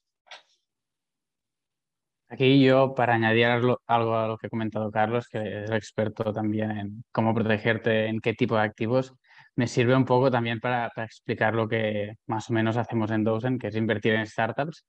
Aquí 2.30 2.64
yo, 2.64 2.96
para 2.96 3.16
añadir 3.16 3.46
algo, 3.46 3.82
a 3.86 4.28
lo 4.28 4.38
que 4.38 4.48
ha 4.48 4.50
comentado 4.50 4.90
Carlos, 4.90 5.28
que 5.28 5.64
es 5.64 5.72
experto 5.72 6.32
también 6.32 6.72
en 6.72 7.04
cómo 7.12 7.34
protegerte 7.34 8.08
en 8.08 8.22
qué 8.22 8.34
tipo 8.34 8.56
de 8.56 8.62
activos, 8.62 9.14
me 9.58 9.68
sirve 9.68 9.96
un 9.98 10.06
poco 10.06 10.32
también 10.32 10.62
para, 10.62 10.90
explicar 10.96 11.54
lo 11.54 11.68
que 11.68 12.16
más 12.28 12.50
o 12.50 12.54
menos 12.54 12.78
hacemos 12.78 13.12
en 13.12 13.26
Dozen, 13.26 13.60
que 13.60 13.68
es 13.68 13.76
invertir 13.76 14.14
en 14.14 14.26
startups. 14.26 14.86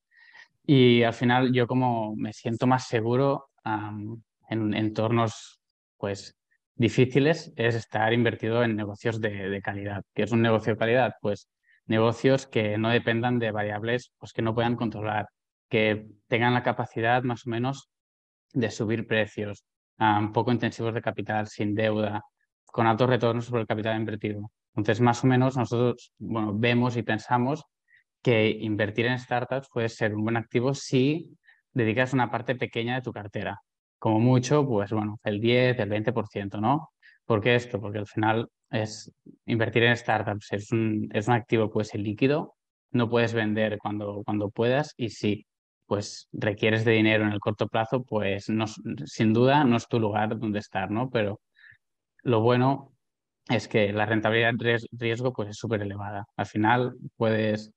Y 0.64 1.02
al 1.02 1.14
final 1.14 1.52
yo 1.52 1.66
como 1.66 2.14
me 2.14 2.32
siento 2.32 2.68
más 2.68 2.86
seguro 2.86 3.48
en 3.64 4.74
entornos 4.74 5.60
pues, 5.96 6.36
difíciles 6.74 7.52
es 7.56 7.74
estar 7.74 8.12
invertido 8.12 8.62
en 8.62 8.76
negocios 8.76 9.20
de, 9.20 9.60
calidad. 9.62 10.02
¿Qué 10.14 10.22
es 10.22 10.32
un 10.32 10.42
negocio 10.42 10.74
de 10.74 10.78
calidad? 10.78 11.14
Pues 11.20 11.48
negocios 11.86 12.46
que 12.46 12.78
no 12.78 12.90
dependan 12.90 13.38
de 13.38 13.50
variables 13.50 14.12
pues, 14.18 14.32
que 14.32 14.42
no 14.42 14.54
puedan 14.54 14.76
controlar, 14.76 15.28
que 15.68 16.06
tengan 16.28 16.54
la 16.54 16.62
capacidad 16.62 17.22
más 17.22 17.46
o 17.46 17.50
menos 17.50 17.90
de 18.52 18.70
subir 18.70 19.06
precios, 19.06 19.64
poco 20.32 20.52
intensivos 20.52 20.94
de 20.94 21.02
capital, 21.02 21.46
sin 21.48 21.74
deuda, 21.74 22.22
con 22.66 22.86
altos 22.86 23.08
retornos 23.08 23.46
sobre 23.46 23.62
el 23.62 23.66
capital 23.66 23.96
invertido. 23.96 24.50
Entonces, 24.74 25.00
más 25.00 25.22
o 25.24 25.26
menos 25.26 25.56
nosotros 25.56 26.12
bueno, 26.18 26.52
vemos 26.54 26.96
y 26.96 27.02
pensamos 27.02 27.64
que 28.22 28.48
invertir 28.48 29.06
en 29.06 29.18
startups 29.18 29.68
puede 29.72 29.88
ser 29.88 30.14
un 30.14 30.24
buen 30.24 30.36
activo 30.36 30.74
si 30.74 31.36
dedicas 31.72 32.12
una 32.12 32.30
parte 32.30 32.54
pequeña 32.54 32.94
de 32.94 33.02
tu 33.02 33.12
cartera. 33.12 33.60
Como 34.02 34.18
mucho, 34.18 34.66
pues 34.66 34.90
bueno, 34.90 35.20
el 35.22 35.40
10, 35.40 35.78
el 35.78 35.88
20%, 35.88 36.60
¿no? 36.60 36.90
¿Por 37.24 37.40
qué 37.40 37.54
esto? 37.54 37.80
Porque 37.80 37.98
al 37.98 38.08
final 38.08 38.48
es 38.68 39.12
invertir 39.46 39.84
en 39.84 39.96
startups, 39.96 40.52
es 40.52 40.72
un, 40.72 41.08
es 41.12 41.28
un 41.28 41.34
activo 41.34 41.70
pues 41.70 41.94
líquido, 41.94 42.56
no 42.90 43.08
puedes 43.08 43.32
vender 43.32 43.78
cuando, 43.78 44.22
cuando 44.24 44.50
puedas 44.50 44.92
y 44.96 45.10
si 45.10 45.46
pues 45.86 46.28
requieres 46.32 46.84
de 46.84 46.90
dinero 46.92 47.24
en 47.24 47.30
el 47.30 47.38
corto 47.38 47.68
plazo, 47.68 48.02
pues 48.02 48.48
no, 48.48 48.66
sin 48.66 49.32
duda 49.32 49.62
no 49.62 49.76
es 49.76 49.86
tu 49.86 50.00
lugar 50.00 50.36
donde 50.36 50.58
estar, 50.58 50.90
¿no? 50.90 51.08
Pero 51.08 51.40
lo 52.24 52.40
bueno 52.40 52.92
es 53.48 53.68
que 53.68 53.92
la 53.92 54.06
rentabilidad 54.06 54.54
riesgo 54.90 55.32
pues 55.32 55.50
es 55.50 55.58
súper 55.58 55.82
elevada. 55.82 56.26
Al 56.36 56.46
final 56.46 56.94
puedes 57.16 57.72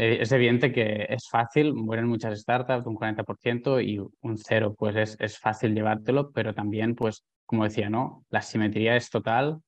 es 0.00 0.32
evidente 0.32 0.72
que 0.72 1.06
es 1.10 1.28
fácil, 1.28 1.74
mueren 1.74 2.06
muchas 2.06 2.40
startups, 2.40 2.86
un 2.86 2.96
40% 2.96 3.84
y 3.84 3.98
un 3.98 4.38
cero, 4.38 4.74
pues 4.78 4.96
es, 4.96 5.16
es, 5.20 5.38
fácil 5.38 5.74
llevártelo, 5.74 6.30
pero 6.32 6.54
también, 6.54 6.94
pues, 6.94 7.24
como 7.44 7.64
decía, 7.64 7.90
¿no? 7.90 8.24
La 8.30 8.40
simetría 8.40 8.96
es 8.96 9.10
total 9.10 9.60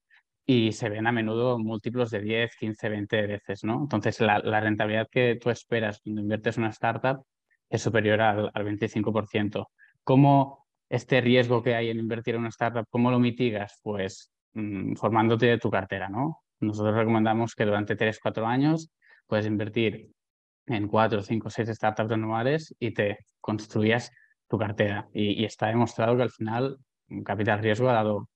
y 0.47 0.73
se 0.73 0.89
ven 0.89 1.07
a 1.07 1.13
menudo 1.13 1.59
múltiplos 1.59 2.11
de 2.11 2.21
10, 2.21 2.57
15, 2.57 2.89
20 2.89 3.27
veces, 3.27 3.65
¿no? 3.65 3.83
Entonces, 3.83 4.21
la, 4.21 4.39
la 4.39 4.61
rentabilidad 4.61 5.09
que 5.11 5.37
tú 5.37 5.51
esperas 5.51 6.01
cuando 6.03 6.23
inviertes 6.23 6.57
en 6.57 6.65
una 6.65 6.71
startup 6.71 7.25
es 7.69 7.83
superior 7.83 8.21
al, 8.23 8.51
al 8.55 8.65
25%. 8.65 9.67
¿Cómo 10.03 10.67
este 10.89 11.21
riesgo 11.21 11.63
que 11.63 11.75
hay 11.75 11.91
en 11.91 11.99
invertir 11.99 12.37
en 12.37 12.41
una 12.41 12.49
startup, 12.49 12.87
cómo 12.89 13.11
lo 13.11 13.19
mitigas? 13.19 13.79
Pues 13.83 14.33
mm, 14.55 14.95
formándote 14.95 15.47
de 15.47 15.59
tu 15.59 15.71
cartera, 15.71 16.09
¿no? 16.09 16.43
Nosotros 16.61 16.95
recomendamos 16.95 17.55
que 17.55 17.67
durante 17.67 17.97
3, 17.97 18.19
4 18.19 18.47
años 18.47 18.91
puedes 19.27 19.47
invertir 19.47 20.11
en 20.67 20.89
cuatro, 20.89 21.23
cinco, 21.23 21.51
seis 21.51 21.69
startups 21.69 22.13
anuales 22.13 22.75
y 22.79 22.93
te 22.93 23.19
construías 23.41 24.11
tu 24.49 24.59
cartera. 24.59 25.09
Y, 25.13 25.45
está 25.45 25.69
demostrado 25.69 26.17
que 26.17 26.23
al 26.23 26.31
final 26.31 26.79
Capital 27.25 27.61
Riesgo 27.61 27.89
ha 27.89 27.95
dado 27.95 28.29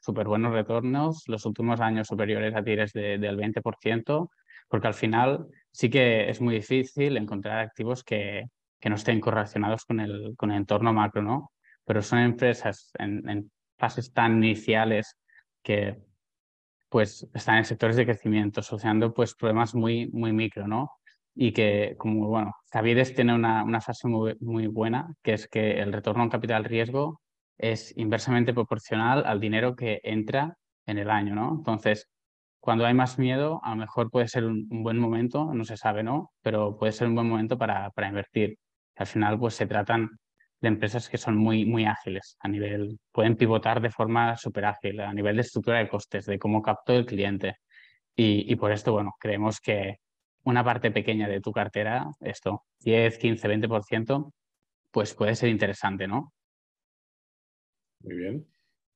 súper 0.00 0.26
buenos 0.26 0.52
retornos, 0.52 1.24
los 1.26 1.44
últimos 1.46 1.80
años 1.80 2.06
superiores 2.08 2.54
a 2.54 2.62
tires 2.62 2.92
del 2.92 3.36
20%, 3.36 4.28
porque 4.68 4.86
al 4.86 4.94
final 4.94 5.46
sí 5.70 5.90
que 5.90 6.30
es 6.30 6.40
muy 6.40 6.54
difícil 6.54 7.16
encontrar 7.16 7.58
activos 7.58 8.02
que, 8.02 8.44
que 8.78 8.88
no 8.88 8.96
estén 8.96 9.20
correlacionados 9.20 9.84
con 9.84 10.00
el, 10.00 10.34
con 10.36 10.50
el 10.50 10.58
entorno 10.58 10.92
macro, 10.92 11.22
¿no? 11.22 11.50
pero 11.90 12.02
son 12.02 12.20
empresas 12.20 12.92
en, 13.00 13.50
fases 13.76 14.12
tan 14.12 14.44
iniciales 14.44 15.16
que 15.60 15.98
pues 16.88 17.26
están 17.34 17.58
en 17.58 17.64
sectores 17.64 17.96
de 17.96 18.04
crecimiento, 18.04 18.60
asociando 18.60 19.12
pues 19.12 19.34
problemas 19.34 19.74
muy, 19.74 20.08
muy 20.12 20.32
micro, 20.32 20.68
¿no? 20.68 20.99
Y 21.42 21.52
que, 21.52 21.94
como, 21.96 22.28
bueno, 22.28 22.54
Cavides 22.70 23.14
tiene 23.14 23.34
una, 23.34 23.64
una 23.64 23.80
fase 23.80 24.06
muy, 24.08 24.36
muy 24.40 24.66
buena, 24.66 25.14
que 25.22 25.32
es 25.32 25.48
que 25.48 25.80
el 25.80 25.90
retorno 25.90 26.22
en 26.22 26.28
capital 26.28 26.64
riesgo 26.64 27.22
es 27.56 27.96
inversamente 27.96 28.52
proporcional 28.52 29.24
al 29.24 29.40
dinero 29.40 29.74
que 29.74 30.00
entra 30.02 30.58
en 30.84 30.98
el 30.98 31.08
año, 31.08 31.34
¿no? 31.34 31.54
Entonces, 31.56 32.10
cuando 32.60 32.84
hay 32.84 32.92
más 32.92 33.18
miedo, 33.18 33.58
a 33.64 33.70
lo 33.70 33.76
mejor 33.76 34.10
puede 34.10 34.28
ser 34.28 34.44
un, 34.44 34.68
buen 34.82 34.98
momento, 34.98 35.54
no 35.54 35.64
se 35.64 35.78
sabe, 35.78 36.02
¿no? 36.02 36.30
Pero 36.42 36.76
puede 36.76 36.92
ser 36.92 37.08
un 37.08 37.14
buen 37.14 37.26
momento 37.30 37.56
para, 37.56 37.88
para 37.92 38.08
invertir. 38.08 38.58
Al 38.96 39.06
final, 39.06 39.38
pues 39.38 39.54
se 39.54 39.66
tratan 39.66 40.10
de 40.60 40.68
empresas 40.68 41.08
que 41.08 41.16
son 41.16 41.38
muy, 41.38 41.64
muy 41.64 41.86
ágiles 41.86 42.36
a 42.40 42.48
nivel, 42.48 42.98
pueden 43.12 43.36
pivotar 43.36 43.80
de 43.80 43.88
forma 43.90 44.36
súper 44.36 44.66
ágil 44.66 45.00
a 45.00 45.14
nivel 45.14 45.36
de 45.36 45.42
estructura 45.42 45.78
de 45.78 45.88
costes, 45.88 46.26
de 46.26 46.38
cómo 46.38 46.60
capto 46.60 46.92
el 46.92 47.06
cliente. 47.06 47.56
Y, 48.14 48.52
y, 48.52 48.56
por 48.56 48.72
esto, 48.72 48.92
bueno, 48.92 49.14
creemos 49.18 49.58
que 49.60 49.96
una 50.44 50.64
parte 50.64 50.90
pequeña 50.90 51.28
de 51.28 51.40
tu 51.40 51.52
cartera, 51.52 52.10
esto, 52.20 52.64
10, 52.80 53.18
15, 53.18 53.48
20%, 53.48 54.32
pues 54.90 55.14
puede 55.14 55.34
ser 55.34 55.48
interesante, 55.50 56.06
¿no? 56.06 56.32
Muy 58.00 58.16
bien. 58.16 58.46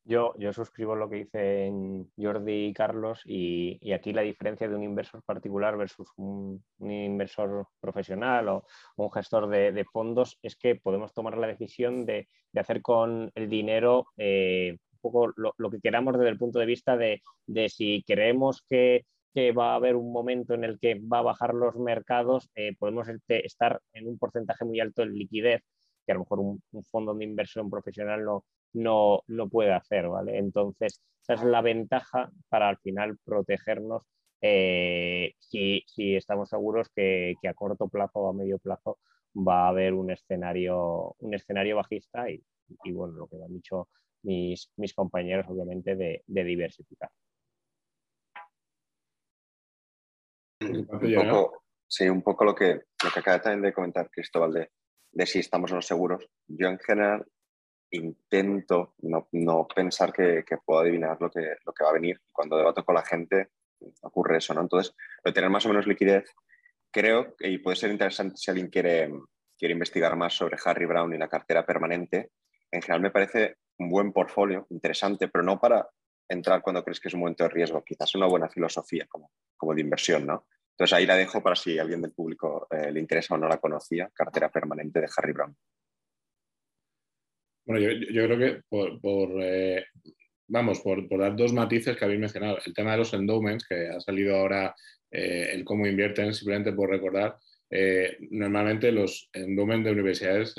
Yo, 0.06 0.34
yo 0.38 0.52
suscribo 0.52 0.94
lo 0.94 1.08
que 1.08 1.16
dicen 1.16 2.10
Jordi 2.18 2.66
y 2.66 2.72
Carlos 2.74 3.22
y, 3.24 3.90
aquí 3.92 4.12
la 4.12 4.20
diferencia 4.20 4.68
de 4.68 4.74
un 4.74 4.82
inversor 4.82 5.22
particular 5.22 5.78
versus 5.78 6.10
un, 6.16 6.62
inversor 6.78 7.68
profesional 7.80 8.48
o, 8.48 8.66
un 8.96 9.10
gestor 9.10 9.48
de, 9.48 9.84
fondos 9.90 10.38
es 10.42 10.56
que 10.56 10.76
podemos 10.76 11.14
tomar 11.14 11.38
la 11.38 11.46
decisión 11.46 12.04
de, 12.04 12.28
hacer 12.54 12.82
con 12.82 13.32
el 13.34 13.48
dinero 13.48 14.08
eh, 14.18 14.76
un 14.92 14.98
poco 15.00 15.32
lo, 15.36 15.70
que 15.70 15.80
queramos 15.80 16.18
desde 16.18 16.28
el 16.28 16.38
punto 16.38 16.58
de 16.58 16.66
vista 16.66 16.98
de, 16.98 17.22
si 17.70 18.04
creemos 18.06 18.62
que, 18.68 19.06
va 19.36 19.72
a 19.72 19.76
haber 19.76 19.96
un 19.96 20.12
momento 20.12 20.54
en 20.54 20.64
el 20.64 20.78
que 20.78 21.00
va 21.00 21.18
a 21.18 21.22
bajar 21.22 21.54
los 21.54 21.76
mercados, 21.76 22.50
eh, 22.54 22.74
podemos 22.78 23.08
este, 23.08 23.46
estar 23.46 23.80
en 23.92 24.08
un 24.08 24.18
porcentaje 24.18 24.64
muy 24.64 24.80
alto 24.80 25.02
de 25.02 25.08
liquidez 25.10 25.62
que 26.06 26.12
a 26.12 26.14
lo 26.14 26.20
mejor 26.20 26.40
un, 26.40 26.62
fondo 26.90 27.14
de 27.14 27.24
inversión 27.24 27.70
profesional 27.70 28.24
no, 28.24 28.44
no, 28.74 29.22
no 29.26 29.48
puede 29.48 29.72
hacer, 29.72 30.08
¿vale? 30.08 30.38
Entonces, 30.38 31.00
esa 31.22 31.34
es 31.34 31.42
la 31.44 31.62
ventaja 31.62 32.30
para 32.48 32.68
al 32.68 32.78
final 32.78 33.16
protegernos 33.24 34.02
eh, 34.46 35.32
si, 35.38 35.82
estamos 35.96 36.50
seguros 36.50 36.90
que, 36.94 37.34
a 37.48 37.54
corto 37.54 37.88
plazo 37.88 38.20
o 38.20 38.28
a 38.28 38.34
medio 38.34 38.58
plazo 38.58 38.98
va 39.34 39.64
a 39.64 39.68
haber 39.68 39.94
un 39.94 40.10
escenario, 40.10 41.16
un 41.18 41.34
escenario 41.34 41.76
bajista 41.76 42.30
y, 42.30 42.42
bueno, 42.92 43.14
lo 43.14 43.26
que 43.26 43.36
han 43.42 43.54
dicho 43.54 43.88
mis, 44.22 44.70
mis 44.76 44.92
compañeros, 44.94 45.46
obviamente, 45.48 45.96
de, 45.96 46.22
diversificar. 46.26 47.10
Un 50.70 50.86
poco, 50.86 51.62
sí, 51.86 52.08
un 52.08 52.22
poco 52.22 52.44
lo 52.44 52.54
que, 52.54 52.82
lo 53.02 53.10
que 53.12 53.20
acaba 53.20 53.40
también 53.40 53.62
de 53.62 53.72
comentar 53.72 54.10
Cristóbal 54.10 54.52
de, 54.52 54.70
de 55.12 55.26
si 55.26 55.38
estamos 55.40 55.70
o 55.72 55.76
no 55.76 55.82
seguros. 55.82 56.28
Yo 56.46 56.68
en 56.68 56.78
general 56.78 57.24
intento 57.90 58.94
no, 59.02 59.68
pensar 59.74 60.12
que, 60.12 60.44
puedo 60.64 60.80
adivinar 60.80 61.16
lo 61.20 61.30
que, 61.30 61.56
lo 61.64 61.72
que 61.72 61.84
va 61.84 61.90
a 61.90 61.94
venir. 61.94 62.20
Cuando 62.32 62.56
debato 62.56 62.84
con 62.84 62.94
la 62.94 63.04
gente 63.04 63.50
ocurre 64.02 64.38
eso, 64.38 64.54
¿no? 64.54 64.62
Entonces, 64.62 64.94
de 65.24 65.32
tener 65.32 65.50
más 65.50 65.64
o 65.66 65.68
menos 65.68 65.86
liquidez, 65.86 66.24
creo, 66.90 67.34
y 67.40 67.58
puede 67.58 67.76
ser 67.76 67.90
interesante 67.90 68.36
si 68.36 68.50
alguien 68.50 68.68
quiere, 68.68 69.12
quiere 69.56 69.72
investigar 69.72 70.16
más 70.16 70.34
sobre 70.34 70.56
Harry 70.64 70.86
Brown 70.86 71.12
y 71.14 71.18
la 71.18 71.28
cartera 71.28 71.64
permanente, 71.64 72.30
en 72.70 72.82
general 72.82 73.02
me 73.02 73.10
parece 73.10 73.56
un 73.78 73.90
buen 73.90 74.12
portfolio, 74.12 74.66
interesante, 74.70 75.28
pero 75.28 75.44
no 75.44 75.60
para 75.60 75.88
entrar 76.28 76.62
cuando 76.62 76.82
crees 76.82 77.00
que 77.00 77.08
es 77.08 77.14
un 77.14 77.20
momento 77.20 77.44
de 77.44 77.50
riesgo, 77.50 77.84
quizás 77.84 78.14
una 78.14 78.26
buena 78.26 78.48
filosofía 78.48 79.06
como, 79.08 79.30
como 79.56 79.74
de 79.74 79.80
inversión, 79.80 80.26
¿no? 80.26 80.46
Entonces 80.70 80.96
ahí 80.96 81.06
la 81.06 81.16
dejo 81.16 81.40
para 81.42 81.54
si 81.54 81.78
alguien 81.78 82.02
del 82.02 82.12
público 82.12 82.66
eh, 82.70 82.90
le 82.90 82.98
interesa 82.98 83.34
o 83.34 83.38
no 83.38 83.48
la 83.48 83.58
conocía, 83.58 84.10
cartera 84.12 84.50
permanente 84.50 85.00
de 85.00 85.08
Harry 85.16 85.32
Brown. 85.32 85.56
Bueno, 87.66 87.80
yo, 87.80 88.26
creo 88.26 88.38
que 88.38 88.62
por, 88.68 89.30
eh, 89.40 89.86
vamos, 90.48 90.80
por, 90.80 91.06
dar 91.18 91.36
dos 91.36 91.52
matices 91.52 91.96
que 91.96 92.04
habéis 92.04 92.20
mencionado. 92.20 92.58
El 92.66 92.74
tema 92.74 92.92
de 92.92 92.98
los 92.98 93.14
endowments, 93.14 93.66
que 93.66 93.88
ha 93.88 94.00
salido 94.00 94.36
ahora 94.36 94.74
eh, 95.10 95.50
el 95.52 95.64
cómo 95.64 95.86
invierten, 95.86 96.34
simplemente 96.34 96.72
por 96.72 96.90
recordar, 96.90 97.38
eh, 97.76 98.18
normalmente 98.30 98.92
los 98.92 99.28
endowments 99.32 99.84
de 99.84 99.90
universidades 99.90 100.54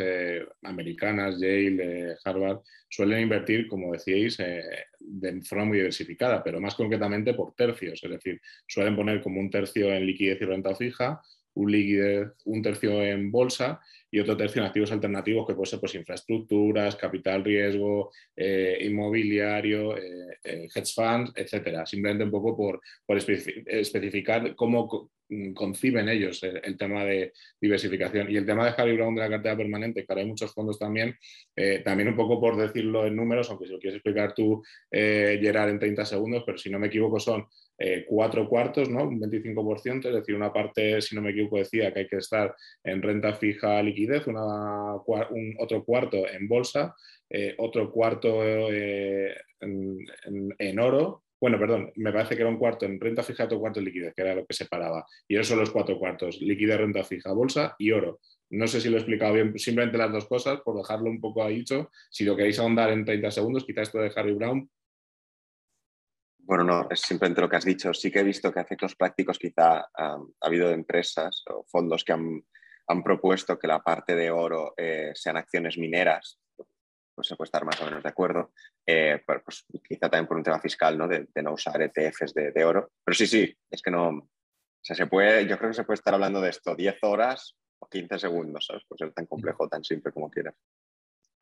americanas, 0.63 1.39
Yale, 1.39 2.18
Harvard, 2.26 2.59
suelen 2.89 3.22
invertir, 3.22 3.70
como 3.70 3.93
decíais, 3.93 4.38
de 4.38 5.41
forma 5.43 5.66
muy 5.66 5.78
diversificada, 5.78 6.43
pero 6.43 6.59
más 6.59 6.76
concretamente 6.76 7.34
por 7.34 7.55
tercios, 7.55 8.03
es 8.03 8.11
decir, 8.11 8.41
suelen 8.68 8.97
poner 8.97 9.22
como 9.22 9.39
un 9.39 9.49
tercio 9.49 9.93
en 9.93 10.05
liquidez 10.05 10.41
y 10.41 10.45
renta 10.45 10.76
fija, 10.76 11.22
un 11.55 11.72
liquidez, 11.72 12.34
un 12.45 12.61
tercio 12.61 13.01
en 13.01 13.32
bolsa 13.32 13.80
y 14.11 14.20
otro 14.20 14.38
tercio 14.38 14.61
en 14.61 14.68
activos 14.68 14.91
alternativos 14.91 15.47
que 15.47 15.53
puede 15.55 15.70
ser 15.70 15.80
pues, 15.80 15.95
infraestructuras, 15.95 16.95
capital 16.95 17.43
riesgo, 17.43 18.11
eh, 18.36 18.78
inmobiliario, 18.82 19.97
eh, 19.97 20.38
eh, 20.43 20.68
hedge 20.74 20.93
funds, 20.93 21.32
etcétera. 21.36 21.86
Simplemente 21.86 22.24
un 22.26 22.32
poco 22.32 22.55
por, 22.55 22.82
especificar 23.68 24.55
cómo 24.55 25.11
conciben 25.54 26.10
ellos 26.10 26.42
el, 26.44 26.78
tema 26.78 27.04
de 27.04 27.34
diversificación. 27.60 28.30
Y 28.32 28.38
el 28.38 28.46
tema 28.46 28.66
de 28.66 28.74
Harry 28.78 28.96
Brown 28.96 29.16
de 29.16 29.22
la 29.22 29.30
cartera 29.30 29.58
permanente, 29.58 30.06
que 30.06 30.14
hay 30.14 30.26
muchos 30.26 30.54
fondos 30.54 30.78
también, 30.80 31.16
también 31.84 32.10
un 32.10 32.16
poco 32.16 32.40
por 32.40 32.58
decirlo 32.58 33.06
en 33.06 33.16
números, 33.16 33.50
aunque 33.50 33.66
si 33.66 33.72
lo 33.72 33.80
quieres 33.80 33.98
explicar 33.98 34.34
tú, 34.34 34.64
Gerard, 34.92 35.70
en 35.70 35.80
30 35.80 36.06
segundos, 36.06 36.44
pero 36.46 36.58
si 36.58 36.70
no 36.70 36.80
me 36.80 36.88
equivoco 36.88 37.20
son 37.20 37.48
cuatro 38.08 38.48
cuartos, 38.48 38.90
¿no? 38.90 39.04
un 39.04 39.20
25%, 39.20 40.08
es 40.08 40.16
decir, 40.16 40.36
una 40.36 40.54
parte, 40.54 41.02
si 41.02 41.16
no 41.16 41.22
me 41.22 41.32
equivoco, 41.32 41.58
decía 41.58 41.94
que 41.94 42.02
hay 42.02 42.08
que 42.08 42.18
estar 42.18 42.56
en 42.84 43.02
renta 43.02 43.34
fija 43.34 43.82
líquida 43.82 44.06
un 44.26 45.56
otro 45.60 45.84
cuarto 45.84 46.28
en 46.28 46.48
bolsa, 46.48 46.96
eh, 47.30 47.56
otro 47.58 47.92
cuarto 47.92 48.42
eh, 48.44 49.36
en, 49.60 50.80
oro. 50.80 51.24
Bueno, 51.46 51.60
perdón, 51.60 51.91
me 51.98 52.12
parece 52.12 52.36
que 52.36 52.41
era 52.41 52.50
un 52.50 52.58
cuarto 52.58 52.88
en 52.88 53.00
renta 53.00 53.22
fija, 53.22 53.43
otro 53.43 53.60
cuarto 53.60 53.78
en 53.78 53.86
liquidez, 53.86 54.16
que 54.16 54.24
era 54.24 54.34
lo 54.34 54.48
que 54.48 54.56
separaba. 54.56 55.06
Y 55.28 55.36
esos 55.36 55.50
son 55.50 55.60
los 55.60 55.70
cuatro 55.70 56.00
cuartos, 56.00 56.41
liquidez, 56.41 56.80
renta 56.80 57.04
fija, 57.04 57.34
bolsa 57.34 57.76
y 57.78 57.91
oro. 57.91 58.20
No 58.50 58.66
sé 58.66 58.82
si 58.82 58.89
lo 58.89 58.96
he 58.96 59.00
explicado 59.00 59.36
bien, 59.36 59.56
simplemente 59.60 60.00
las 60.00 60.12
dos 60.12 60.28
cosas, 60.28 60.62
por 60.62 60.76
dejarlo 60.76 61.08
un 61.08 61.22
poco 61.22 61.43
ahí 61.43 61.58
dicho. 61.58 61.91
Si 62.10 62.24
lo 62.24 62.36
queréis 62.36 62.58
ahondar 62.58 62.89
en 62.89 63.06
30 63.06 63.30
segundos, 63.30 63.64
quizá 63.64 63.84
esto 63.84 64.00
de 64.00 64.12
Harry 64.16 64.34
Brown. 64.34 64.68
Bueno, 66.39 66.64
no, 66.64 66.88
es 66.89 67.02
simplemente 67.02 67.41
lo 67.41 67.48
que 67.48 67.58
has 67.58 67.66
dicho. 67.66 67.93
Sí 67.93 68.10
que 68.10 68.22
he 68.22 68.24
visto 68.24 68.52
que 68.52 68.58
a 68.58 68.64
efectos 68.64 68.96
prácticos 68.96 69.38
quizá 69.38 69.86
ha 69.93 70.18
habido 70.41 70.72
empresas 70.72 71.43
o 71.48 71.64
fondos 71.68 72.04
que 72.04 72.14
han 72.14 72.41
han 72.88 73.04
propuesto 73.04 73.58
que 73.58 73.68
la 73.68 73.80
parte 73.80 74.16
de 74.16 74.30
oro 74.32 74.74
eh, 74.78 75.12
sean 75.16 75.38
acciones 75.38 75.78
mineras, 75.78 76.39
pues 77.16 77.28
se 77.28 77.36
puede 77.36 77.47
estar 77.47 77.66
más 77.66 77.82
o 77.82 77.86
menos 77.86 78.03
de 78.03 78.09
acuerdo, 78.09 78.51
eh, 78.86 79.24
pues, 79.26 79.66
quizá 79.88 80.09
también 80.09 80.28
por 80.28 80.38
un 80.38 80.43
tema 80.43 80.59
fiscal, 80.59 80.97
¿no? 80.97 81.07
De, 81.07 81.28
no 81.41 81.53
usar 81.53 81.82
ETFs 81.82 82.34
de, 82.34 82.66
oro. 82.66 82.91
Pero 83.03 83.16
sí, 83.16 83.26
sí, 83.26 83.57
es 83.72 83.82
que 83.82 83.91
no, 83.91 84.09
o 84.09 84.30
sea, 84.82 84.95
se 84.95 85.07
puede, 85.07 85.47
yo 85.47 85.57
creo 85.57 85.72
que 85.72 85.76
se 85.76 85.84
puede 85.84 85.95
estar 85.95 86.13
hablando 86.13 86.41
de 86.41 86.49
esto 86.49 86.76
10 86.76 86.97
horas 87.03 87.55
o 87.80 87.88
15 87.88 88.20
segundos, 88.20 88.66
¿sabes? 88.66 88.84
Puede 88.88 89.05
ser 89.05 89.13
tan 89.13 89.26
complejo, 89.26 89.68
tan 89.68 89.84
simple 89.84 90.11
como 90.11 90.30
quieras. 90.30 90.55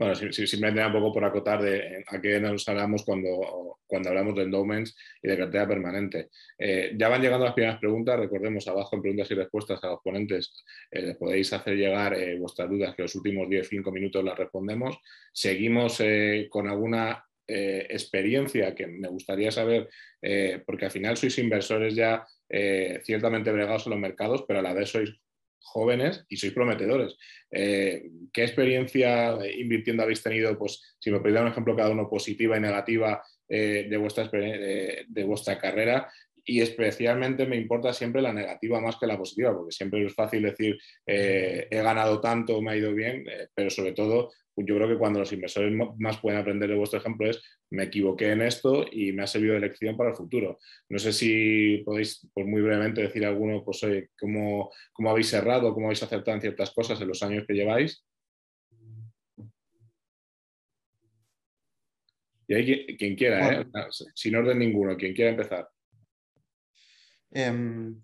Bueno, 0.04 0.16
simplemente 0.16 0.86
un 0.86 0.91
poco 0.91 1.14
por 1.14 1.24
acotar 1.24 1.62
de 1.62 2.04
a 2.06 2.20
qué 2.20 2.38
nos 2.38 2.68
hablamos 2.68 3.06
cuando, 3.06 3.80
cuando 3.88 4.10
hablamos 4.10 4.36
de 4.36 4.43
endowments 4.43 4.97
y 5.22 5.30
de 5.30 5.38
cartera 5.38 5.66
permanente. 5.66 6.28
Eh, 6.58 6.91
ya 6.97 7.08
van 7.08 7.22
llegando 7.22 7.45
las 7.45 7.54
primeras 7.54 7.80
preguntas, 7.80 8.20
recordemos 8.20 8.68
abajo 8.68 8.97
en 8.97 9.01
preguntas 9.01 9.32
y 9.32 9.36
respuestas 9.36 9.82
a 9.82 9.88
los 9.88 10.01
ponentes, 10.04 10.62
eh, 10.91 11.04
les 11.04 11.16
podéis 11.16 11.54
hacer 11.54 11.78
llegar 11.78 12.16
eh, 12.16 12.38
vuestras 12.38 12.70
dudas 12.70 12.93
que 12.95 13.04
los 13.04 13.16
últimos 13.16 13.47
10-5 13.47 13.93
minutos 13.93 14.22
las 14.26 14.38
respondemos. 14.38 14.97
Seguimos 15.32 16.01
con 16.49 16.68
alguna 16.68 17.24
experiencia 17.47 18.76
que 18.76 18.88
me 18.88 19.08
gustaría 19.08 19.51
saber, 19.51 19.89
porque 20.66 20.86
al 20.86 20.91
final 20.91 21.16
sois 21.16 21.38
inversores 21.38 21.95
ya 21.95 22.26
ciertamente 23.04 23.51
bregados 23.51 23.86
en 23.86 23.91
los 23.91 23.99
mercados, 23.99 24.43
pero 24.47 24.60
a 24.60 24.62
la 24.62 24.74
vez 24.74 24.89
sois 24.89 25.12
jóvenes 25.64 26.26
y 26.30 26.38
sois 26.38 26.53
prometedores. 26.53 27.16
Eh, 27.49 28.03
¿Qué 28.32 28.43
experiencia 28.43 29.38
invirtiendo 29.57 30.03
habéis 30.03 30.22
tenido? 30.22 30.57
Pues 30.57 30.95
si 30.99 31.09
me 31.11 31.20
podéis 31.20 31.36
dar 31.36 31.45
un 31.45 31.51
ejemplo 31.51 31.76
cada 31.76 31.89
uno 31.89 32.09
positiva 32.09 32.57
y 32.57 32.61
negativa 32.61 33.24
eh, 33.49 33.88
de, 33.89 33.97
vuestra, 33.97 34.30
de 34.30 35.24
vuestra 35.26 35.57
carrera 35.57 36.11
y 36.45 36.61
especialmente 36.61 37.45
me 37.45 37.55
importa 37.55 37.93
siempre 37.93 38.22
la 38.22 38.34
negativa 38.34 38.82
más 38.82 38.97
que 38.97 39.07
la 39.07 39.18
positiva, 39.18 39.55
porque 39.55 39.72
siempre 39.72 40.05
es 40.05 40.14
fácil 40.14 40.43
decir 40.43 40.78
eh, 41.07 41.68
he 41.72 41.82
ganado 41.82 42.20
tanto, 42.20 42.61
me 42.61 42.72
ha 42.72 42.76
ido 42.76 42.93
bien, 42.93 43.26
pero 43.55 43.70
sobre 43.70 43.93
todo 43.93 44.32
yo 44.56 44.76
creo 44.76 44.88
que 44.88 44.97
cuando 44.97 45.20
los 45.20 45.32
inversores 45.34 45.74
más 45.97 46.20
pueden 46.20 46.39
aprender 46.39 46.70
de 46.70 46.76
vuestro 46.76 46.99
ejemplo 46.99 47.30
es 47.30 47.41
me 47.72 47.84
equivoqué 47.84 48.32
en 48.32 48.41
esto 48.43 48.86
y 48.91 49.12
me 49.12 49.24
ha 49.24 49.28
servido 49.28 49.56
de 49.56 49.62
lección 49.62 49.97
para 49.97 50.12
el 50.12 50.16
futuro. 50.16 50.60
No 50.89 50.99
sé 50.99 51.12
si 51.12 51.82
podéis, 51.84 52.28
pues 52.34 52.45
muy 52.45 52.62
brevemente, 52.62 53.01
decir 53.01 53.26
alguno, 53.26 53.64
pues 53.64 53.82
cómo, 54.20 54.72
cómo 54.91 55.10
habéis 55.10 55.30
cerrado, 55.30 55.74
cómo 55.74 55.88
habéis 55.88 56.04
acertado 56.04 56.36
en 56.36 56.41
ciertas 56.41 56.72
cosas 56.72 57.01
en 57.01 57.08
los 57.08 57.24
años 57.24 57.45
que 57.47 57.54
lleváis. 57.54 58.06
Y 62.47 62.54
hay 62.54 62.97
quien, 62.97 63.16
quiera, 63.16 63.62
¿eh? 63.62 63.66
sin 64.14 64.36
orden 64.36 64.60
ninguno, 64.60 64.97
quien 64.97 65.14
quiera 65.14 65.32
empezar. 65.32 65.68
Em, 67.32 68.04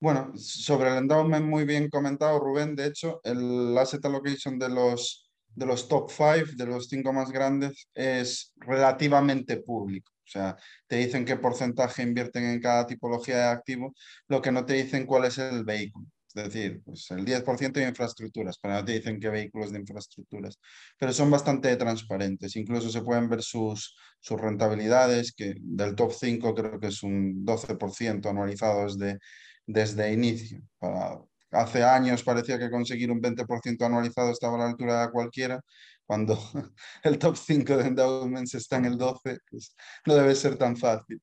bueno, 0.00 0.32
sobre 0.36 0.90
el 0.90 0.98
endowment 0.98 1.46
muy 1.46 1.64
bien 1.64 1.88
comentado, 1.88 2.38
Rubén. 2.38 2.76
De 2.76 2.86
hecho, 2.86 3.20
el 3.24 3.76
asset 3.78 4.04
allocation 4.04 4.58
de 4.58 4.68
los, 4.68 5.27
de 5.58 5.66
los 5.66 5.88
top 5.88 6.10
five, 6.10 6.46
de 6.56 6.66
los 6.66 6.88
cinco 6.88 7.12
más 7.12 7.30
grandes, 7.30 7.88
es 7.94 8.52
relativamente 8.56 9.58
público. 9.58 10.12
O 10.12 10.30
sea, 10.30 10.56
te 10.86 10.96
dicen 10.96 11.24
qué 11.24 11.36
porcentaje 11.36 12.02
invierten 12.02 12.44
en 12.44 12.60
cada 12.60 12.86
tipología 12.86 13.36
de 13.38 13.44
activo, 13.44 13.94
lo 14.28 14.40
que 14.42 14.52
no 14.52 14.64
te 14.64 14.74
dicen 14.74 15.06
cuál 15.06 15.24
es 15.24 15.38
el 15.38 15.64
vehículo. 15.64 16.06
Es 16.34 16.44
decir, 16.44 16.82
pues 16.84 17.10
el 17.10 17.24
10% 17.24 17.80
de 17.80 17.88
infraestructuras, 17.88 18.58
pero 18.60 18.74
no 18.74 18.84
te 18.84 18.92
dicen 18.92 19.18
qué 19.18 19.30
vehículos 19.30 19.72
de 19.72 19.80
infraestructuras, 19.80 20.58
pero 20.98 21.12
son 21.12 21.30
bastante 21.30 21.74
transparentes. 21.76 22.54
Incluso 22.56 22.90
se 22.90 23.02
pueden 23.02 23.28
ver 23.28 23.42
sus, 23.42 23.96
sus 24.20 24.40
rentabilidades, 24.40 25.32
que 25.32 25.54
del 25.58 25.94
top 25.96 26.12
5 26.12 26.54
creo 26.54 26.78
que 26.78 26.88
es 26.88 27.02
un 27.02 27.44
12% 27.44 28.28
anualizado 28.28 28.84
desde, 28.84 29.18
desde 29.66 30.12
inicio. 30.12 30.60
Para, 30.78 31.18
hace 31.50 31.82
años 31.82 32.22
parecía 32.22 32.58
que 32.58 32.70
conseguir 32.70 33.10
un 33.10 33.20
20% 33.20 33.84
anualizado 33.84 34.30
estaba 34.30 34.56
a 34.56 34.58
la 34.58 34.66
altura 34.66 35.02
de 35.02 35.12
cualquiera, 35.12 35.60
cuando 36.06 36.38
el 37.04 37.18
top 37.18 37.36
5 37.36 37.76
de 37.76 37.88
endowments 37.88 38.54
está 38.54 38.76
en 38.76 38.86
el 38.86 38.98
12, 38.98 39.38
pues 39.50 39.74
no 40.06 40.14
debe 40.14 40.34
ser 40.34 40.56
tan 40.56 40.76
fácil. 40.76 41.20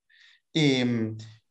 Y, 0.53 0.83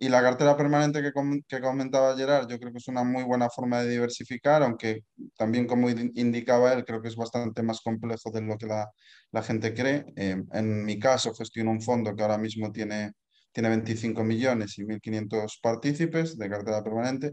la 0.09 0.23
cartera 0.23 0.57
permanente 0.57 1.03
que, 1.03 1.13
comentaba 1.61 2.17
Gerard, 2.17 2.49
yo 2.49 2.59
creo 2.59 2.73
que 2.73 2.79
es 2.79 2.89
una 2.89 3.05
muy 3.05 3.23
buena 3.23 3.49
forma 3.49 3.81
de 3.81 3.91
diversificar, 3.91 4.63
aunque 4.63 5.05
también 5.37 5.67
como 5.67 5.89
indicaba 5.89 6.73
él, 6.75 6.85
creo 6.85 7.01
que 7.01 7.09
es 7.09 7.17
bastante 7.17 7.63
más 7.63 7.81
complejo 7.81 8.31
de 8.31 8.43
lo 8.43 8.59
que 8.59 8.67
la, 8.67 8.91
la 9.33 9.43
gente 9.43 9.73
cree. 9.73 10.05
Eh, 10.17 10.37
en 10.53 10.85
mi 10.85 10.99
caso, 10.99 11.35
gestiono 11.35 11.71
un 11.71 11.81
fondo 11.81 12.15
que 12.15 12.23
ahora 12.23 12.39
mismo 12.39 12.71
tiene 12.71 13.13
tiene 13.55 13.69
25 13.71 14.25
millones 14.25 14.79
y 14.79 14.85
1.500 14.85 15.61
partícipes 15.63 16.37
de 16.37 16.51
cartera 16.51 16.83
permanente 16.83 17.33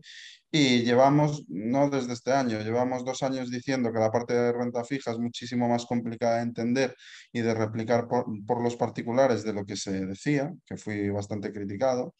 y 0.52 0.84
llevamos, 0.84 1.46
no 1.48 1.90
desde 1.90 2.14
este 2.14 2.32
año, 2.32 2.60
llevamos 2.62 3.04
dos 3.04 3.24
años 3.24 3.50
diciendo 3.50 3.92
que 3.92 4.00
la 4.00 4.12
parte 4.12 4.34
de 4.34 4.54
renta 4.54 4.84
fija 4.84 5.12
es 5.12 5.18
muchísimo 5.18 5.68
más 5.68 5.86
complicada 5.86 6.38
de 6.38 6.44
entender 6.44 6.96
y 7.34 7.42
de 7.42 7.54
replicar 7.54 8.08
por, 8.08 8.26
por 8.46 8.62
los 8.62 8.76
particulares 8.76 9.44
de 9.44 9.54
lo 9.54 9.66
que 9.66 9.76
se 9.76 10.06
decía, 10.06 10.54
que 10.66 10.78
fui 10.78 11.10
bastante 11.10 11.52
criticado. 11.52 12.14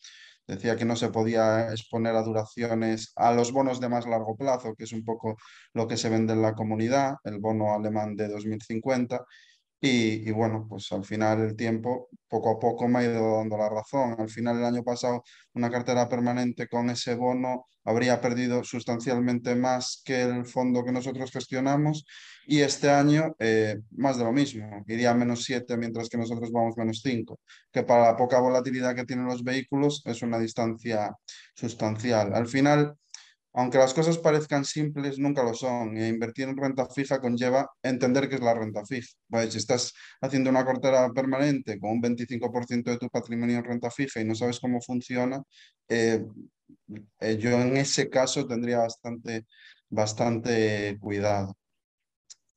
Decía 0.48 0.76
que 0.76 0.86
no 0.86 0.96
se 0.96 1.10
podía 1.10 1.72
exponer 1.72 2.16
a 2.16 2.24
duraciones 2.24 3.14
a 3.16 3.32
los 3.32 3.52
bonos 3.52 3.80
de 3.80 3.90
más 3.90 4.08
largo 4.08 4.36
plazo, 4.36 4.76
que 4.76 4.86
es 4.86 4.92
un 4.92 5.06
poco 5.06 5.38
lo 5.74 5.88
que 5.88 5.98
se 5.98 6.10
vende 6.10 6.34
en 6.34 6.42
la 6.42 6.54
comunidad, 6.56 7.16
el 7.26 7.40
bono 7.40 7.74
alemán 7.74 8.16
de 8.16 8.28
2050, 8.28 9.24
y, 9.84 10.30
bueno, 10.32 10.68
pues 10.70 10.92
al 10.92 11.04
final 11.04 11.42
el 11.42 11.56
tiempo 11.56 12.10
poco 12.28 12.52
a 12.52 12.60
poco 12.60 12.88
me 12.88 13.00
ha 13.00 13.04
ido 13.04 13.38
dando 13.38 13.58
la 13.58 13.68
razón. 13.68 14.16
Al 14.20 14.30
final 14.30 14.60
el 14.60 14.66
año 14.66 14.84
pasado 14.84 15.24
una 15.56 15.72
cartera 15.72 16.08
permanente 16.08 16.68
con 16.68 16.92
ese 16.92 17.16
bono 17.16 17.66
habría 17.84 18.22
perdido 18.22 18.64
sustancialmente 18.64 19.56
más 19.56 20.04
que 20.06 20.22
el 20.22 20.46
fondo 20.46 20.84
que 20.86 20.92
nosotros 20.92 21.32
gestionamos 21.32 22.06
y 22.46 22.60
este 22.62 22.92
año 22.92 23.36
eh, 23.40 23.80
más 23.92 24.18
de 24.20 24.24
lo 24.24 24.32
mismo, 24.32 24.84
iría 24.88 25.16
menos 25.16 25.44
7 25.46 25.78
mientras 25.78 26.10
que 26.10 26.18
nosotros 26.18 26.52
vamos 26.52 26.78
menos 26.78 27.02
5, 27.04 27.40
que 27.72 27.82
para 27.82 28.12
la 28.12 28.18
poca 28.18 28.40
volatilidad 28.40 28.96
que 28.96 29.06
tienen 29.06 29.26
los 29.26 29.44
vehículos 29.44 30.04
es 30.06 30.22
una 30.22 30.38
distancia 30.38 31.12
sustancial. 31.56 32.36
Al 32.36 32.48
final 32.48 32.96
aunque 33.54 33.78
las 33.78 33.94
cosas 33.94 34.18
parezcan 34.18 34.64
simples, 34.66 35.20
nunca 35.20 35.44
lo 35.44 35.54
son. 35.54 35.98
E 35.98 36.08
invertir 36.08 36.48
en 36.48 36.58
renta 36.58 36.88
fija 36.88 37.20
conlleva 37.20 37.70
entender 37.84 38.30
qué 38.30 38.36
es 38.36 38.42
la 38.42 38.54
renta 38.54 38.86
fija. 38.86 39.10
Si 39.50 39.58
estás 39.58 39.94
haciendo 40.22 40.50
una 40.50 40.66
cartera 40.66 41.10
permanente 41.14 41.80
con 41.80 41.92
un 41.92 42.02
25% 42.02 42.92
de 42.92 42.98
tu 42.98 43.10
patrimonio 43.10 43.58
en 43.58 43.66
renta 43.66 43.92
fija 43.92 44.22
y 44.22 44.26
no 44.26 44.36
sabes 44.36 44.60
cómo 44.60 44.82
funciona, 44.82 45.42
eh, 45.90 46.24
eh, 47.20 47.38
yo 47.38 47.52
en 47.62 47.78
ese 47.78 48.10
caso 48.10 48.48
tendría 48.48 48.80
bastante, 48.80 49.46
bastante 49.90 50.98
cuidado. 51.00 51.58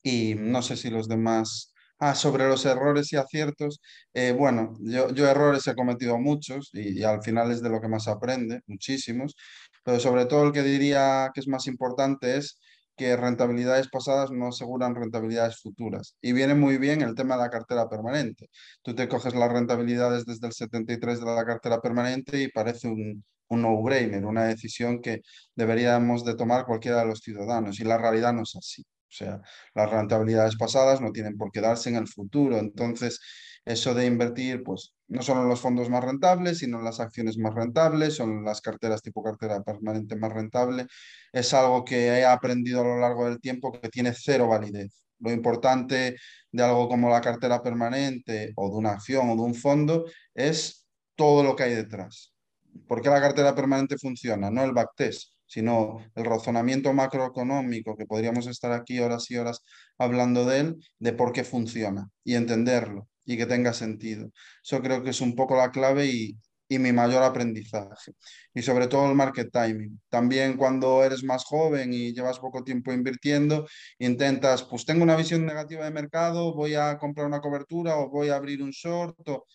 Y 0.02 0.34
no 0.36 0.62
sé 0.62 0.76
si 0.76 0.90
los 0.90 1.08
demás... 1.08 1.73
Ah, 1.98 2.14
sobre 2.14 2.46
los 2.48 2.64
errores 2.66 3.12
y 3.12 3.16
aciertos. 3.16 3.80
Eh, 4.12 4.32
bueno, 4.36 4.74
yo, 4.80 5.10
yo, 5.12 5.28
errores 5.28 5.66
he 5.66 5.74
cometido 5.74 6.18
muchos 6.18 6.70
y, 6.72 7.02
al 7.04 7.22
final 7.22 7.50
es 7.50 7.62
de 7.62 7.70
lo 7.70 7.80
que 7.80 7.88
más 7.88 8.08
aprende, 8.08 8.60
muchísimos 8.66 9.34
pero 9.84 10.00
sobre 10.00 10.26
todo 10.26 10.46
el 10.46 10.52
que 10.52 10.62
diría 10.62 11.30
que 11.34 11.40
es 11.40 11.48
más 11.48 11.66
importante 11.68 12.36
es 12.36 12.58
que 12.96 13.16
rentabilidades 13.16 13.88
pasadas 13.88 14.30
no 14.30 14.48
aseguran 14.48 14.94
rentabilidades 14.94 15.60
futuras. 15.60 16.16
Y 16.22 16.32
viene 16.32 16.54
muy 16.54 16.78
bien 16.78 17.02
el 17.02 17.14
tema 17.14 17.36
de 17.36 17.42
la 17.42 17.50
cartera 17.50 17.88
permanente. 17.88 18.48
Tú 18.82 18.94
te 18.94 19.08
coges 19.08 19.34
las 19.34 19.52
rentabilidades 19.52 20.24
desde 20.26 20.46
el 20.48 20.52
73 20.54 21.20
de 21.20 21.26
la 21.26 21.44
cartera 21.44 21.80
permanente 21.80 22.40
y 22.42 22.48
parece 22.48 22.88
un, 22.88 23.24
un 23.48 23.62
no-brainer, 23.62 24.24
una 24.24 24.44
decisión 24.44 25.00
que 25.02 25.22
deberíamos 25.54 26.24
de 26.24 26.36
tomar 26.36 26.64
cualquiera 26.66 27.00
de 27.00 27.06
los 27.06 27.20
ciudadanos. 27.20 27.80
Y 27.80 27.84
la 27.84 27.98
realidad 27.98 28.32
no 28.32 28.42
es 28.42 28.56
así. 28.56 28.84
O 29.08 29.16
sea, 29.16 29.40
las 29.74 29.90
rentabilidades 29.90 30.56
pasadas 30.56 31.00
no 31.00 31.12
tienen 31.12 31.36
por 31.36 31.50
qué 31.52 31.60
darse 31.60 31.88
en 31.90 31.96
el 31.96 32.08
futuro. 32.08 32.58
Entonces, 32.58 33.20
eso 33.64 33.94
de 33.94 34.06
invertir, 34.06 34.62
pues 34.62 34.94
no 35.08 35.22
solo 35.22 35.42
en 35.42 35.48
los 35.48 35.60
fondos 35.60 35.88
más 35.88 36.04
rentables, 36.04 36.58
sino 36.58 36.78
en 36.78 36.84
las 36.84 37.00
acciones 37.00 37.38
más 37.38 37.54
rentables, 37.54 38.14
son 38.14 38.44
las 38.44 38.60
carteras 38.60 39.02
tipo 39.02 39.22
cartera 39.22 39.62
permanente 39.62 40.16
más 40.16 40.32
rentable, 40.32 40.86
es 41.32 41.54
algo 41.54 41.84
que 41.84 42.08
he 42.08 42.24
aprendido 42.24 42.80
a 42.82 42.84
lo 42.84 42.98
largo 42.98 43.26
del 43.26 43.40
tiempo 43.40 43.72
que 43.72 43.88
tiene 43.88 44.12
cero 44.14 44.48
validez. 44.48 45.04
Lo 45.18 45.32
importante 45.32 46.16
de 46.52 46.62
algo 46.62 46.88
como 46.88 47.08
la 47.08 47.20
cartera 47.20 47.62
permanente 47.62 48.52
o 48.56 48.68
de 48.70 48.76
una 48.76 48.92
acción 48.92 49.30
o 49.30 49.36
de 49.36 49.42
un 49.42 49.54
fondo 49.54 50.04
es 50.34 50.86
todo 51.14 51.42
lo 51.42 51.56
que 51.56 51.64
hay 51.64 51.74
detrás. 51.74 52.34
¿Por 52.88 53.00
qué 53.00 53.08
la 53.08 53.20
cartera 53.20 53.54
permanente 53.54 53.96
funciona? 53.98 54.50
No 54.50 54.62
el 54.64 54.72
backtest, 54.72 55.33
sino 55.46 55.98
el 56.14 56.24
razonamiento 56.24 56.92
macroeconómico, 56.92 57.96
que 57.96 58.06
podríamos 58.06 58.46
estar 58.46 58.72
aquí 58.72 58.98
horas 59.00 59.30
y 59.30 59.36
horas 59.36 59.60
hablando 59.98 60.44
de 60.44 60.60
él, 60.60 60.76
de 60.98 61.12
por 61.12 61.32
qué 61.32 61.44
funciona 61.44 62.08
y 62.24 62.34
entenderlo 62.34 63.08
y 63.24 63.36
que 63.36 63.46
tenga 63.46 63.72
sentido. 63.72 64.30
Eso 64.62 64.82
creo 64.82 65.02
que 65.02 65.10
es 65.10 65.20
un 65.20 65.34
poco 65.34 65.56
la 65.56 65.70
clave 65.70 66.06
y, 66.06 66.38
y 66.68 66.78
mi 66.78 66.92
mayor 66.92 67.22
aprendizaje. 67.22 68.12
Y 68.54 68.62
sobre 68.62 68.86
todo 68.88 69.08
el 69.08 69.14
market 69.14 69.50
timing. 69.52 70.00
También 70.08 70.56
cuando 70.56 71.04
eres 71.04 71.22
más 71.24 71.44
joven 71.44 71.92
y 71.92 72.12
llevas 72.12 72.38
poco 72.38 72.64
tiempo 72.64 72.92
invirtiendo, 72.92 73.66
intentas, 73.98 74.62
pues 74.64 74.84
tengo 74.84 75.02
una 75.02 75.16
visión 75.16 75.44
negativa 75.46 75.84
de 75.84 75.90
mercado, 75.90 76.54
voy 76.54 76.74
a 76.74 76.98
comprar 76.98 77.26
una 77.26 77.40
cobertura 77.40 77.96
o 77.96 78.10
voy 78.10 78.28
a 78.30 78.36
abrir 78.36 78.62
un 78.62 78.70
short. 78.70 79.16
O... 79.28 79.46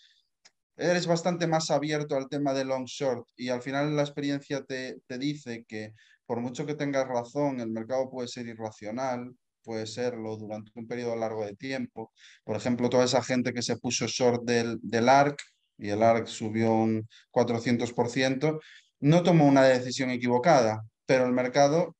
Eres 0.80 1.08
bastante 1.08 1.46
más 1.46 1.72
abierto 1.72 2.16
al 2.16 2.30
tema 2.30 2.54
de 2.54 2.64
long 2.64 2.86
short 2.86 3.28
y 3.36 3.50
al 3.50 3.62
final 3.62 3.96
la 3.98 4.04
experiencia 4.04 4.64
te, 4.64 5.02
te 5.08 5.18
dice 5.18 5.66
que 5.68 5.94
por 6.26 6.40
mucho 6.40 6.66
que 6.66 6.76
tengas 6.76 7.06
razón, 7.06 7.60
el 7.60 7.70
mercado 7.70 8.10
puede 8.10 8.30
ser 8.30 8.48
irracional, 8.48 9.36
puede 9.62 9.86
serlo 9.86 10.38
durante 10.38 10.72
un 10.76 10.88
periodo 10.88 11.18
largo 11.18 11.46
de 11.46 11.56
tiempo. 11.56 12.14
Por 12.46 12.56
ejemplo, 12.56 12.90
toda 12.90 13.04
esa 13.04 13.22
gente 13.22 13.52
que 13.52 13.62
se 13.62 13.76
puso 13.76 14.08
short 14.08 14.44
del, 14.46 14.78
del 14.82 15.10
ARC 15.10 15.38
y 15.78 15.90
el 15.90 16.02
ARC 16.02 16.28
subió 16.28 16.72
un 16.72 17.10
400%, 17.32 18.60
no 19.02 19.24
tomó 19.24 19.48
una 19.48 19.64
decisión 19.64 20.12
equivocada, 20.12 20.82
pero 21.06 21.26
el 21.26 21.34
mercado 21.34 21.96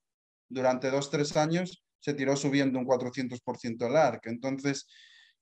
durante 0.48 0.90
dos, 0.90 1.10
tres 1.10 1.36
años 1.36 1.84
se 2.00 2.14
tiró 2.14 2.38
subiendo 2.38 2.80
un 2.80 2.86
400% 2.86 3.88
el 3.88 3.96
ARC. 3.98 4.28
Entonces, 4.28 4.88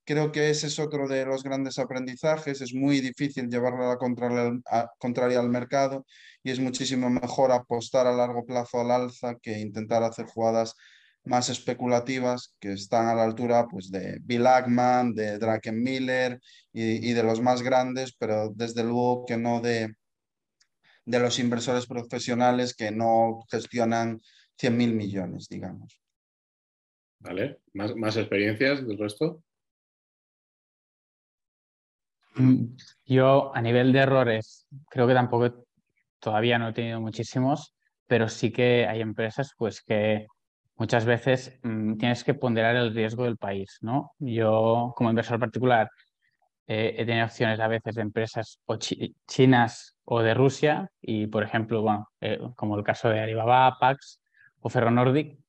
creo 0.08 0.32
que 0.32 0.50
ese 0.50 0.68
es 0.68 0.80
otro 0.80 1.08
de 1.08 1.26
los 1.26 1.44
grandes 1.44 1.78
aprendizajes. 1.78 2.62
Es 2.62 2.74
muy 2.74 3.02
difícil 3.02 3.50
llevarlo 3.50 3.86
a 3.86 3.90
la 3.90 3.98
contraria, 4.98 5.40
al 5.40 5.50
mercado 5.50 6.06
y 6.42 6.52
es 6.52 6.60
muchísimo 6.60 7.10
mejor 7.10 7.52
apostar 7.52 8.08
a 8.08 8.16
largo 8.16 8.46
plazo 8.46 8.80
al 8.80 8.92
alza 8.92 9.36
que 9.36 9.60
intentar 9.60 10.04
hacer 10.04 10.26
jugadas 10.26 10.76
más 11.26 11.50
especulativas 11.50 12.56
que 12.62 12.72
están 12.72 13.08
a 13.08 13.16
la 13.16 13.26
altura 13.26 13.68
pues, 13.70 13.92
de 13.92 14.18
Bill 14.22 14.48
Ackman, 14.48 15.14
de 15.14 15.38
Drakenmiller 15.40 16.40
y, 16.72 17.10
y 17.10 17.14
de 17.14 17.24
los 17.24 17.42
más 17.42 17.62
grandes, 17.62 18.16
pero 18.18 18.50
desde 18.56 18.84
luego 18.84 19.26
que 19.26 19.36
no 19.36 19.60
de, 19.60 19.94
de 21.04 21.20
los 21.20 21.38
inversores 21.38 21.86
profesionales 21.86 22.74
que 22.74 22.92
no 22.92 23.44
gestionan 23.52 24.22
100 24.58 24.78
mil 24.78 24.96
millones, 24.96 25.50
digamos. 25.50 26.02
Vale, 27.20 27.60
¿Más, 27.74 27.94
¿más 27.94 28.16
experiencias 28.16 28.88
del 28.88 28.98
resto? 28.98 29.44
Mm, 32.38 32.76
yo 33.06 33.56
a 33.56 33.62
nivel 33.62 33.92
de 33.92 34.00
errores 34.00 34.68
creo 34.90 35.08
que 35.08 35.14
tampoco 35.14 35.66
todavía 36.20 36.60
no 36.60 36.70
he 36.70 36.74
tenido 36.74 37.02
muchísimos, 37.02 37.74
pero 38.08 38.30
sí 38.30 38.52
que 38.52 38.88
hay 38.88 39.02
empresas 39.02 39.54
pues 39.58 39.82
que 39.82 40.28
muchas 40.76 41.06
veces 41.06 41.60
mm, 41.64 41.98
tienes 41.98 42.24
que 42.24 42.34
ponderar 42.36 42.76
el 42.76 42.94
riesgo 42.94 43.24
del 43.24 43.38
país, 43.38 43.78
¿no? 43.82 44.12
Yo, 44.20 44.94
como 44.96 45.10
inversor 45.10 45.40
particular, 45.40 45.90
eh, 46.68 46.96
he 46.98 47.06
tenido 47.06 47.26
acciones 47.26 47.60
a 47.60 47.68
veces 47.68 47.96
de 47.96 48.02
empresas 48.02 48.60
o 48.66 48.78
chinas 48.78 49.96
o 50.06 50.22
de 50.22 50.34
Rusia 50.34 50.90
y, 51.02 51.28
por 51.28 51.44
ejemplo, 51.44 51.82
bueno, 51.82 52.08
eh, 52.22 52.40
como 52.56 52.78
el 52.78 52.84
caso 52.84 53.10
de 53.10 53.22
Alibaba, 53.22 53.78
Pax 53.80 54.22
o 54.60 54.70
Ferronordic, 54.70 55.40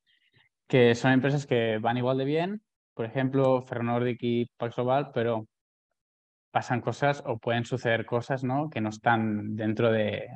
que 0.67 0.95
son 0.95 1.11
empresas 1.11 1.45
que 1.47 1.77
van 1.79 1.97
igual 1.97 2.17
de 2.17 2.25
bien, 2.25 2.61
por 2.93 3.05
ejemplo, 3.05 3.61
Ferronordic 3.61 4.19
y 4.21 4.45
Pax 4.57 4.75
Global, 4.75 5.11
pero 5.13 5.47
pasan 6.51 6.81
cosas 6.81 7.23
o 7.25 7.37
pueden 7.37 7.65
suceder 7.65 8.05
cosas 8.05 8.43
¿no? 8.43 8.69
que 8.69 8.81
no 8.81 8.89
están 8.89 9.55
dentro 9.55 9.91
de, 9.91 10.27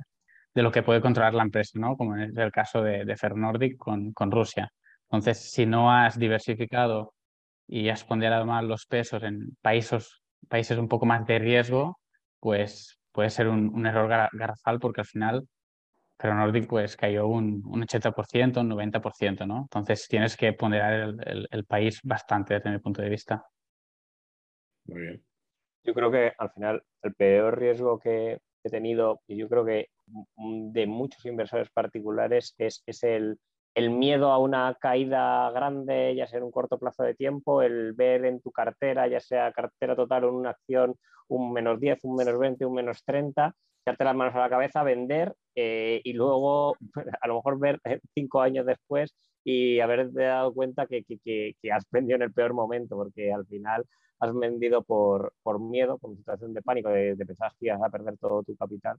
lo 0.53 0.71
que 0.71 0.83
puede 0.83 1.01
controlar 1.01 1.33
la 1.33 1.43
empresa, 1.43 1.79
¿no? 1.79 1.97
como 1.97 2.15
es 2.15 2.35
el 2.35 2.51
caso 2.51 2.81
de, 2.81 3.05
de 3.05 3.17
Fernordic 3.17 3.77
con, 3.77 4.31
Rusia. 4.31 4.71
Entonces, 5.03 5.51
si 5.51 5.65
no 5.65 5.91
has 5.91 6.17
diversificado 6.17 7.13
y 7.67 7.89
has 7.89 8.03
ponderado 8.03 8.45
más 8.45 8.63
los 8.63 8.85
pesos 8.85 9.23
en 9.23 9.55
países, 9.61 10.21
países 10.47 10.77
un 10.77 10.87
poco 10.87 11.05
más 11.05 11.25
de 11.25 11.39
riesgo, 11.39 11.99
pues 12.39 12.99
puede 13.11 13.29
ser 13.29 13.47
un, 13.47 13.85
error 13.85 14.29
garrafal 14.33 14.79
porque 14.79 15.01
al 15.01 15.07
final 15.07 15.47
Ferronordic 16.19 16.67
pues 16.67 16.95
cayó 16.95 17.27
un, 17.27 17.61
un 17.65 17.81
80%, 17.81 18.61
un 18.61 18.69
90%, 18.69 19.45
¿no? 19.45 19.61
Entonces 19.63 20.07
tienes 20.07 20.37
que 20.37 20.53
ponderar 20.53 21.15
el, 21.25 21.65
país 21.65 21.99
bastante 22.03 22.55
desde 22.55 22.71
mi 22.71 22.79
punto 22.79 23.01
de 23.01 23.09
vista. 23.09 23.45
Muy 24.85 25.01
bien. 25.01 25.32
Yo 25.83 25.93
creo 25.93 26.11
que 26.11 26.33
al 26.37 26.49
final 26.51 26.83
el 27.01 27.13
peor 27.13 27.59
riesgo 27.59 27.99
que 27.99 28.39
he 28.63 28.69
tenido, 28.69 29.21
y 29.27 29.37
yo 29.37 29.49
creo 29.49 29.65
que 29.65 29.89
de 30.05 30.87
muchos 30.87 31.25
inversores 31.25 31.69
particulares, 31.71 32.55
es, 32.57 32.83
es 32.85 33.03
el, 33.03 33.37
el 33.75 33.89
miedo 33.89 34.31
a 34.31 34.37
una 34.37 34.77
caída 34.79 35.49
grande, 35.51 36.15
ya 36.15 36.27
sea 36.27 36.37
en 36.39 36.45
un 36.45 36.51
corto 36.51 36.77
plazo 36.77 37.03
de 37.03 37.15
tiempo, 37.15 37.61
el 37.61 37.93
ver 37.93 38.25
en 38.25 38.41
tu 38.41 38.51
cartera, 38.51 39.07
ya 39.07 39.19
sea 39.19 39.51
cartera 39.51 39.95
total 39.95 40.25
o 40.25 40.29
en 40.29 40.35
una 40.35 40.51
acción, 40.51 40.95
un 41.27 41.51
menos 41.51 41.79
10, 41.79 41.99
un 42.03 42.15
menos 42.15 42.37
20, 42.39 42.65
un 42.65 42.75
menos 42.75 43.03
30, 43.03 43.53
echarte 43.85 44.03
las 44.03 44.15
manos 44.15 44.35
a 44.35 44.39
la 44.39 44.49
cabeza, 44.49 44.83
vender 44.83 45.33
eh, 45.55 46.01
y 46.03 46.13
luego 46.13 46.77
a 47.21 47.27
lo 47.27 47.35
mejor 47.35 47.59
ver 47.59 47.79
eh, 47.83 47.99
cinco 48.13 48.41
años 48.41 48.65
después 48.65 49.13
y 49.43 49.79
haberte 49.79 50.21
dado 50.21 50.53
cuenta 50.53 50.87
que, 50.87 51.03
has 51.71 51.85
vendido 51.91 52.15
en 52.17 52.23
el 52.23 52.33
peor 52.33 52.53
momento, 52.53 52.95
porque 52.95 53.31
al 53.31 53.45
final 53.45 53.85
has 54.19 54.33
vendido 54.33 54.83
por, 54.83 55.33
miedo, 55.59 55.97
por 55.97 56.15
situación 56.15 56.53
de 56.53 56.61
pánico, 56.61 56.89
de, 56.89 57.15
de 57.15 57.25
pensar 57.25 57.51
que 57.59 57.67
ibas 57.67 57.81
a 57.81 57.89
perder 57.89 58.17
todo 58.17 58.43
tu 58.43 58.55
capital 58.55 58.97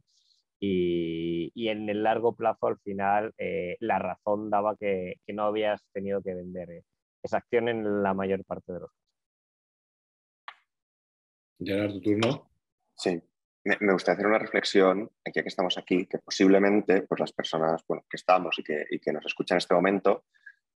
y, 0.60 1.68
en 1.68 1.88
el 1.88 2.02
largo 2.02 2.34
plazo 2.34 2.66
al 2.66 2.78
final 2.78 3.32
eh, 3.38 3.76
la 3.80 3.98
razón 3.98 4.50
daba 4.50 4.76
que, 4.76 5.16
no 5.28 5.44
habías 5.44 5.84
tenido 5.92 6.22
que 6.22 6.34
vender 6.34 6.70
eh, 6.70 6.84
esa 7.22 7.38
acción 7.38 7.68
en 7.68 8.02
la 8.02 8.14
mayor 8.14 8.44
parte 8.44 8.72
de 8.72 8.80
los 8.80 8.90
casos. 8.90 9.04
Gerard, 11.60 11.92
tu 11.92 12.00
turno. 12.00 12.50
Sí, 12.96 13.20
me, 13.64 13.92
gustaría 13.92 14.14
hacer 14.14 14.26
una 14.26 14.38
reflexión, 14.38 15.10
aquí 15.24 15.42
que 15.42 15.48
estamos 15.48 15.78
aquí, 15.78 16.06
que 16.06 16.18
posiblemente 16.18 17.02
pues, 17.02 17.20
las 17.20 17.32
personas 17.32 17.82
bueno, 17.88 18.04
que 18.08 18.16
estamos 18.16 18.58
y 18.58 18.62
que, 18.62 18.86
y 18.90 18.98
que, 18.98 19.12
nos 19.12 19.24
escuchan 19.26 19.56
en 19.56 19.58
este 19.58 19.74
momento, 19.74 20.24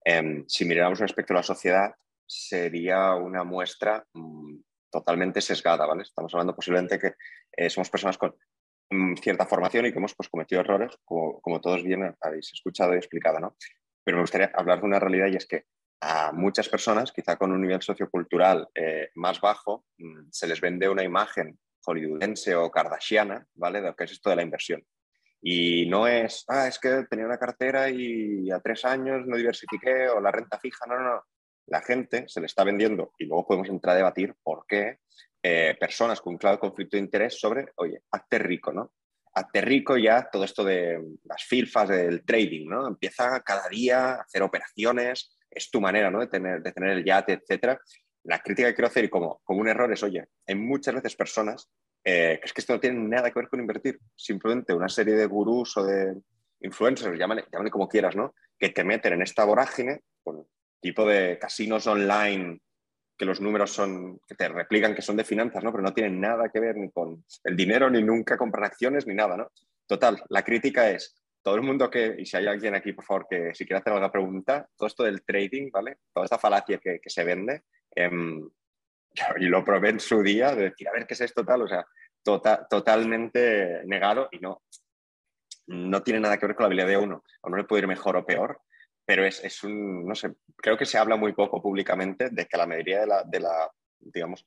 em, 0.05 0.45
si 0.49 0.65
miráramos 0.65 1.01
un 1.01 1.05
aspecto 1.05 1.35
de 1.35 1.39
la 1.39 1.45
sociedad, 1.45 1.95
sería 2.27 3.15
una 3.15 3.45
muestra 3.45 4.07
mm, 4.13 4.57
totalmente 4.91 5.41
sesgada, 5.41 5.87
¿vale? 5.87 6.03
Estamos 6.03 6.33
hablando 6.35 6.55
posiblemente 6.55 6.99
que 6.99 7.15
eh, 7.57 7.71
somos 7.71 7.91
personas 7.91 8.17
con 8.17 8.35
Mm, 8.91 9.17
cierta 9.17 9.47
formación 9.47 9.85
y 9.87 9.93
que 9.93 9.99
hemos 9.99 10.15
pues, 10.15 10.29
cometido 10.31 10.63
errores, 10.63 10.99
como, 11.05 11.61
todos 11.61 11.83
bien 11.83 12.17
habéis 12.21 12.53
escuchado 12.53 12.95
y 12.95 12.97
explicado, 12.97 13.39
¿no? 13.39 13.57
Pero 14.03 14.17
me 14.17 14.23
gustaría 14.23 14.51
hablar 14.55 14.81
de 14.81 14.87
una 14.87 14.99
realidad 14.99 15.27
y 15.27 15.37
es 15.37 15.47
que 15.47 15.65
a 16.01 16.33
muchas 16.33 16.69
personas, 16.69 17.13
quizá 17.13 17.37
con 17.37 17.53
un 17.53 17.61
nivel 17.61 17.83
sociocultural 17.83 18.69
eh, 18.75 19.11
más 19.15 19.41
bajo, 19.41 19.85
mm, 19.99 20.29
se 20.31 20.47
les 20.47 20.61
vende 20.61 20.89
una 20.89 21.03
imagen 21.03 21.59
hollywoodense 21.89 22.55
o 22.55 22.71
kardashiana, 22.71 23.47
¿vale? 23.55 23.81
De 23.81 23.89
lo 23.89 23.97
que 23.97 24.05
es 24.05 24.13
esto 24.13 24.31
de 24.31 24.37
la 24.37 24.43
inversión. 24.43 24.85
Y 25.41 25.87
no 25.87 26.07
es, 26.07 26.45
ah, 26.49 26.67
es 26.67 26.79
que 26.79 27.05
tenía 27.09 27.27
una 27.27 27.39
cartera 27.39 27.89
y 27.91 28.51
a 28.51 28.61
tres 28.61 28.85
años 28.85 29.27
no 29.27 29.37
diversifiqué 29.37 30.09
o 30.09 30.21
la 30.21 30.33
renta 30.33 30.59
fija, 30.59 30.85
no, 30.87 30.99
no, 30.99 31.15
no. 31.15 31.23
La 31.67 31.81
gente 31.83 32.25
se 32.29 32.41
le 32.41 32.47
está 32.47 32.65
vendiendo 32.65 33.13
y 33.19 33.27
luego 33.27 33.47
podemos 33.47 33.69
entrar 33.69 33.95
a 33.95 33.99
debatir 33.99 34.35
por 34.43 34.65
qué 34.67 34.99
eh, 35.43 35.77
personas 35.79 36.21
con 36.21 36.33
un 36.33 36.39
claro 36.39 36.59
conflicto 36.59 36.97
de 36.97 37.03
interés 37.03 37.39
sobre, 37.39 37.67
oye, 37.77 38.03
hazte 38.11 38.39
rico, 38.39 38.73
¿no? 38.73 38.93
Hazte 39.35 39.61
rico 39.61 39.97
ya 39.97 40.29
todo 40.31 40.45
esto 40.45 40.65
de 40.65 40.99
las 41.25 41.45
filfas 41.45 41.89
del 41.89 42.25
trading, 42.25 42.69
¿no? 42.69 42.89
Empieza 42.89 43.41
cada 43.41 43.69
día 43.69 44.15
a 44.15 44.23
hacer 44.23 44.43
operaciones, 44.43 45.39
es 45.51 45.71
tu 45.71 45.81
manera, 45.81 46.11
¿no? 46.11 46.21
De 46.21 46.27
tener, 46.27 46.63
de 46.63 46.73
tener 46.73 46.91
el 46.91 47.05
yate, 47.05 47.35
etcétera. 47.35 47.81
La 48.29 48.41
crítica 48.41 48.69
que 48.69 48.75
quiero 48.75 48.89
hacer 48.89 49.05
y 49.05 49.09
como, 49.09 49.41
como 49.43 49.61
un 49.61 49.69
error 49.69 49.93
es, 49.93 50.03
oye, 50.03 50.27
hay 50.47 50.55
muchas 50.55 50.95
veces 50.95 51.17
personas 51.17 51.71
eh, 52.05 52.39
que 52.41 52.47
es 52.47 52.53
que 52.53 52.61
esto 52.61 52.75
no 52.75 52.81
tiene 52.81 52.99
nada 53.01 53.31
que 53.31 53.39
ver 53.39 53.49
con 53.49 53.61
invertir, 53.61 53.99
simplemente 54.15 54.73
una 54.73 54.89
serie 54.89 55.15
de 55.15 55.27
gurús 55.27 55.77
o 55.77 55.85
de 55.85 56.15
influencers, 56.61 57.19
llámale, 57.19 57.45
llámale 57.53 57.71
como 57.71 57.89
quieras, 57.89 58.17
¿no? 58.17 58.35
Que 58.59 58.69
te 58.69 58.85
meten 58.85 59.15
en 59.15 59.23
esta 59.23 59.45
vorágine 59.45 60.03
con 60.23 60.47
tipo 60.81 61.07
de 61.07 61.39
casinos 61.39 61.87
online 61.87 62.61
que 63.17 63.25
los 63.25 63.41
números 63.41 63.73
son, 63.73 64.21
que 64.27 64.37
te 64.37 64.49
replican 64.49 64.95
que 64.95 65.03
son 65.03 65.17
de 65.17 65.25
finanzas, 65.25 65.65
¿no? 65.65 65.73
Pero 65.73 65.83
no 65.83 65.93
tienen 65.93 66.21
nada 66.21 66.51
que 66.51 66.61
ver 66.61 66.77
ni 66.77 66.91
con 66.91 67.25
el 67.45 67.57
dinero, 67.57 67.91
ni 67.91 68.03
nunca 68.03 68.37
compran 68.37 68.65
acciones, 68.65 69.07
ni 69.07 69.15
nada, 69.15 69.37
¿no? 69.37 69.51
Total, 69.87 70.23
la 70.29 70.45
crítica 70.45 70.91
es, 70.91 71.17
todo 71.43 71.57
el 71.57 71.63
mundo 71.63 71.91
que, 71.91 72.15
y 72.19 72.27
si 72.27 72.37
hay 72.37 72.47
alguien 72.47 72.75
aquí, 72.75 72.93
por 72.93 73.05
favor, 73.05 73.27
que 73.29 73.55
si 73.55 73.65
quiere 73.65 73.81
hacer 73.81 73.93
alguna 73.93 74.13
pregunta, 74.13 74.69
todo 74.77 74.87
esto 74.87 75.03
del 75.03 75.25
trading, 75.25 75.71
¿vale? 75.73 75.99
Toda 76.13 76.25
esta 76.25 76.39
falacia 76.39 76.79
que, 76.79 77.01
se 77.07 77.25
vende, 77.25 77.63
y 79.41 79.45
lo 79.47 79.65
probé 79.65 79.91
en 79.91 80.01
su 80.01 80.23
día, 80.23 80.55
de 80.55 80.71
decir, 80.71 80.89
a 80.89 80.93
ver, 80.93 81.07
¿qué 81.07 81.15
es 81.15 81.21
esto 81.21 81.45
tal? 81.45 81.63
O 81.63 81.69
sea, 81.69 81.87
tota, 82.23 82.67
totalmente 82.69 83.83
negado 83.85 84.29
y 84.33 84.39
no, 84.39 84.63
no 85.67 86.03
tiene 86.03 86.21
nada 86.21 86.37
que 86.39 86.47
ver 86.47 86.57
con 86.57 86.65
la 86.65 86.67
habilidad 86.69 86.89
de 86.89 86.97
uno. 86.97 87.25
A 87.43 87.49
uno 87.49 87.57
le 87.57 87.65
puede 87.65 87.83
ir 87.83 87.89
mejor 87.89 88.17
o 88.17 88.27
peor, 88.27 88.61
pero 89.05 89.25
es, 89.25 89.43
es, 89.43 89.63
un, 89.65 90.07
no 90.07 90.15
sé, 90.15 90.35
creo 90.57 90.77
que 90.77 90.87
se 90.87 90.99
habla 90.99 91.17
muy 91.17 91.33
poco 91.33 91.63
públicamente 91.63 92.29
de 92.31 92.47
que 92.47 92.57
la 92.57 92.67
mayoría 92.67 93.01
de 93.01 93.07
la, 93.07 93.25
de 93.25 93.41
la 93.41 93.71
digamos, 93.99 94.47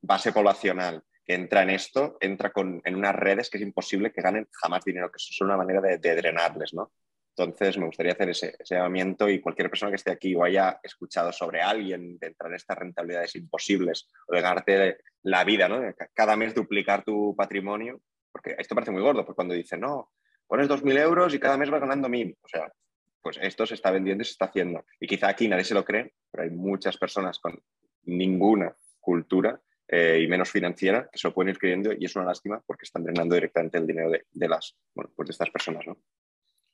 base 0.00 0.32
poblacional 0.32 1.02
que 1.24 1.34
entra 1.34 1.62
en 1.62 1.70
esto, 1.70 2.18
entra 2.20 2.52
con, 2.52 2.82
en 2.84 2.96
unas 2.96 3.14
redes 3.14 3.48
que 3.48 3.56
es 3.56 3.62
imposible 3.62 4.12
que 4.12 4.20
ganen 4.20 4.46
jamás 4.52 4.84
dinero, 4.84 5.10
que 5.10 5.16
eso 5.16 5.28
es 5.30 5.40
una 5.40 5.56
manera 5.56 5.80
de, 5.80 5.98
drenarles, 5.98 6.74
¿no? 6.74 6.92
Entonces, 7.36 7.76
me 7.78 7.86
gustaría 7.86 8.12
hacer 8.12 8.30
ese, 8.30 8.56
llamamiento 8.64 9.28
y 9.28 9.40
cualquier 9.40 9.68
persona 9.68 9.90
que 9.90 9.96
esté 9.96 10.12
aquí 10.12 10.36
o 10.36 10.44
haya 10.44 10.78
escuchado 10.82 11.32
sobre 11.32 11.60
alguien 11.60 12.16
de 12.18 12.28
entrar 12.28 12.50
en 12.50 12.56
estas 12.56 12.78
rentabilidades 12.78 13.34
imposibles 13.34 14.08
o 14.28 14.34
de 14.34 14.40
ganarte 14.40 14.98
la 15.22 15.42
vida, 15.42 15.68
¿no? 15.68 15.82
Cada 16.12 16.36
mes 16.36 16.54
duplicar 16.54 17.02
tu 17.02 17.34
patrimonio, 17.36 18.00
porque 18.30 18.54
esto 18.56 18.76
parece 18.76 18.92
muy 18.92 19.02
gordo, 19.02 19.24
porque 19.24 19.36
cuando 19.36 19.54
dicen, 19.54 19.80
no, 19.80 20.12
pones 20.46 20.68
2.000 20.68 20.98
euros 20.98 21.34
y 21.34 21.40
cada 21.40 21.56
mes 21.56 21.70
vas 21.70 21.80
ganando 21.80 22.08
1.000, 22.08 22.36
o 22.40 22.48
sea, 22.48 22.72
pues 23.20 23.38
esto 23.40 23.66
se 23.66 23.74
está 23.74 23.90
vendiendo 23.90 24.22
y 24.22 24.26
se 24.26 24.32
está 24.32 24.44
haciendo. 24.44 24.84
Y 25.00 25.08
quizá 25.08 25.28
aquí 25.28 25.48
nadie 25.48 25.64
se 25.64 25.74
lo 25.74 25.84
cree, 25.84 26.14
pero 26.30 26.44
hay 26.44 26.50
muchas 26.50 26.96
personas 26.98 27.40
con 27.40 27.60
ninguna 28.04 28.76
cultura 29.00 29.60
eh, 29.88 30.20
y 30.22 30.28
menos 30.28 30.50
financiera 30.50 31.08
que 31.10 31.18
se 31.18 31.26
lo 31.26 31.34
pueden 31.34 31.50
ir 31.50 31.58
creyendo 31.58 31.92
y 31.92 32.04
es 32.04 32.14
una 32.16 32.26
lástima 32.26 32.62
porque 32.66 32.84
están 32.84 33.02
drenando 33.02 33.34
directamente 33.34 33.78
el 33.78 33.86
dinero 33.86 34.10
de, 34.10 34.48
las, 34.48 34.76
bueno, 34.94 35.10
pues 35.16 35.28
de 35.28 35.32
estas 35.32 35.50
personas. 35.50 35.86
¿no? 35.86 35.98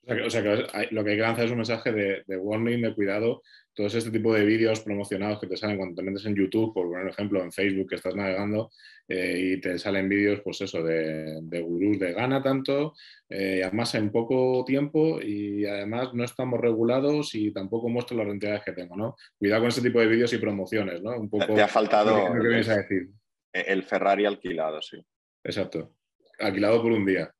O 0.07 0.29
sea, 0.29 0.41
que, 0.41 0.87
lo 0.91 1.03
que 1.03 1.11
hay 1.11 1.15
que 1.15 1.21
lanzar 1.21 1.45
es 1.45 1.51
un 1.51 1.57
mensaje 1.57 1.91
de, 1.91 2.37
warning, 2.37 2.81
de 2.81 2.95
cuidado. 2.95 3.43
Todos 3.73 3.95
este 3.95 4.11
tipo 4.11 4.33
de 4.33 4.43
vídeos 4.43 4.81
promocionados 4.81 5.39
que 5.39 5.47
te 5.47 5.55
salen 5.55 5.77
cuando 5.77 5.95
te 5.95 6.01
metes 6.01 6.25
en 6.25 6.35
YouTube, 6.35 6.73
por 6.73 6.89
poner 6.89 7.07
ejemplo, 7.07 7.41
en 7.41 7.51
Facebook 7.51 7.87
que 7.87 7.95
estás 7.95 8.15
navegando 8.15 8.71
eh, 9.07 9.37
y 9.39 9.61
te 9.61 9.77
salen 9.79 10.09
vídeos, 10.09 10.41
pues 10.43 10.59
eso, 10.61 10.83
de, 10.83 11.39
de 11.41 11.61
gurús 11.61 11.97
de 11.97 12.11
gana 12.11 12.41
tanto, 12.43 12.93
eh, 13.29 13.61
además 13.63 13.95
en 13.95 14.11
poco 14.11 14.65
tiempo 14.65 15.21
y 15.21 15.65
además 15.65 16.13
no 16.13 16.25
estamos 16.25 16.59
regulados 16.59 17.33
y 17.33 17.53
tampoco 17.53 17.87
muestro 17.87 18.17
las 18.17 18.27
rentabilidades 18.27 18.65
que 18.65 18.73
tengo, 18.73 18.97
¿no? 18.97 19.15
Cuidado 19.37 19.61
con 19.61 19.69
ese 19.69 19.81
tipo 19.81 19.99
de 20.01 20.07
vídeos 20.07 20.33
y 20.33 20.37
promociones, 20.37 21.01
¿no? 21.01 21.17
Un 21.17 21.29
poco. 21.29 21.53
Te 21.53 21.61
ha 21.61 21.67
faltado. 21.67 22.27
A 22.27 22.33
decir. 22.33 23.09
El 23.53 23.83
Ferrari 23.83 24.25
alquilado, 24.25 24.81
sí. 24.81 24.97
Exacto. 25.43 25.95
Alquilado 26.39 26.81
por 26.81 26.91
un 26.91 27.05
día, 27.05 27.33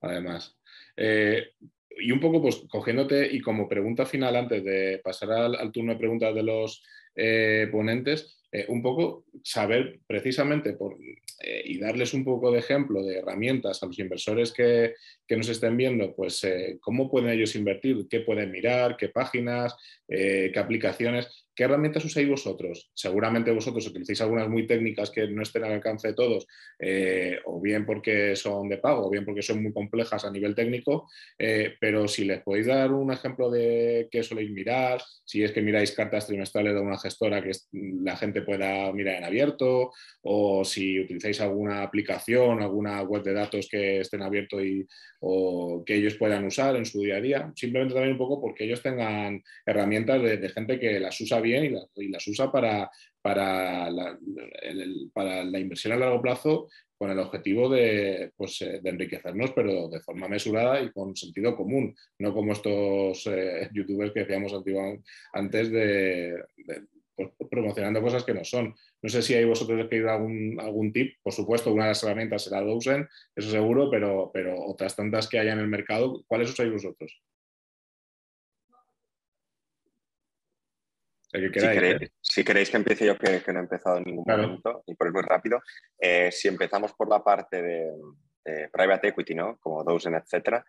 además. 0.00 0.56
Eh, 0.96 1.52
y 1.98 2.12
un 2.12 2.20
poco 2.20 2.42
pues 2.42 2.62
cogiéndote 2.68 3.28
y 3.32 3.40
como 3.40 3.68
pregunta 3.68 4.06
final 4.06 4.36
antes 4.36 4.64
de 4.64 5.00
pasar 5.02 5.30
al, 5.32 5.72
turno 5.72 5.92
de 5.92 5.98
preguntas 5.98 6.34
de 6.34 6.42
los 6.42 6.82
eh, 7.14 7.68
ponentes, 7.70 8.38
eh, 8.52 8.66
un 8.68 8.82
poco 8.82 9.24
saber 9.42 10.00
precisamente 10.06 10.76
eh, 11.40 11.62
y 11.64 11.78
darles 11.78 12.14
un 12.14 12.24
poco 12.24 12.50
de 12.50 12.58
ejemplo 12.58 13.02
de 13.02 13.18
herramientas 13.18 13.82
a 13.82 13.86
los 13.86 13.98
inversores 13.98 14.52
que, 14.52 14.94
que 15.26 15.36
nos 15.36 15.48
estén 15.48 15.76
viendo, 15.76 16.14
pues 16.14 16.46
cómo 16.80 17.10
pueden 17.10 17.30
ellos 17.30 17.56
invertir, 17.56 18.06
qué 18.08 18.20
pueden 18.20 18.50
mirar, 18.50 18.96
qué 18.96 19.08
páginas, 19.08 19.74
qué 20.06 20.52
aplicaciones 20.56 21.45
¿Qué 21.56 21.64
herramientas 21.64 22.04
usáis 22.04 22.28
vosotros? 22.28 22.90
Seguramente 22.92 23.50
vosotros 23.50 23.86
utilicéis 23.86 24.20
algunas 24.20 24.46
muy 24.46 24.66
técnicas 24.66 25.10
que 25.10 25.26
no 25.26 25.42
estén 25.42 25.64
al 25.64 25.72
alcance 25.72 26.08
de 26.08 26.14
todos, 26.14 26.46
eh, 26.78 27.38
o 27.46 27.62
bien 27.62 27.86
porque 27.86 28.36
son 28.36 28.68
de 28.68 28.76
pago, 28.76 29.06
o 29.06 29.10
bien 29.10 29.24
porque 29.24 29.40
son 29.40 29.62
muy 29.62 29.72
complejas 29.72 30.26
a 30.26 30.30
nivel 30.30 30.54
técnico, 30.54 31.08
eh, 31.38 31.74
pero 31.80 32.08
si 32.08 32.26
les 32.26 32.42
podéis 32.42 32.66
dar 32.66 32.92
un 32.92 33.10
ejemplo 33.10 33.50
de 33.50 34.06
qué 34.10 34.22
soléis 34.22 34.50
mirar, 34.50 35.00
si 35.24 35.42
es 35.42 35.52
que 35.52 35.62
miráis 35.62 35.92
cartas 35.92 36.26
trimestrales 36.26 36.74
de 36.74 36.80
una 36.80 36.98
gestora 36.98 37.42
que 37.42 37.52
la 37.72 38.18
gente 38.18 38.42
pueda 38.42 38.92
mirar 38.92 39.16
en 39.16 39.24
abierto, 39.24 39.92
o 40.20 40.62
si 40.62 41.00
utilizáis 41.00 41.40
alguna 41.40 41.82
aplicación, 41.82 42.60
alguna 42.60 43.00
web 43.00 43.22
de 43.22 43.32
datos 43.32 43.66
que 43.70 44.00
estén 44.00 44.20
abierto 44.20 44.62
y, 44.62 44.86
o 45.28 45.84
que 45.84 45.96
ellos 45.96 46.14
puedan 46.14 46.44
usar 46.44 46.76
en 46.76 46.86
su 46.86 47.00
día 47.00 47.16
a 47.16 47.20
día, 47.20 47.52
simplemente 47.56 47.94
también 47.94 48.12
un 48.12 48.18
poco 48.18 48.40
porque 48.40 48.64
ellos 48.64 48.82
tengan 48.82 49.42
herramientas 49.64 50.22
de, 50.22 50.48
gente 50.50 50.78
que 50.78 51.00
las 51.00 51.20
usa 51.20 51.40
bien 51.40 51.76
y, 51.96 52.08
las 52.08 52.26
usa 52.28 52.52
para, 52.52 52.88
para, 53.20 53.90
la, 53.90 54.16
la 55.14 55.58
inversión 55.58 55.94
a 55.94 55.96
largo 55.96 56.22
plazo 56.22 56.68
con 56.96 57.10
el 57.10 57.18
objetivo 57.18 57.68
de, 57.68 58.32
pues, 58.36 58.62
eh, 58.62 58.80
enriquecernos, 58.82 59.52
pero 59.52 59.88
de 59.88 60.00
forma 60.00 60.28
mesurada 60.28 60.80
y 60.80 60.90
con 60.92 61.14
sentido 61.14 61.56
común, 61.56 61.94
no 62.18 62.32
como 62.32 62.52
estos 62.52 63.26
eh, 63.26 63.68
youtubers 63.72 64.12
que 64.12 64.20
decíamos 64.20 64.52
antes 65.32 65.70
de, 65.70 66.36
promocionando 67.50 68.02
cosas 68.02 68.24
que 68.24 68.34
no 68.34 68.44
son. 68.44 68.74
No 69.02 69.08
sé 69.08 69.22
si 69.22 69.34
hay 69.34 69.44
vosotros 69.44 69.88
que 69.88 70.08
algún, 70.08 70.58
algún 70.60 70.92
tip, 70.92 71.16
por 71.22 71.32
supuesto, 71.32 71.72
una 71.72 71.84
de 71.84 71.90
las 71.90 72.02
herramientas 72.02 72.44
será 72.44 72.60
Dozen, 72.60 73.08
eso 73.34 73.50
seguro, 73.50 73.90
pero, 73.90 74.30
pero 74.32 74.54
otras 74.66 74.94
tantas 74.96 75.28
que 75.28 75.38
haya 75.38 75.52
en 75.52 75.60
el 75.60 75.68
mercado, 75.68 76.24
¿cuáles 76.26 76.50
usáis 76.50 76.72
vosotros? 76.72 77.22
si, 82.22 82.44
queréis, 82.44 82.70
que 82.70 82.76
empiece 82.76 83.06
yo, 83.06 83.18
que, 83.18 83.42
no 83.52 83.58
he 83.58 83.62
empezado 83.62 83.98
en 83.98 84.04
ningún 84.04 84.24
momento, 84.26 84.82
y 84.86 84.94
por 84.94 85.08
el 85.08 85.12
muy 85.12 85.22
rápido, 85.22 85.60
eh, 85.98 86.30
si 86.32 86.48
empezamos 86.48 86.92
por 86.94 87.08
la 87.08 87.22
parte 87.22 87.62
de, 87.62 87.92
private 88.72 89.08
equity, 89.08 89.34
¿no? 89.34 89.58
como 89.58 89.82
Dozen, 89.82 90.14
etcétera, 90.14 90.64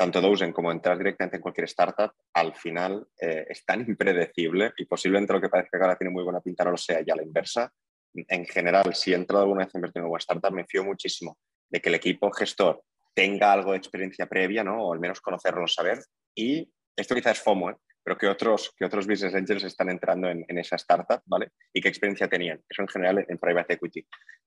tanto 0.00 0.22
Dozen 0.22 0.54
como 0.54 0.72
entrar 0.72 0.96
directamente 0.96 1.36
en 1.36 1.42
cualquier 1.42 1.66
startup, 1.66 2.14
al 2.32 2.54
final 2.54 3.06
eh, 3.20 3.44
es 3.50 3.66
tan 3.66 3.82
impredecible 3.82 4.72
y 4.78 4.86
posiblemente 4.86 5.34
lo 5.34 5.42
que 5.42 5.50
parece 5.50 5.68
que 5.70 5.76
ahora 5.76 5.98
tiene 5.98 6.10
muy 6.10 6.24
buena 6.24 6.40
pinta 6.40 6.64
no 6.64 6.70
lo 6.70 6.78
sea 6.78 7.02
ya 7.02 7.14
la 7.14 7.22
inversa. 7.22 7.70
En 8.14 8.46
general, 8.46 8.94
si 8.94 9.12
he 9.12 9.14
entrado 9.14 9.42
alguna 9.42 9.66
vez 9.66 9.74
a 9.74 9.76
invertir 9.76 10.00
en 10.00 10.08
una 10.08 10.16
startup, 10.16 10.54
me 10.54 10.64
fío 10.64 10.84
muchísimo 10.84 11.36
de 11.68 11.82
que 11.82 11.90
el 11.90 11.96
equipo 11.96 12.32
gestor 12.32 12.82
tenga 13.12 13.52
algo 13.52 13.72
de 13.72 13.76
experiencia 13.76 14.24
previa, 14.24 14.64
¿no? 14.64 14.86
o 14.86 14.94
al 14.94 15.00
menos 15.00 15.20
conocerlo, 15.20 15.68
saber. 15.68 15.98
Y 16.34 16.72
esto 16.96 17.14
quizás 17.14 17.36
es 17.36 17.44
FOMO, 17.44 17.68
¿eh? 17.72 17.76
pero 18.02 18.16
que 18.16 18.26
otros, 18.26 18.72
que 18.74 18.86
otros 18.86 19.06
business 19.06 19.34
angels 19.34 19.64
están 19.64 19.90
entrando 19.90 20.30
en, 20.30 20.46
esa 20.48 20.76
startup, 20.76 21.20
¿vale? 21.26 21.50
Y 21.74 21.82
qué 21.82 21.88
experiencia 21.88 22.26
tenían. 22.26 22.58
Eso 22.66 22.80
en 22.80 22.88
general 22.88 23.26
en 23.28 23.36
private 23.36 23.74
equity. 23.74 24.06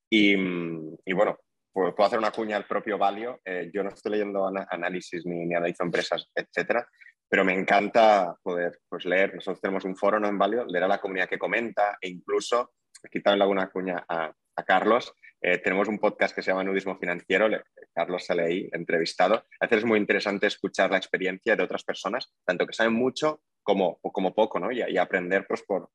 Y, 0.10 0.34
y 0.34 1.14
bueno, 1.14 1.38
puedo 1.74 2.05
hacer 2.05 2.19
una 2.19 2.32
cuña 2.32 2.55
al 2.55 2.65
propio 2.65 2.97
Valio. 2.97 3.41
Eh, 3.43 3.69
yo 3.74 3.84
no 3.84 3.89
estoy 3.89 4.13
leyendo 4.13 4.47
análisis 4.47 5.26
ni, 5.26 5.45
ni 5.45 5.55
analizo 5.55 5.84
empresas, 5.84 6.30
etcétera, 6.34 6.88
pero 7.28 7.43
me 7.43 7.53
encanta 7.53 8.38
poder 8.41 8.80
pues, 8.88 9.05
leer. 9.05 9.36
Nosotros 9.36 9.59
tenemos 9.59 9.84
un 9.86 9.95
foro 9.95 10.19
¿no? 10.19 10.28
en 10.28 10.38
Valio, 10.38 10.65
leer 10.65 10.84
a 10.84 10.88
la 10.88 11.01
comunidad 11.01 11.28
que 11.28 11.39
comenta 11.39 11.97
e 11.99 12.09
incluso, 12.09 12.74
aquí 13.03 13.21
también 13.21 13.39
le 13.39 13.43
hago 13.43 13.51
una 13.51 13.69
cuña 13.69 14.05
a, 14.07 14.32
a 14.55 14.63
Carlos, 14.63 15.13
eh, 15.45 15.57
tenemos 15.57 15.89
un 15.89 15.99
podcast 15.99 16.34
que 16.34 16.41
se 16.41 16.51
llama 16.51 16.63
Nudismo 16.63 16.97
Financiero, 16.97 17.49
Carlos 17.93 18.26
sale 18.26 18.43
ahí 18.43 18.69
entrevistado. 18.71 19.43
A 19.59 19.65
veces 19.65 19.80
es 19.80 19.86
muy 19.86 19.99
interesante 19.99 20.47
escuchar 20.47 20.89
la 20.89 20.97
experiencia 20.97 21.57
de 21.57 21.63
otras 21.63 21.84
personas, 21.84 22.34
tanto 22.45 22.65
que 22.65 22.71
saben 22.71 22.93
mucho 22.93 23.41
como, 23.61 23.99
como 23.99 24.34
poco, 24.34 24.57
¿no? 24.61 24.71
Y, 24.71 24.97
aprender 24.97 25.45
pues, 25.45 25.61
por, 25.63 25.89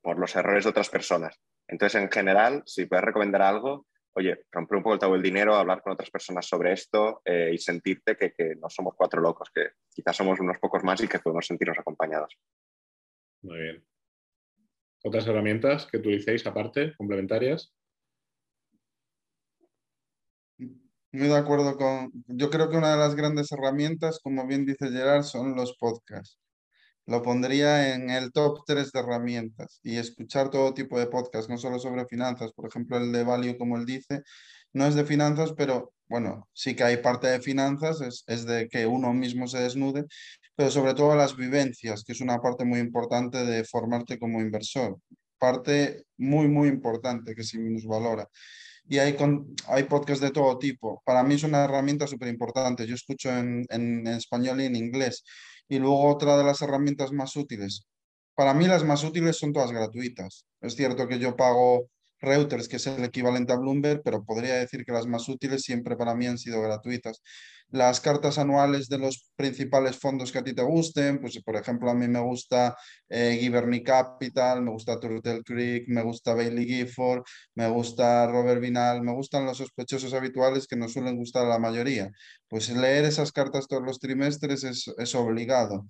por 0.00 0.16
los 0.20 0.36
errores 0.36 0.62
de 0.62 0.70
otras 0.70 0.90
personas. 0.90 1.40
Entonces, 1.66 2.00
en 2.00 2.08
general, 2.08 2.62
si 2.66 2.86
puedes 2.86 3.04
recomendar 3.04 3.42
algo, 3.42 3.84
oye, 4.14 4.44
romper 4.50 4.76
un 4.76 4.82
poco 4.82 4.94
el 4.94 5.00
tabú 5.00 5.14
del 5.14 5.22
dinero, 5.22 5.54
hablar 5.54 5.82
con 5.82 5.92
otras 5.92 6.10
personas 6.10 6.46
sobre 6.46 6.72
esto 6.72 7.20
eh, 7.24 7.50
y 7.52 7.58
sentirte 7.58 8.16
que, 8.16 8.32
que, 8.32 8.56
no 8.56 8.68
somos 8.68 8.94
cuatro 8.96 9.20
locos, 9.20 9.50
que 9.54 9.70
quizás 9.90 10.16
somos 10.16 10.38
unos 10.40 10.58
pocos 10.58 10.82
más 10.84 11.02
y 11.02 11.08
que 11.08 11.18
podemos 11.18 11.46
sentirnos 11.46 11.78
acompañados. 11.78 12.36
Muy 13.42 13.58
bien. 13.58 13.84
¿Otras 15.04 15.26
herramientas 15.26 15.86
que 15.86 15.98
utilicéis 15.98 16.46
aparte, 16.46 16.94
complementarias? 16.96 17.74
Muy 21.14 21.28
de 21.28 21.36
acuerdo 21.36 21.76
con. 21.76 22.10
Yo 22.26 22.50
creo 22.50 22.68
que 22.68 22.76
una 22.76 22.92
de 22.92 22.98
las 22.98 23.14
grandes 23.14 23.52
herramientas, 23.52 24.18
como 24.20 24.46
bien 24.46 24.64
dice 24.64 24.90
Gerard, 24.90 25.22
son 25.22 25.54
los 25.54 25.76
podcasts. 25.76 26.40
Lo 27.06 27.22
pondría 27.22 27.94
en 27.94 28.10
el 28.10 28.32
top 28.32 28.60
3 28.66 28.90
de 28.92 29.00
herramientas 29.00 29.80
y 29.82 29.96
escuchar 29.96 30.50
todo 30.50 30.72
tipo 30.74 30.98
de 30.98 31.06
podcasts, 31.06 31.50
no 31.50 31.58
solo 31.58 31.78
sobre 31.78 32.06
finanzas. 32.06 32.52
Por 32.52 32.66
ejemplo, 32.68 32.96
el 32.96 33.12
de 33.12 33.24
Value, 33.24 33.58
como 33.58 33.76
él 33.76 33.84
dice, 33.84 34.22
no 34.72 34.86
es 34.86 34.94
de 34.94 35.04
finanzas, 35.04 35.52
pero 35.56 35.92
bueno, 36.08 36.48
sí 36.52 36.74
que 36.74 36.84
hay 36.84 36.98
parte 36.98 37.26
de 37.28 37.40
finanzas, 37.40 38.00
es, 38.00 38.24
es 38.26 38.46
de 38.46 38.68
que 38.68 38.86
uno 38.86 39.12
mismo 39.12 39.46
se 39.48 39.58
desnude, 39.60 40.04
pero 40.56 40.70
sobre 40.70 40.94
todo 40.94 41.14
las 41.16 41.36
vivencias, 41.36 42.04
que 42.04 42.12
es 42.12 42.20
una 42.20 42.38
parte 42.40 42.64
muy 42.64 42.80
importante 42.80 43.44
de 43.44 43.64
formarte 43.64 44.18
como 44.18 44.40
inversor. 44.40 44.98
Parte 45.38 46.04
muy, 46.16 46.48
muy 46.48 46.68
importante 46.68 47.34
que 47.34 47.42
se 47.44 47.58
valora 47.86 48.28
y 48.88 48.98
hay, 48.98 49.16
con, 49.16 49.54
hay 49.68 49.84
podcasts 49.84 50.22
de 50.22 50.30
todo 50.30 50.58
tipo. 50.58 51.02
Para 51.04 51.22
mí 51.22 51.34
es 51.34 51.42
una 51.42 51.64
herramienta 51.64 52.06
súper 52.06 52.28
importante. 52.28 52.86
Yo 52.86 52.94
escucho 52.94 53.30
en, 53.30 53.66
en, 53.70 54.06
español 54.06 54.60
y 54.60 54.66
en 54.66 54.76
inglés. 54.76 55.24
Y 55.68 55.78
luego 55.78 56.06
otra 56.08 56.36
de 56.36 56.44
las 56.44 56.60
herramientas 56.62 57.12
más 57.12 57.36
útiles. 57.36 57.86
Para 58.34 58.52
mí 58.54 58.66
las 58.66 58.84
más 58.84 59.04
útiles 59.04 59.38
son 59.38 59.52
todas 59.52 59.72
gratuitas. 59.72 60.44
Es 60.60 60.74
cierto 60.76 61.08
que 61.08 61.18
yo 61.18 61.36
pago 61.36 61.88
Reuters, 62.20 62.68
que 62.68 62.76
es 62.76 62.86
el 62.86 63.04
equivalente 63.04 63.52
a 63.52 63.56
Bloomberg, 63.56 64.02
pero 64.02 64.24
podría 64.24 64.54
decir 64.54 64.84
que 64.84 64.92
las 64.92 65.06
más 65.06 65.28
útiles 65.28 65.62
siempre 65.62 65.96
para 65.96 66.14
mí 66.14 66.26
han 66.26 66.38
sido 66.38 66.62
gratuitas 66.62 67.22
las 67.74 68.00
cartas 68.00 68.38
anuales 68.38 68.88
de 68.88 68.98
los 68.98 69.30
principales 69.36 69.98
fondos 69.98 70.30
que 70.30 70.38
a 70.38 70.44
ti 70.44 70.54
te 70.54 70.62
gusten, 70.62 71.20
pues 71.20 71.42
por 71.42 71.56
ejemplo 71.56 71.90
a 71.90 71.94
mí 71.94 72.06
me 72.06 72.20
gusta 72.20 72.76
eh, 73.08 73.50
Capital, 73.84 74.62
me 74.62 74.70
gusta 74.70 75.00
Turtle 75.00 75.42
Creek, 75.44 75.88
me 75.88 76.02
gusta 76.02 76.34
Bailey 76.34 76.66
Gifford, 76.66 77.24
me 77.56 77.68
gusta 77.68 78.26
Robert 78.28 78.60
Vinal, 78.60 79.02
me 79.02 79.12
gustan 79.12 79.44
los 79.44 79.58
sospechosos 79.58 80.14
habituales 80.14 80.66
que 80.68 80.76
nos 80.76 80.92
suelen 80.92 81.16
gustar 81.16 81.46
a 81.46 81.48
la 81.48 81.58
mayoría. 81.58 82.10
Pues 82.48 82.70
leer 82.70 83.04
esas 83.06 83.32
cartas 83.32 83.66
todos 83.66 83.82
los 83.82 83.98
trimestres 83.98 84.62
es, 84.62 84.88
es 84.96 85.14
obligado. 85.16 85.84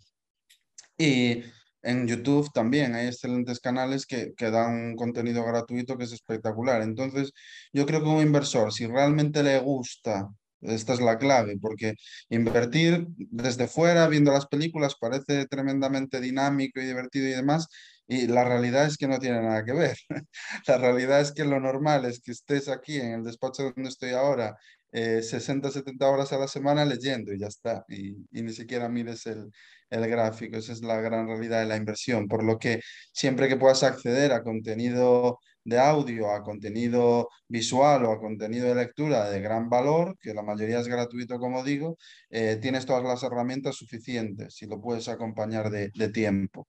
Y 0.96 1.44
en 1.84 2.08
YouTube 2.08 2.52
también 2.52 2.94
hay 2.94 3.06
excelentes 3.08 3.60
canales 3.60 4.06
que, 4.06 4.32
que, 4.36 4.50
dan 4.50 4.96
contenido 4.96 5.44
gratuito 5.44 5.96
que 5.98 6.04
es 6.04 6.12
espectacular. 6.12 6.82
Entonces, 6.82 7.32
yo 7.72 7.86
creo 7.86 8.02
que 8.02 8.08
un 8.08 8.22
inversor, 8.22 8.72
si 8.72 8.86
realmente 8.86 9.42
le 9.42 9.58
gusta 9.60 10.28
esta 10.64 10.94
es 10.94 11.00
la 11.00 11.18
clave, 11.18 11.58
porque 11.60 11.94
invertir 12.30 13.06
desde 13.18 13.68
fuera, 13.68 14.08
viendo 14.08 14.32
las 14.32 14.46
películas, 14.46 14.96
parece 14.98 15.46
tremendamente 15.46 16.20
dinámico 16.20 16.80
y 16.80 16.86
divertido 16.86 17.28
y 17.28 17.32
demás, 17.32 17.68
y 18.06 18.26
la 18.26 18.44
realidad 18.44 18.86
es 18.86 18.96
que 18.96 19.08
no 19.08 19.18
tiene 19.18 19.40
nada 19.42 19.64
que 19.64 19.72
ver. 19.72 19.96
la 20.66 20.78
realidad 20.78 21.20
es 21.20 21.32
que 21.32 21.44
lo 21.44 21.60
normal 21.60 22.04
es 22.04 22.20
que 22.20 22.32
estés 22.32 22.68
aquí 22.68 22.96
en 22.98 23.12
el 23.12 23.24
despacho 23.24 23.72
donde 23.74 23.88
estoy 23.88 24.10
ahora, 24.10 24.56
60, 24.92 25.68
eh, 25.68 25.72
70 25.72 26.08
horas 26.08 26.32
a 26.32 26.38
la 26.38 26.48
semana 26.48 26.84
leyendo 26.84 27.32
y 27.32 27.38
ya 27.40 27.48
está, 27.48 27.84
y, 27.88 28.14
ni 28.30 28.52
siquiera 28.52 28.88
mires 28.88 29.26
el, 29.26 29.50
el 29.90 30.08
gráfico. 30.08 30.56
Esa 30.56 30.72
es 30.72 30.82
la 30.82 31.00
gran 31.00 31.26
realidad 31.26 31.60
de 31.60 31.66
la 31.66 31.76
inversión, 31.76 32.28
por 32.28 32.44
lo 32.44 32.58
que 32.58 32.80
siempre 33.12 33.48
que 33.48 33.56
puedas 33.56 33.82
acceder 33.82 34.32
a 34.32 34.42
contenido 34.42 35.38
de 35.64 35.78
audio, 35.78 36.30
a 36.30 36.42
contenido 36.42 37.28
visual 37.48 38.04
o 38.04 38.12
a 38.12 38.20
contenido 38.20 38.68
de 38.68 38.74
lectura 38.76 39.30
de 39.30 39.40
gran 39.40 39.68
valor, 39.70 40.16
que 40.20 40.34
la 40.34 40.42
mayoría 40.42 40.80
es 40.80 40.88
gratuito, 40.88 41.38
como 41.38 41.64
digo, 41.64 41.96
eh, 42.30 42.58
tienes 42.60 42.86
todas 42.86 43.02
las 43.02 43.22
herramientas 43.22 43.76
suficientes 43.76 44.60
y 44.62 44.66
lo 44.66 44.80
puedes 44.80 45.08
acompañar 45.08 45.70
de, 45.70 45.90
tiempo. 46.10 46.68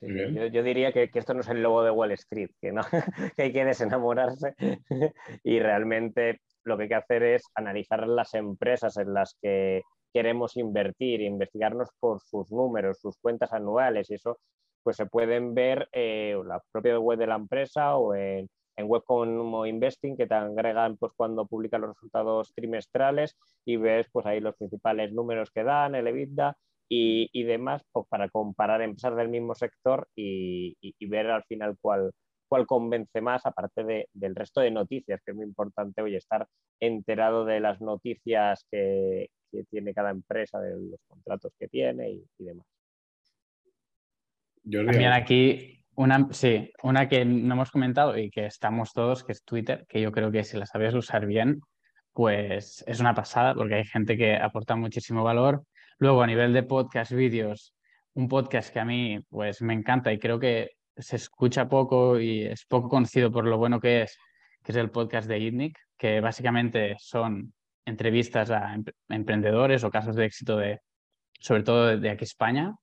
Yo, 0.00 0.62
diría 0.62 0.92
que, 0.92 1.10
esto 1.12 1.34
no 1.34 1.40
es 1.40 1.48
el 1.48 1.62
logo 1.62 1.82
de 1.82 1.90
Wall 1.90 2.12
Street, 2.12 2.50
que, 2.60 2.70
no, 2.70 2.82
que 3.36 3.42
hay 3.42 3.52
que 3.52 3.64
desenamorarse 3.64 4.54
y 5.42 5.58
realmente 5.58 6.40
lo 6.64 6.76
que 6.76 6.84
hay 6.84 6.88
que 6.88 6.94
hacer 6.94 7.22
es 7.24 7.44
analizar 7.54 8.06
las 8.06 8.34
empresas 8.34 8.96
en 8.96 9.12
las 9.12 9.36
que 9.42 9.82
queremos 10.12 10.56
invertir, 10.56 11.20
investigarnos 11.20 11.90
por 11.98 12.20
sus 12.20 12.50
números, 12.52 13.00
sus 13.00 13.18
cuentas 13.18 13.52
anuales 13.52 14.10
y 14.10 14.14
eso 14.14 14.38
pues 14.82 14.96
se 14.96 15.06
pueden 15.06 15.54
ver 15.54 15.88
en 15.92 16.38
eh, 16.38 16.42
la 16.46 16.62
propia 16.72 16.98
web 16.98 17.18
de 17.18 17.26
la 17.26 17.34
empresa 17.34 17.96
o 17.96 18.14
en, 18.14 18.48
web 18.80 19.02
como 19.04 19.66
Investing 19.66 20.16
que 20.16 20.28
te 20.28 20.34
agregan 20.34 20.96
pues 20.96 21.12
cuando 21.16 21.46
publican 21.46 21.80
los 21.80 21.90
resultados 21.96 22.52
trimestrales 22.54 23.36
y 23.64 23.76
ves 23.76 24.06
pues 24.12 24.24
ahí 24.24 24.38
los 24.38 24.56
principales 24.56 25.12
números 25.12 25.50
que 25.50 25.64
dan, 25.64 25.96
el 25.96 26.06
EBITDA 26.06 26.56
y, 26.88 27.42
demás 27.44 27.82
pues, 27.92 28.06
para 28.08 28.28
comparar 28.28 28.82
empresas 28.82 29.16
del 29.16 29.28
mismo 29.28 29.54
sector 29.54 30.08
y, 30.14 30.76
ver 31.06 31.30
al 31.30 31.44
final 31.44 31.76
cuál, 31.80 32.12
cuál 32.48 32.66
convence 32.66 33.20
más, 33.20 33.44
aparte 33.46 34.08
del 34.12 34.34
resto 34.34 34.60
de 34.60 34.70
noticias, 34.70 35.20
que 35.24 35.32
es 35.32 35.36
muy 35.36 35.46
importante 35.46 36.02
hoy 36.02 36.16
estar 36.16 36.46
enterado 36.80 37.44
de 37.44 37.60
las 37.60 37.80
noticias 37.80 38.64
que, 38.70 39.28
que 39.50 39.64
tiene 39.64 39.94
cada 39.94 40.10
empresa, 40.10 40.60
de 40.60 40.70
los 40.70 41.00
contratos 41.06 41.52
que 41.58 41.68
tiene 41.68 42.10
y, 42.10 42.24
demás. 42.38 42.66
También 44.70 45.12
aquí 45.12 45.84
una, 45.94 46.28
sí, 46.30 46.70
una 46.82 47.08
que 47.08 47.24
no 47.24 47.54
hemos 47.54 47.70
comentado 47.70 48.16
y 48.18 48.30
que 48.30 48.46
estamos 48.46 48.92
todos, 48.92 49.24
que 49.24 49.32
es 49.32 49.44
Twitter, 49.44 49.86
que 49.88 50.00
yo 50.00 50.12
creo 50.12 50.30
que 50.30 50.44
si 50.44 50.56
la 50.56 50.66
sabes 50.66 50.94
usar 50.94 51.26
bien, 51.26 51.60
pues 52.12 52.84
es 52.86 53.00
una 53.00 53.14
pasada 53.14 53.54
porque 53.54 53.76
hay 53.76 53.84
gente 53.84 54.16
que 54.16 54.36
aporta 54.36 54.76
muchísimo 54.76 55.22
valor. 55.22 55.64
Luego, 56.00 56.22
a 56.22 56.26
nivel 56.28 56.52
de 56.52 56.62
podcast, 56.62 57.10
vídeos, 57.10 57.74
un 58.14 58.28
podcast 58.28 58.72
que 58.72 58.78
a 58.78 58.84
mí 58.84 59.18
pues 59.28 59.60
me 59.62 59.74
encanta 59.74 60.12
y 60.12 60.18
creo 60.20 60.38
que 60.38 60.70
se 60.96 61.16
escucha 61.16 61.68
poco 61.68 62.20
y 62.20 62.42
es 62.42 62.64
poco 62.66 62.88
conocido 62.88 63.32
por 63.32 63.44
lo 63.44 63.58
bueno 63.58 63.80
que 63.80 64.02
es, 64.02 64.16
que 64.62 64.70
es 64.70 64.76
el 64.76 64.90
podcast 64.92 65.28
de 65.28 65.40
ITNIC, 65.40 65.76
que 65.96 66.20
básicamente 66.20 66.94
son 67.00 67.52
entrevistas 67.84 68.50
a 68.52 68.76
emprendedores 69.08 69.82
o 69.82 69.90
casos 69.90 70.14
de 70.14 70.26
éxito 70.26 70.56
de, 70.56 70.80
sobre 71.40 71.64
todo 71.64 71.96
de, 71.98 72.10
aquí 72.10 72.22
España. 72.24 72.76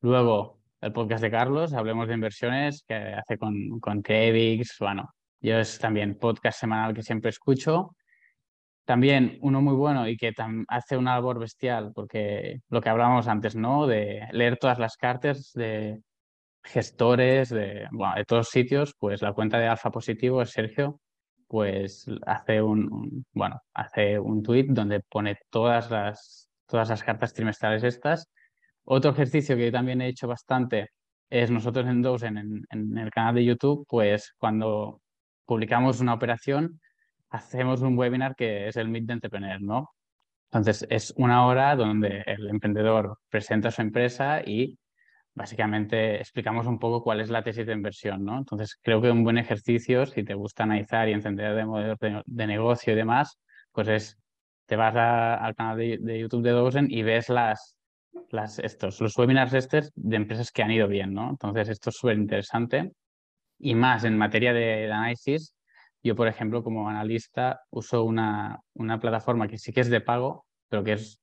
Luego, 0.00 0.58
el 0.80 0.92
podcast 0.92 1.22
de 1.22 1.30
Carlos, 1.30 1.74
Hablemos 1.74 2.08
de 2.08 2.14
Inversiones, 2.14 2.82
que 2.88 2.94
hace 2.94 3.38
con, 3.38 3.78
con 3.78 4.02
Krevix, 4.02 4.76
bueno, 4.80 5.14
yo 5.40 5.58
es 5.58 5.78
también 5.78 6.18
podcast 6.18 6.58
semanal 6.58 6.92
que 6.92 7.04
siempre 7.04 7.30
escucho. 7.30 7.94
También 8.88 9.36
uno 9.42 9.60
muy 9.60 9.74
bueno 9.74 10.08
y 10.08 10.16
que 10.16 10.32
hace 10.68 10.96
una 10.96 11.12
labor 11.16 11.38
bestial, 11.38 11.92
porque 11.94 12.60
lo 12.70 12.80
que 12.80 12.88
hablábamos 12.88 13.28
antes, 13.28 13.54
¿no? 13.54 13.86
De 13.86 14.26
leer 14.32 14.56
todas 14.56 14.78
las 14.78 14.96
cartas 14.96 15.52
de 15.54 16.00
gestores 16.64 17.50
de, 17.50 17.86
bueno, 17.92 18.14
de 18.16 18.24
todos 18.24 18.48
sitios, 18.48 18.94
pues 18.98 19.20
la 19.20 19.34
cuenta 19.34 19.58
de 19.58 19.66
Alfa 19.66 19.90
Positivo 19.90 20.40
es 20.40 20.52
Sergio, 20.52 21.02
pues 21.48 22.06
hace 22.24 22.62
un, 22.62 23.26
bueno, 23.34 23.60
hace 23.74 24.18
un 24.18 24.42
tweet 24.42 24.68
donde 24.70 25.00
pone 25.00 25.36
todas 25.50 25.90
las, 25.90 26.48
todas 26.66 26.88
las 26.88 27.02
cartas 27.02 27.34
trimestrales 27.34 27.84
estas. 27.84 28.30
Otro 28.84 29.10
ejercicio 29.10 29.54
que 29.54 29.66
yo 29.66 29.72
también 29.72 30.00
he 30.00 30.08
hecho 30.08 30.26
bastante 30.28 30.92
es 31.28 31.50
nosotros 31.50 31.86
en 31.88 32.00
Dozen, 32.00 32.38
en, 32.38 32.62
en 32.70 32.96
el 32.96 33.10
canal 33.10 33.34
de 33.34 33.44
YouTube, 33.44 33.84
pues 33.86 34.32
cuando 34.38 35.02
publicamos 35.44 36.00
una 36.00 36.14
operación, 36.14 36.80
hacemos 37.30 37.82
un 37.82 37.98
webinar 37.98 38.34
que 38.36 38.68
es 38.68 38.76
el 38.76 38.88
Meet 38.88 39.04
de 39.04 39.12
Entrepreneur, 39.14 39.60
¿no? 39.60 39.90
Entonces, 40.50 40.86
es 40.90 41.12
una 41.16 41.46
hora 41.46 41.76
donde 41.76 42.22
el 42.26 42.48
emprendedor 42.48 43.18
presenta 43.28 43.70
su 43.70 43.82
empresa 43.82 44.40
y 44.44 44.78
básicamente 45.34 46.16
explicamos 46.16 46.66
un 46.66 46.78
poco 46.78 47.02
cuál 47.02 47.20
es 47.20 47.30
la 47.30 47.42
tesis 47.42 47.66
de 47.66 47.72
inversión, 47.72 48.24
¿no? 48.24 48.38
Entonces, 48.38 48.78
creo 48.82 49.00
que 49.00 49.10
un 49.10 49.24
buen 49.24 49.38
ejercicio, 49.38 50.06
si 50.06 50.24
te 50.24 50.34
gusta 50.34 50.64
analizar 50.64 51.08
y 51.08 51.12
entender 51.12 51.54
de 51.54 51.64
modelos 51.64 51.98
de, 52.00 52.46
negocio 52.46 52.92
y 52.92 52.96
demás, 52.96 53.38
pues 53.72 53.88
es, 53.88 54.18
te 54.66 54.76
vas 54.76 54.94
al 54.96 55.54
canal 55.54 55.78
de, 55.78 56.18
YouTube 56.18 56.42
de 56.42 56.50
Dozen 56.50 56.88
y 56.90 57.02
ves 57.02 57.28
las, 57.28 57.76
las, 58.30 58.58
estos, 58.58 59.00
los 59.00 59.16
webinars 59.16 59.52
estos 59.54 59.92
de 59.94 60.16
empresas 60.16 60.50
que 60.50 60.62
han 60.62 60.72
ido 60.72 60.88
bien, 60.88 61.14
¿no? 61.14 61.30
Entonces, 61.30 61.68
esto 61.68 61.90
es 61.90 61.96
súper 61.96 62.18
interesante. 62.18 62.92
Y 63.58 63.74
más 63.74 64.04
en 64.04 64.16
materia 64.18 64.52
de, 64.52 64.90
análisis, 64.92 65.54
yo, 66.02 66.14
por 66.14 66.28
ejemplo, 66.28 66.62
como 66.62 66.88
analista, 66.88 67.60
uso 67.70 68.04
una, 68.04 68.60
una 68.74 68.98
plataforma 69.00 69.48
que 69.48 69.58
sí 69.58 69.72
que 69.72 69.80
es 69.80 69.90
de 69.90 70.00
pago, 70.00 70.46
pero 70.68 70.84
que 70.84 70.92
es 70.92 71.20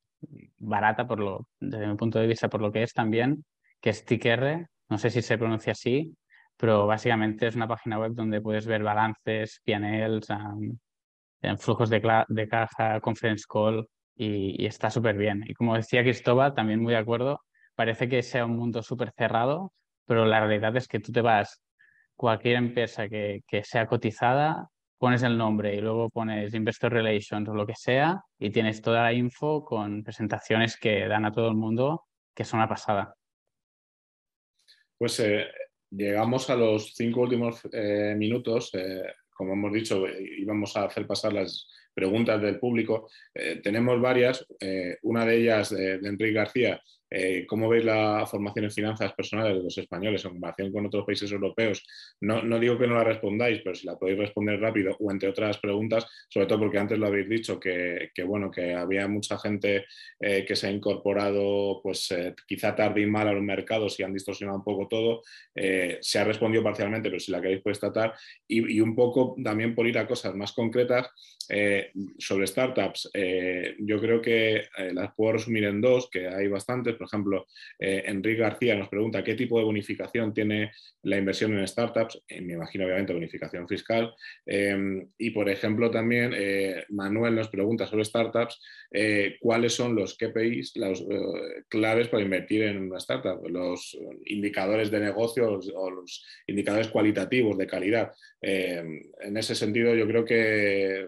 barata 0.58 1.08
por 1.08 1.20
lo, 1.20 1.48
desde 1.60 1.88
mi 1.88 1.96
punto 1.96 2.20
de 2.20 2.28
vista, 2.28 2.50
por 2.50 2.62
lo 2.62 2.72
que 2.72 2.84
es 2.84 2.94
también, 2.94 3.46
que 3.82 3.92
es 3.92 4.06
TICR, 4.06 4.68
no 4.90 4.98
sé 4.98 5.10
si 5.10 5.22
se 5.22 5.38
pronuncia 5.38 5.74
así, 5.74 6.16
pero 6.58 6.88
básicamente 6.88 7.48
es 7.48 7.56
una 7.56 7.68
página 7.68 8.00
web 8.00 8.14
donde 8.14 8.42
puedes 8.42 8.66
ver 8.66 8.84
balances, 8.84 9.62
PNLs, 9.64 10.28
flujos 11.58 11.90
de, 11.90 12.48
caja, 12.50 13.00
conference 13.02 13.46
call 13.48 13.88
y, 14.16 14.66
está 14.66 14.90
súper 14.90 15.18
bien. 15.18 15.44
Y 15.48 15.54
como 15.54 15.76
decía 15.76 16.04
Cristóbal, 16.04 16.54
también 16.54 16.82
muy 16.82 16.94
de 16.94 17.00
acuerdo, 17.00 17.42
parece 17.76 18.08
que 18.08 18.24
sea 18.24 18.46
un 18.46 18.58
mundo 18.58 18.82
súper 18.82 19.12
cerrado, 19.12 19.74
pero 20.06 20.26
la 20.26 20.40
realidad 20.40 20.76
es 20.78 20.88
que 20.88 21.00
tú 21.00 21.12
te 21.12 21.22
vas, 21.22 21.62
cualquier 22.16 22.56
empresa 22.56 23.08
que, 23.08 23.42
que 23.48 23.64
sea 23.64 23.88
cotizada, 23.88 24.70
pones 24.98 25.24
el 25.24 25.38
nombre 25.38 25.76
y 25.76 25.82
luego 25.82 26.10
pones 26.10 26.54
Investor 26.54 26.92
Relations 26.92 27.48
o 27.50 27.54
lo 27.54 27.66
que 27.66 27.76
sea 27.76 28.22
y 28.40 28.50
tienes 28.50 28.82
toda 28.82 29.04
la 29.04 29.14
info 29.14 29.64
con 29.64 30.04
presentaciones 30.04 30.78
que 30.78 31.08
dan 31.08 31.26
a 31.26 31.32
todo 31.32 31.50
el 31.50 31.56
mundo 31.56 32.06
que 32.36 32.44
son 32.44 32.60
una 32.60 32.70
pasada. 32.70 33.16
Pues 34.98 35.20
eh, 35.20 35.46
llegamos 35.90 36.50
a 36.50 36.56
los 36.56 36.94
cinco 36.94 37.22
últimos 37.22 37.62
eh, 37.72 38.14
minutos. 38.18 38.72
Eh, 38.74 39.04
como 39.30 39.54
hemos 39.54 39.74
dicho, 39.74 40.06
íbamos 40.08 40.76
a 40.78 40.86
hacer 40.86 41.08
pasar 41.08 41.34
las 41.34 41.68
preguntas 41.94 42.42
del 42.42 42.60
público. 42.60 43.10
tenemos 43.64 44.02
varias. 44.02 44.46
una 45.04 45.26
de 45.26 45.38
ellas 45.38 45.70
de 45.70 45.96
Enrique 45.96 46.34
García 46.34 46.82
eh, 47.10 47.46
¿Cómo 47.48 47.70
veis 47.70 47.86
la 47.86 48.26
formación 48.26 48.66
en 48.66 48.72
finanzas 48.72 49.14
personales 49.14 49.58
de 49.58 49.64
los 49.64 49.78
españoles 49.78 50.26
en 50.26 50.32
comparación 50.32 50.72
con 50.72 50.86
otros 50.86 51.06
países 51.06 51.32
europeos? 51.32 51.84
No, 52.22 52.60
digo 52.60 52.78
que 52.78 52.88
no 52.88 52.96
la 52.96 53.04
respondáis, 53.04 53.62
pero 53.64 53.76
si 53.76 53.86
la 53.86 53.98
podéis 53.98 54.20
responder 54.20 54.60
rápido 54.60 54.96
o 55.00 55.12
entre 55.12 55.30
otras 55.30 55.58
preguntas, 55.60 56.06
sobre 56.30 56.48
todo 56.48 56.60
porque 56.60 56.80
antes 56.80 56.98
lo 56.98 57.08
habéis 57.08 57.30
dicho, 57.30 57.60
que, 57.60 58.10
bueno, 58.26 58.50
que 58.50 58.74
había 58.74 59.08
mucha 59.08 59.38
gente 59.38 59.86
eh, 60.20 60.46
que 60.46 60.56
se 60.56 60.68
ha 60.68 60.72
incorporado 60.72 61.80
pues 61.84 62.10
eh, 62.12 62.34
quizá 62.48 62.76
tarde 62.76 63.02
y 63.02 63.06
mal 63.06 63.28
a 63.28 63.34
los 63.34 63.44
mercados 63.44 64.00
y 64.00 64.04
han 64.04 64.14
distorsionado 64.14 64.58
un 64.58 64.64
poco 64.64 64.88
todo. 64.88 65.22
se 65.54 66.20
ha 66.20 66.24
respondido 66.24 66.64
parcialmente, 66.64 67.10
pero 67.10 67.20
si 67.20 67.32
la 67.32 67.42
queréis 67.42 67.62
podéis 67.62 67.80
tratar. 67.80 68.14
Y, 68.48 68.78
y 68.78 68.82
un 68.82 68.96
poco 68.96 69.36
también 69.44 69.76
por 69.76 69.88
ir 69.88 69.98
a 69.98 70.08
cosas 70.08 70.36
más 70.36 70.54
concretas 70.54 71.10
sobre 72.18 72.48
startups. 72.48 73.10
yo 73.80 74.02
creo 74.02 74.22
que 74.22 74.64
las 74.94 75.14
puedo 75.16 75.34
resumir 75.34 75.66
en 75.66 75.82
dos, 75.82 76.10
que 76.10 76.28
hay 76.28 76.48
bastantes 76.48 76.95
por 76.96 77.08
ejemplo, 77.08 77.48
eh, 77.80 78.04
Enrique 78.06 78.42
García 78.42 78.76
nos 78.76 78.90
pregunta 78.90 79.24
qué 79.24 79.36
tipo 79.36 79.58
de 79.58 79.66
bonificación 79.66 80.34
tiene 80.34 80.72
la 81.04 81.18
inversión 81.18 81.58
en 81.58 81.68
startups. 81.68 82.22
Eh, 82.28 82.42
me 82.42 82.54
imagino, 82.54 82.86
obviamente, 82.86 83.14
bonificación 83.14 83.68
fiscal. 83.68 84.14
Em, 84.46 85.08
y, 85.18 85.32
por 85.32 85.50
ejemplo, 85.50 85.92
también 85.92 86.34
eh, 86.36 86.84
Manuel 86.90 87.36
nos 87.36 87.50
pregunta 87.50 87.88
sobre 87.88 88.06
startups 88.06 88.62
cuáles 89.40 89.74
son 89.74 89.94
los 89.94 90.18
KPIs, 90.18 90.78
los 90.78 91.06
claves 91.68 92.08
para 92.08 92.24
invertir 92.24 92.64
en 92.64 92.78
una 92.84 92.98
startup, 92.98 93.46
los 93.50 93.98
indicadores 94.26 94.90
de 94.90 95.02
negocio 95.02 95.60
o 95.76 95.90
los 95.90 96.26
indicadores 96.48 96.88
cualitativos 96.88 97.58
de 97.58 97.68
calidad. 97.68 98.14
Em, 98.42 99.02
en 99.20 99.38
ese 99.38 99.54
sentido, 99.54 99.94
yo 99.96 100.08
creo 100.08 100.24
que 100.24 101.06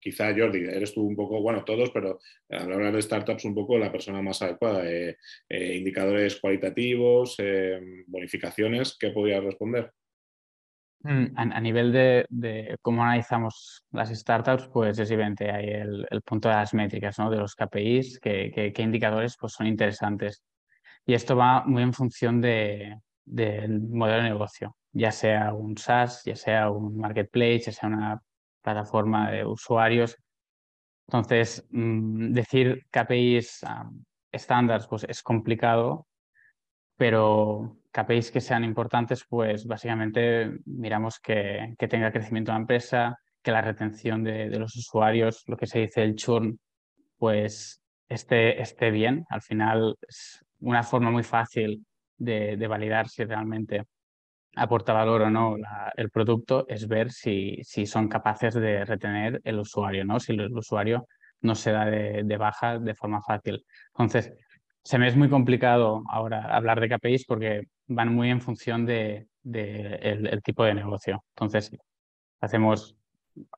quizá 0.00 0.34
Jordi, 0.36 0.64
eres 0.64 0.94
tú 0.94 1.02
un 1.02 1.16
poco, 1.16 1.40
bueno, 1.40 1.64
todos, 1.64 1.90
pero 1.90 2.20
al 2.50 2.72
hablar 2.72 2.94
de 2.94 3.02
startups 3.02 3.44
un 3.44 3.54
poco 3.54 3.78
la 3.78 3.92
persona 3.92 4.22
más 4.22 4.40
adecuada. 4.42 4.88
Eh, 4.90 5.16
eh, 5.48 5.76
indicadores 5.76 6.40
cualitativos, 6.40 7.36
eh, 7.38 8.04
bonificaciones, 8.06 8.96
¿qué 8.98 9.10
podrías 9.10 9.44
responder? 9.44 9.92
Mm, 11.00 11.26
a, 11.36 11.60
nivel 11.60 11.92
de, 11.92 12.76
cómo 12.82 13.04
analizamos 13.04 13.84
las 13.92 14.10
startups, 14.10 14.68
pues 14.72 14.98
es 14.98 15.10
evidente, 15.10 15.50
hay 15.50 15.68
el, 15.68 16.22
punto 16.24 16.48
de 16.48 16.56
las 16.56 16.74
métricas, 16.74 17.18
¿no? 17.18 17.30
de 17.30 17.36
los 17.36 17.54
KPIs, 17.54 18.18
qué 18.18 18.72
indicadores 18.78 19.36
pues, 19.38 19.52
son 19.52 19.66
interesantes. 19.66 20.42
Y 21.06 21.14
esto 21.14 21.36
va 21.36 21.64
muy 21.64 21.82
en 21.82 21.94
función 21.94 22.40
de, 22.40 22.96
del 23.24 23.80
modelo 23.80 24.22
de 24.22 24.30
negocio, 24.30 24.76
ya 24.92 25.12
sea 25.12 25.52
un 25.54 25.76
SaaS, 25.76 26.24
ya 26.24 26.36
sea 26.36 26.70
un 26.70 26.96
marketplace, 26.96 27.60
ya 27.60 27.72
sea 27.72 27.88
una 27.88 28.22
plataforma 28.62 29.30
de 29.30 29.44
usuarios. 29.44 30.16
Entonces, 31.06 31.66
mm, 31.70 32.32
decir 32.32 32.86
KPIs 32.90 33.64
estándares 34.32 34.86
pues 34.86 35.04
es 35.08 35.22
complicado, 35.22 36.06
pero 36.96 37.78
KPIs 37.92 38.30
que 38.30 38.40
sean 38.40 38.64
importantes, 38.64 39.24
pues 39.28 39.66
básicamente 39.66 40.50
miramos 40.66 41.18
que, 41.20 41.74
que 41.78 41.88
tenga 41.88 42.12
crecimiento 42.12 42.52
la 42.52 42.58
empresa, 42.58 43.18
que 43.42 43.52
la 43.52 43.62
retención 43.62 44.22
de, 44.24 44.50
de, 44.50 44.58
los 44.58 44.76
usuarios, 44.76 45.44
lo 45.46 45.56
que 45.56 45.66
se 45.66 45.80
dice 45.80 46.02
el 46.02 46.16
churn, 46.16 46.58
pues 47.16 47.82
esté, 48.08 48.60
esté 48.60 48.90
bien. 48.90 49.24
Al 49.30 49.42
final 49.42 49.96
es 50.06 50.44
una 50.60 50.82
forma 50.82 51.10
muy 51.10 51.22
fácil 51.22 51.86
de, 52.16 52.56
de 52.56 52.66
validar 52.66 53.08
si 53.08 53.24
realmente 53.24 53.84
aporta 54.58 54.92
valor 54.92 55.22
o 55.22 55.30
no 55.30 55.56
el 55.96 56.10
producto 56.10 56.66
es 56.68 56.88
ver 56.88 57.12
si, 57.12 57.58
si, 57.62 57.86
son 57.86 58.08
capaces 58.08 58.54
de 58.54 58.84
retener 58.84 59.40
el 59.44 59.58
usuario, 59.60 60.04
¿no? 60.04 60.20
si 60.20 60.32
el, 60.32 60.52
usuario 60.56 61.06
no 61.40 61.54
se 61.54 61.72
da 61.72 61.84
de, 61.86 62.36
baja 62.36 62.78
de 62.78 62.94
forma 62.94 63.22
fácil. 63.22 63.64
Entonces, 63.88 64.32
se 64.82 64.98
me 64.98 65.08
es 65.08 65.16
muy 65.16 65.28
complicado 65.28 66.02
ahora 66.08 66.54
hablar 66.54 66.80
de 66.80 66.88
KPIs 66.88 67.24
porque 67.26 67.62
van 67.86 68.14
muy 68.14 68.30
en 68.30 68.40
función 68.40 68.86
de, 68.86 69.28
el, 69.44 70.42
tipo 70.42 70.64
de 70.64 70.74
negocio. 70.74 71.24
Entonces, 71.30 71.70
hacemos 72.40 72.97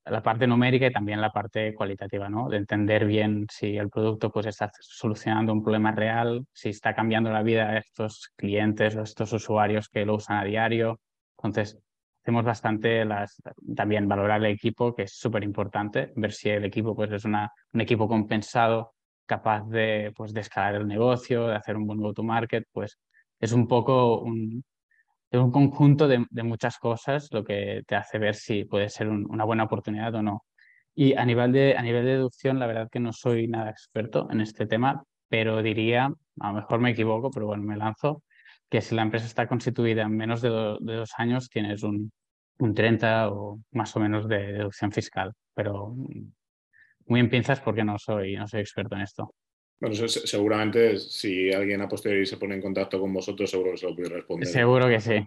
la 0.04 0.22
parte 0.22 0.46
numérica 0.46 0.86
y 0.86 0.92
también 0.92 1.20
la 1.20 1.30
parte 1.30 1.74
cualitativa, 1.74 2.28
¿no? 2.28 2.48
De 2.48 2.56
entender 2.56 3.04
bien 3.06 3.46
si 3.50 3.76
el 3.76 3.88
producto 3.90 4.30
pues, 4.30 4.46
está 4.46 4.70
solucionando 4.80 5.52
un 5.52 5.62
problema 5.62 5.92
real, 5.92 6.44
si 6.52 6.70
está 6.70 6.94
cambiando 6.94 7.30
la 7.30 7.42
vida 7.42 7.72
de 7.72 7.78
estos 7.78 8.32
clientes 8.36 8.96
o 8.96 9.02
estos 9.02 9.32
usuarios 9.32 9.88
que 9.88 10.04
lo 10.04 10.16
usan 10.16 10.38
a 10.38 10.44
diario. 10.44 11.00
Entonces, 11.38 11.78
hacemos 12.22 12.44
bastante 12.44 13.04
las, 13.04 13.40
también 13.74 14.08
valorar 14.08 14.40
el 14.44 14.52
equipo, 14.52 14.94
que 14.94 15.04
es 15.04 15.12
súper 15.12 15.44
importante, 15.44 16.12
ver 16.16 16.32
si 16.32 16.50
el 16.50 16.64
equipo 16.64 16.94
pues, 16.94 17.10
es 17.12 17.24
una, 17.24 17.50
un 17.72 17.80
equipo 17.80 18.08
compensado, 18.08 18.94
capaz 19.26 19.68
de, 19.68 20.12
pues, 20.16 20.32
de 20.32 20.40
escalar 20.40 20.74
el 20.76 20.86
negocio, 20.86 21.46
de 21.46 21.56
hacer 21.56 21.76
un 21.76 21.86
buen 21.86 22.00
go-to-market, 22.00 22.64
pues 22.72 22.98
es 23.38 23.52
un 23.52 23.66
poco 23.66 24.20
un, 24.20 24.62
es 25.30 25.40
un 25.40 25.52
conjunto 25.52 26.08
de, 26.08 26.26
muchas 26.42 26.78
cosas 26.78 27.28
lo 27.32 27.44
que 27.44 27.82
te 27.86 27.96
hace 27.96 28.18
ver 28.18 28.34
si 28.34 28.64
puede 28.64 28.88
ser 28.88 29.08
una 29.08 29.44
buena 29.44 29.64
oportunidad 29.64 30.14
o 30.16 30.22
no. 30.22 30.44
Y 30.94 31.14
a 31.14 31.24
nivel, 31.24 31.52
de, 31.52 31.76
a 31.76 31.82
nivel 31.82 32.04
de 32.04 32.12
deducción, 32.12 32.58
la 32.58 32.66
verdad 32.66 32.88
que 32.90 33.00
no 33.00 33.12
soy 33.12 33.46
nada 33.48 33.70
experto 33.70 34.28
en 34.30 34.40
este 34.40 34.66
tema, 34.66 35.04
pero 35.28 35.62
diría, 35.62 36.12
a 36.40 36.48
lo 36.48 36.54
mejor 36.54 36.80
me 36.80 36.90
equivoco, 36.90 37.30
pero 37.30 37.46
bueno, 37.46 37.62
me 37.62 37.76
lanzo, 37.76 38.24
que 38.68 38.80
si 38.80 38.94
la 38.94 39.02
empresa 39.02 39.26
está 39.26 39.46
constituida 39.46 40.02
en 40.02 40.16
menos 40.16 40.42
de, 40.42 40.48
dos 40.48 41.12
años, 41.16 41.48
tienes 41.48 41.82
un, 41.84 42.12
un 42.58 42.74
30 42.74 43.30
o 43.30 43.60
más 43.72 43.94
o 43.96 44.00
menos 44.00 44.28
de 44.28 44.52
deducción 44.52 44.90
fiscal, 44.92 45.32
pero 45.54 45.94
muy 47.06 47.20
en 47.20 47.30
pinzas 47.30 47.60
porque 47.60 47.84
no 47.84 47.98
soy, 47.98 48.36
no 48.36 48.48
soy 48.48 48.60
experto 48.60 48.96
en 48.96 49.02
esto. 49.02 49.34
Bueno, 49.80 49.96
seguramente 50.08 50.98
si 50.98 51.50
alguien 51.52 51.80
a 51.80 51.88
posteriori 51.88 52.26
se 52.26 52.36
pone 52.36 52.54
en 52.54 52.60
contacto 52.60 53.00
con 53.00 53.12
vosotros, 53.14 53.50
seguro 53.50 53.72
que 53.72 53.78
se 53.78 53.86
lo 53.86 53.94
podéis 53.94 54.12
responder. 54.12 54.48
Seguro 54.48 54.88
que 54.88 55.00
sí. 55.00 55.26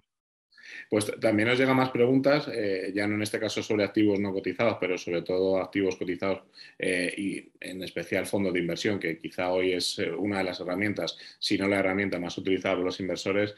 Pues 0.90 1.12
también 1.20 1.50
nos 1.50 1.58
llegan 1.58 1.76
más 1.76 1.90
preguntas, 1.90 2.48
eh, 2.54 2.92
ya 2.94 3.08
no 3.08 3.16
en 3.16 3.24
este 3.24 3.40
caso 3.40 3.64
sobre 3.64 3.84
activos 3.84 4.20
no 4.20 4.32
cotizados, 4.32 4.78
pero 4.80 4.98
sobre 4.98 5.24
todo 5.24 5.58
activos 5.58 5.96
cotizados 5.96 6.44
eh, 6.78 7.14
y 7.18 7.52
en 7.60 7.82
especial 7.82 8.28
fondos 8.28 8.54
de 8.54 8.60
inversión, 8.60 9.00
que 9.00 9.20
quizá 9.20 9.52
hoy 9.52 9.74
es 9.74 9.98
eh, 10.00 10.12
una 10.12 10.40
de 10.40 10.44
las 10.44 10.60
herramientas, 10.60 11.18
si 11.40 11.58
no 11.58 11.68
la 11.68 11.80
herramienta 11.80 12.20
más 12.20 12.38
utilizada 12.38 12.76
por 12.76 12.86
los 12.86 13.00
inversores. 13.00 13.56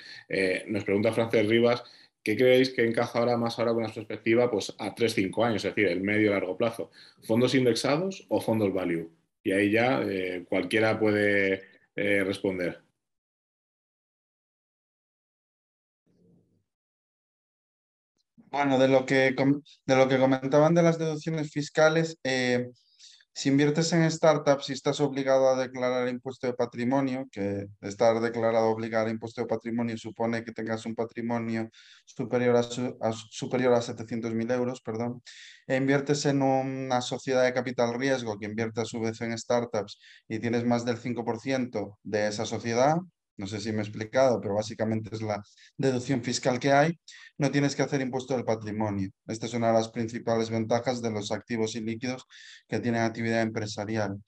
nos 0.67 0.83
pregunta 0.85 1.11
Frances 1.11 1.47
Rivas, 1.47 1.83
¿qué 2.23 2.37
creéis 2.37 2.69
que 2.69 2.85
encaja 2.85 3.19
ahora 3.19 3.37
más 3.37 3.59
ahora 3.59 3.73
con 3.73 3.83
una 3.83 3.93
perspectiva 3.93 4.49
pues, 4.49 4.73
a 4.77 4.95
3-5 4.95 5.45
años, 5.45 5.65
es 5.65 5.75
decir, 5.75 5.91
el 5.91 6.01
medio 6.01 6.27
y 6.27 6.29
largo 6.29 6.57
plazo? 6.57 6.91
¿Fondos 7.21 7.53
indexados 7.53 8.25
o 8.29 8.39
fondos 8.39 8.73
value? 8.73 9.11
Y 9.45 9.53
ahí 9.53 9.71
ya 9.71 10.01
cualquiera 10.49 10.99
puede 10.99 11.63
responder. 11.95 12.83
Bueno, 18.55 18.79
de 18.79 18.87
lo 18.87 19.05
que, 19.05 19.35
de 19.85 19.95
lo 19.97 20.07
que 20.07 20.17
comentaban 20.17 20.73
de 20.73 20.81
las 20.81 20.97
deducciones 20.97 21.51
fiscales, 21.51 22.17
eh, 22.23 22.71
si 23.35 23.49
inviertes 23.49 23.91
en 23.91 24.09
startups 24.09 24.69
y 24.69 24.73
estás 24.73 25.01
obligado 25.01 25.49
a 25.49 25.57
declarar 25.57 26.07
impuesto 26.07 26.47
de 26.47 26.53
patrimonio, 26.53 27.27
que 27.29 27.67
estar 27.81 28.21
declarado 28.21 28.67
obligado 28.67 29.07
a 29.07 29.09
impuesto 29.09 29.41
de 29.41 29.47
patrimonio 29.47 29.97
supone 29.97 30.45
que 30.45 30.53
tengas 30.53 30.85
un 30.85 30.95
patrimonio 30.95 31.69
superior 32.05 32.55
a, 32.55 32.63
superior 33.11 33.73
a 33.73 33.81
700.000 33.81 34.51
euros, 34.53 34.79
perdón, 34.79 35.21
e 35.67 35.75
inviertes 35.75 36.25
en 36.25 36.41
una 36.43 37.01
sociedad 37.01 37.43
de 37.43 37.53
capital 37.53 37.93
riesgo 37.99 38.39
que 38.39 38.45
invierte 38.45 38.79
a 38.79 38.85
su 38.85 39.01
vez 39.01 39.19
en 39.19 39.37
startups 39.37 39.99
y 40.29 40.39
tienes 40.39 40.63
más 40.65 40.85
del 40.85 40.97
5% 40.97 41.97
de 42.03 42.27
esa 42.27 42.45
sociedad, 42.45 42.99
no 43.37 43.47
sé 43.47 43.59
si 43.59 43.71
me 43.71 43.79
he 43.79 43.81
explicado, 43.81 44.39
pero 44.41 44.55
básicamente 44.55 45.09
es 45.13 45.21
la 45.21 45.43
deducción 45.77 46.23
fiscal 46.23 46.59
que 46.59 46.71
hay, 46.71 46.99
no 47.37 47.51
tienes 47.51 47.75
que 47.75 47.83
hacer 47.83 48.01
impuesto 48.01 48.35
del 48.35 48.45
patrimonio. 48.45 49.09
Esta 49.27 49.45
es 49.45 49.53
una 49.53 49.67
de 49.67 49.73
las 49.73 49.89
principales 49.89 50.49
ventajas 50.49 51.01
de 51.01 51.11
los 51.11 51.31
activos 51.31 51.75
ilíquidos 51.75 52.25
que 52.67 52.79
tienen 52.79 53.01
actividad 53.01 53.41
empresarial. 53.41 54.21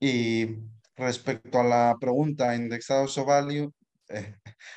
Y 0.00 0.48
respecto 0.96 1.60
a 1.60 1.64
la 1.64 1.96
pregunta, 2.00 2.54
indexados 2.56 3.16
o 3.18 3.24
value, 3.24 3.72
eh, 4.08 4.36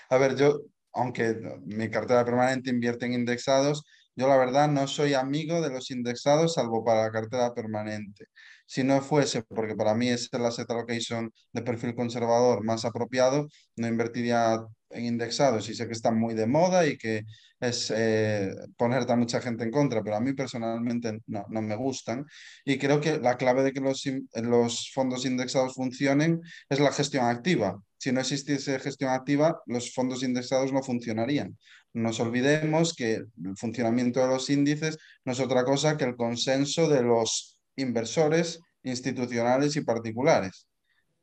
a 0.10 0.18
ver, 0.18 0.36
yo, 0.36 0.62
aunque 0.94 1.36
mi 1.66 1.90
cartera 1.90 2.26
permanente 2.26 2.70
invierte 2.70 3.06
en 3.06 3.14
indexados, 3.14 3.84
yo 4.16 4.28
la 4.28 4.38
verdad 4.38 4.70
no 4.70 4.88
soy 4.88 5.14
amigo 5.14 5.62
de 5.62 5.70
los 5.70 5.92
indexados 5.92 6.54
salvo 6.54 6.84
para 6.86 7.04
la 7.04 7.12
cartera 7.12 7.54
permanente. 7.54 8.28
Si 8.66 8.84
no 8.84 9.02
fuese 9.02 9.44
porque 9.44 9.76
para 9.76 9.96
mí 9.96 10.10
es 10.10 10.30
el 10.32 10.46
asset 10.46 10.70
allocation 10.70 11.32
de 11.54 11.62
perfil 11.62 11.96
conservador 11.96 12.64
más 12.64 12.86
apropiado, 12.86 13.48
no 13.76 13.88
invertiría 13.88 14.60
en 14.90 15.06
indexados 15.06 15.70
y 15.70 15.76
sé 15.76 15.88
que 15.88 15.94
están 15.94 16.18
muy 16.18 16.34
de 16.34 16.48
moda 16.48 16.88
y 16.88 16.98
que 16.98 17.24
es 17.60 17.92
eh, 17.96 18.54
poner 18.78 19.10
a 19.10 19.16
mucha 19.16 19.42
gente 19.42 19.64
en 19.64 19.72
contra, 19.72 20.04
pero 20.04 20.16
a 20.16 20.20
mí 20.20 20.34
personalmente 20.34 21.20
no, 21.28 21.46
no, 21.50 21.62
me 21.62 21.76
gustan. 21.76 22.26
Y 22.66 22.78
creo 22.78 23.00
que 23.02 23.18
la 23.18 23.38
clave 23.38 23.64
de 23.64 23.72
que 23.72 23.80
los, 23.80 24.04
los 24.34 24.92
fondos 24.94 25.26
indexados 25.26 25.74
funcionen 25.76 26.42
es 26.70 26.80
la 26.80 26.92
gestión 26.92 27.26
activa. 27.26 27.82
Si 27.98 28.12
no 28.12 28.20
existiese 28.22 28.80
gestión 28.80 29.12
activa, 29.12 29.62
los 29.66 29.94
fondos 29.94 30.24
indexados 30.24 30.72
no 30.72 30.84
funcionarían. 30.84 31.58
No 31.94 32.04
nos 32.04 32.20
olvidemos 32.20 32.94
que 32.94 33.14
el 33.14 33.58
funcionamiento 33.58 34.20
de 34.20 34.28
los 34.28 34.50
índices 34.50 34.98
no 35.24 35.32
es 35.32 35.40
otra 35.40 35.64
cosa 35.64 35.98
que 35.98 36.04
el 36.04 36.16
consenso 36.16 36.90
de 36.90 37.02
los 37.04 37.55
inversores 37.76 38.60
institucionales 38.84 39.76
y 39.76 39.82
particulares, 39.82 40.68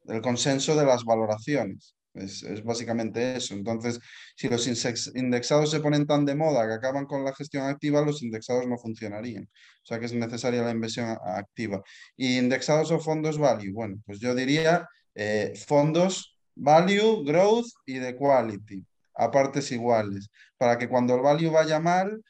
el 0.06 0.20
consenso 0.20 0.76
de 0.76 0.84
las 0.84 1.04
valoraciones. 1.04 1.94
Es, 2.14 2.62
básicamente 2.62 3.36
eso. 3.36 3.54
Entonces, 3.54 3.98
si 4.36 4.48
los 4.48 4.66
indexados 5.14 5.70
se 5.70 5.80
ponen 5.80 6.06
tan 6.06 6.26
de 6.26 6.34
moda 6.34 6.66
que 6.66 6.74
acaban 6.74 7.06
con 7.06 7.24
la 7.24 7.34
gestión 7.34 7.64
activa, 7.64 8.02
los 8.02 8.22
indexados 8.22 8.66
no 8.66 8.76
funcionarían. 8.76 9.44
O 9.44 9.86
sea 9.86 9.98
que 9.98 10.06
es 10.06 10.12
necesaria 10.12 10.62
la 10.62 10.72
inversión 10.72 11.16
activa. 11.24 11.82
¿Y 12.16 12.38
indexados 12.38 12.90
o 12.90 13.00
fondos 13.00 13.38
value? 13.38 13.72
Bueno, 13.72 13.96
pues 14.04 14.18
yo 14.20 14.34
diría 14.34 14.86
eh, 15.14 15.54
fondos 15.66 16.38
value, 16.54 17.24
growth 17.24 17.68
y 17.86 17.94
de 17.94 18.14
quality, 18.14 18.84
a 19.14 19.30
partes 19.30 19.72
iguales, 19.72 20.28
para 20.58 20.78
que 20.78 20.88
cuando 20.88 21.14
el 21.14 21.22
value 21.22 21.50
vaya 21.50 21.80
mal, 21.80 22.22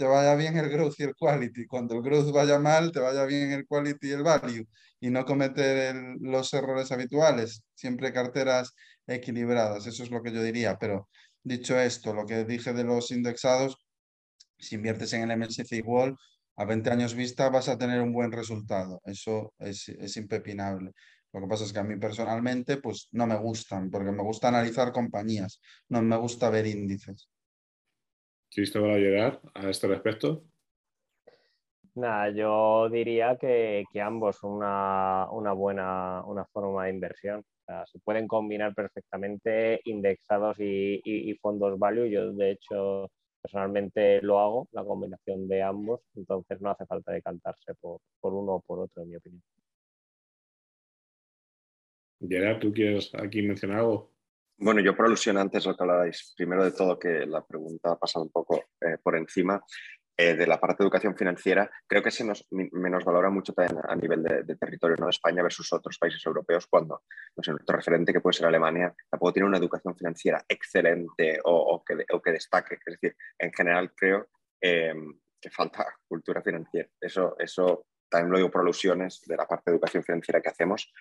te 0.00 0.06
vaya 0.06 0.34
bien 0.34 0.56
el 0.56 0.70
growth 0.70 0.94
y 0.98 1.02
el 1.02 1.14
quality. 1.14 1.66
Cuando 1.66 1.94
el 1.94 2.00
growth 2.00 2.32
vaya 2.32 2.58
mal, 2.58 2.90
te 2.90 3.00
vaya 3.00 3.26
bien 3.26 3.52
el 3.52 3.66
quality 3.66 4.08
y 4.08 4.12
el 4.12 4.22
value. 4.22 4.66
Y 4.98 5.10
no 5.10 5.26
cometer 5.26 5.94
los 6.22 6.54
errores 6.54 6.90
habituales. 6.90 7.62
Siempre 7.74 8.10
carteras 8.10 8.72
equilibradas. 9.06 9.86
Eso 9.86 10.02
es 10.02 10.10
lo 10.10 10.22
que 10.22 10.32
yo 10.32 10.42
diría. 10.42 10.78
Pero 10.78 11.10
dicho 11.42 11.78
esto, 11.78 12.14
lo 12.14 12.24
que 12.24 12.46
dije 12.46 12.72
de 12.72 12.82
los 12.82 13.10
indexados, 13.10 13.76
si 14.58 14.76
inviertes 14.76 15.12
en 15.12 15.30
el 15.30 15.38
MSCI 15.38 15.82
World, 15.82 16.16
a 16.56 16.64
20 16.64 16.88
años 16.90 17.14
vista 17.14 17.50
vas 17.50 17.68
a 17.68 17.76
tener 17.76 18.00
un 18.00 18.14
buen 18.14 18.32
resultado. 18.32 19.02
Eso 19.04 19.52
es, 19.58 19.86
es 19.90 20.16
impepinable. 20.16 20.92
Lo 21.34 21.42
que 21.42 21.46
pasa 21.46 21.64
es 21.64 21.74
que 21.74 21.80
a 21.80 21.84
mí 21.84 21.96
personalmente 21.98 22.78
pues 22.78 23.08
no 23.12 23.26
me 23.26 23.36
gustan, 23.36 23.90
porque 23.90 24.12
me 24.12 24.22
gusta 24.22 24.48
analizar 24.48 24.92
compañías, 24.92 25.60
no 25.90 26.00
me 26.00 26.16
gusta 26.16 26.48
ver 26.48 26.66
índices. 26.66 27.28
Va 28.80 28.94
a 28.94 28.98
llegar 28.98 29.40
a 29.54 29.70
este 29.70 29.86
respecto? 29.86 30.44
Nada, 31.94 32.30
yo 32.30 32.88
diría 32.88 33.36
que, 33.36 33.84
ambos 34.00 34.36
son 34.36 34.52
una, 34.52 35.52
buena 35.54 36.22
una 36.24 36.44
forma 36.46 36.84
de 36.84 36.90
inversión. 36.90 37.44
se 37.86 37.98
pueden 38.00 38.28
combinar 38.28 38.74
perfectamente 38.74 39.80
indexados 39.84 40.56
y, 40.60 41.34
fondos 41.42 41.78
value. 41.78 42.08
Yo, 42.10 42.32
de 42.32 42.52
hecho, 42.52 43.10
personalmente 43.42 44.22
lo 44.22 44.38
hago, 44.38 44.68
la 44.72 44.84
combinación 44.84 45.48
de 45.48 45.62
ambos, 45.62 46.00
entonces 46.14 46.60
no 46.60 46.70
hace 46.70 46.86
falta 46.86 47.12
decantarse 47.12 47.74
por, 47.80 48.00
por 48.20 48.34
uno 48.34 48.56
o 48.56 48.60
por 48.60 48.80
otro, 48.80 49.02
en 49.02 49.10
mi 49.10 49.16
opinión. 49.16 49.42
Gerard, 52.20 52.60
¿tú 52.60 52.72
quieres 52.72 53.10
aquí 53.14 53.42
mencionar 53.42 53.78
algo? 53.78 54.12
Bueno, 54.62 54.82
yo 54.82 54.94
por 54.94 55.06
alusión 55.06 55.38
antes 55.38 55.64
lo 55.64 55.74
que 55.74 55.82
hablabais, 55.82 56.34
primero 56.36 56.62
de 56.62 56.72
todo 56.72 56.98
que 56.98 57.24
la 57.26 57.42
pregunta 57.42 57.92
ha 57.92 57.98
pasado 57.98 58.26
un 58.26 58.30
poco 58.30 58.66
eh, 58.82 58.98
por 59.02 59.16
encima, 59.16 59.64
eh, 60.14 60.34
de 60.34 60.46
la 60.46 60.60
parte 60.60 60.82
de 60.82 60.84
educación 60.84 61.16
financiera, 61.16 61.70
creo 61.86 62.02
que 62.02 62.10
se 62.10 62.24
nos 62.24 62.46
menos 62.50 63.02
valora 63.02 63.30
mucho 63.30 63.54
también 63.54 63.80
a 63.88 63.96
nivel 63.96 64.22
de, 64.22 64.56
territorio 64.56 64.96
¿no? 64.98 65.06
de 65.06 65.12
España 65.12 65.42
versus 65.42 65.72
otros 65.72 65.96
países 65.96 66.20
europeos 66.26 66.66
cuando 66.66 67.04
no 67.36 67.52
nuestro 67.54 67.74
referente 67.74 68.12
que 68.12 68.20
puede 68.20 68.34
ser 68.34 68.48
Alemania 68.48 68.94
tampoco 69.08 69.32
tiene 69.32 69.48
una 69.48 69.56
educación 69.56 69.96
financiera 69.96 70.44
excelente 70.46 71.40
o, 71.44 71.82
que, 71.82 72.04
o 72.12 72.20
que, 72.20 72.32
destaque. 72.32 72.74
Es 72.84 73.00
decir, 73.00 73.16
en 73.38 73.54
general 73.54 73.94
creo 73.94 74.28
eh, 74.60 74.92
que 75.40 75.48
falta 75.48 75.86
cultura 76.06 76.42
financiera. 76.42 76.90
Eso, 77.00 77.34
eso 77.38 77.86
también 78.10 78.32
lo 78.32 78.36
digo 78.36 78.50
por 78.50 78.60
alusiones 78.60 79.22
de 79.26 79.38
la 79.38 79.46
parte 79.46 79.70
de 79.70 79.76
educación 79.76 80.04
financiera 80.04 80.42
que 80.42 80.50
hacemos 80.50 80.92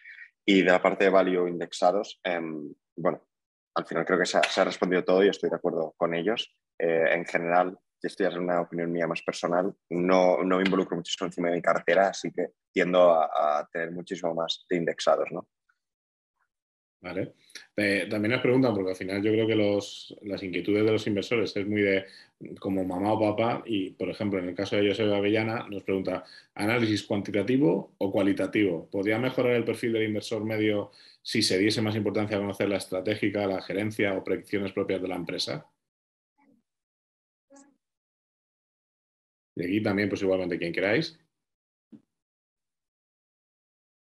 y 0.45 0.61
de 0.61 0.71
la 0.71 0.81
parte 0.81 1.03
de 1.03 1.09
value 1.09 1.49
indexados. 1.49 2.21
Em, 2.23 2.73
bueno, 2.95 3.28
al 3.79 3.85
final 3.85 4.05
creo 4.05 4.19
que 4.19 4.25
se 4.25 4.37
ha, 4.37 4.63
respondido 4.63 5.03
todo 5.03 5.23
y 5.23 5.29
estoy 5.29 5.49
de 5.49 5.55
acuerdo 5.55 5.93
con 5.97 6.13
ellos. 6.13 6.55
Eh, 6.77 7.13
en 7.13 7.25
general, 7.25 7.77
y 8.01 8.07
esto 8.07 8.23
ya 8.23 8.29
es 8.29 8.35
una 8.35 8.61
opinión 8.61 8.91
mía 8.91 9.07
más 9.07 9.21
personal, 9.21 9.73
no, 9.89 10.43
no 10.43 10.57
me 10.57 10.63
involucro 10.63 10.95
muchísimo 10.95 11.27
encima 11.27 11.49
de 11.49 11.55
mi 11.55 11.61
cartera, 11.61 12.09
así 12.09 12.31
que 12.31 12.47
tiendo 12.71 13.11
a, 13.11 13.67
tener 13.71 13.91
muchísimo 13.91 14.33
más 14.33 14.65
de 14.69 14.77
indexados, 14.77 15.27
¿no? 15.31 15.47
Vale. 17.01 17.33
También 18.09 18.31
nos 18.33 18.41
preguntan, 18.41 18.73
porque 18.73 18.91
al 18.91 18.95
final 18.97 19.23
yo 19.23 19.31
creo 19.31 19.47
que 19.47 19.55
los, 19.55 20.13
las 20.23 20.43
inquietudes 20.43 20.85
de 20.85 20.91
los 20.91 21.07
inversores 21.07 21.55
es 21.55 21.65
muy 21.65 21.81
de 21.81 22.05
como 22.59 22.83
mamá 22.83 23.13
o 23.13 23.19
papá, 23.19 23.63
y 23.65 23.91
por 23.91 24.09
ejemplo, 24.09 24.39
en 24.39 24.49
el 24.49 24.55
caso 24.55 24.75
de 24.75 24.89
José 24.89 25.03
Avellana, 25.03 25.65
nos 25.69 25.83
pregunta, 25.83 26.25
¿análisis 26.55 27.03
cuantitativo 27.03 27.93
o 27.97 28.11
cualitativo? 28.11 28.89
¿Podría 28.89 29.17
mejorar 29.17 29.53
el 29.53 29.63
perfil 29.63 29.93
del 29.93 30.03
inversor 30.09 30.43
medio 30.43 30.91
si 31.21 31.41
se 31.41 31.57
diese 31.57 31.81
más 31.81 31.95
importancia 31.95 32.37
a 32.37 32.41
conocer 32.41 32.67
la 32.69 32.77
estratégica, 32.77 33.47
la 33.47 33.61
gerencia 33.61 34.17
o 34.17 34.23
predicciones 34.23 34.73
propias 34.73 35.01
de 35.01 35.07
la 35.07 35.15
empresa? 35.15 35.65
Y 39.55 39.63
aquí 39.63 39.81
también, 39.83 40.09
pues 40.09 40.21
igualmente, 40.21 40.57
quien 40.57 40.73
queráis. 40.73 41.19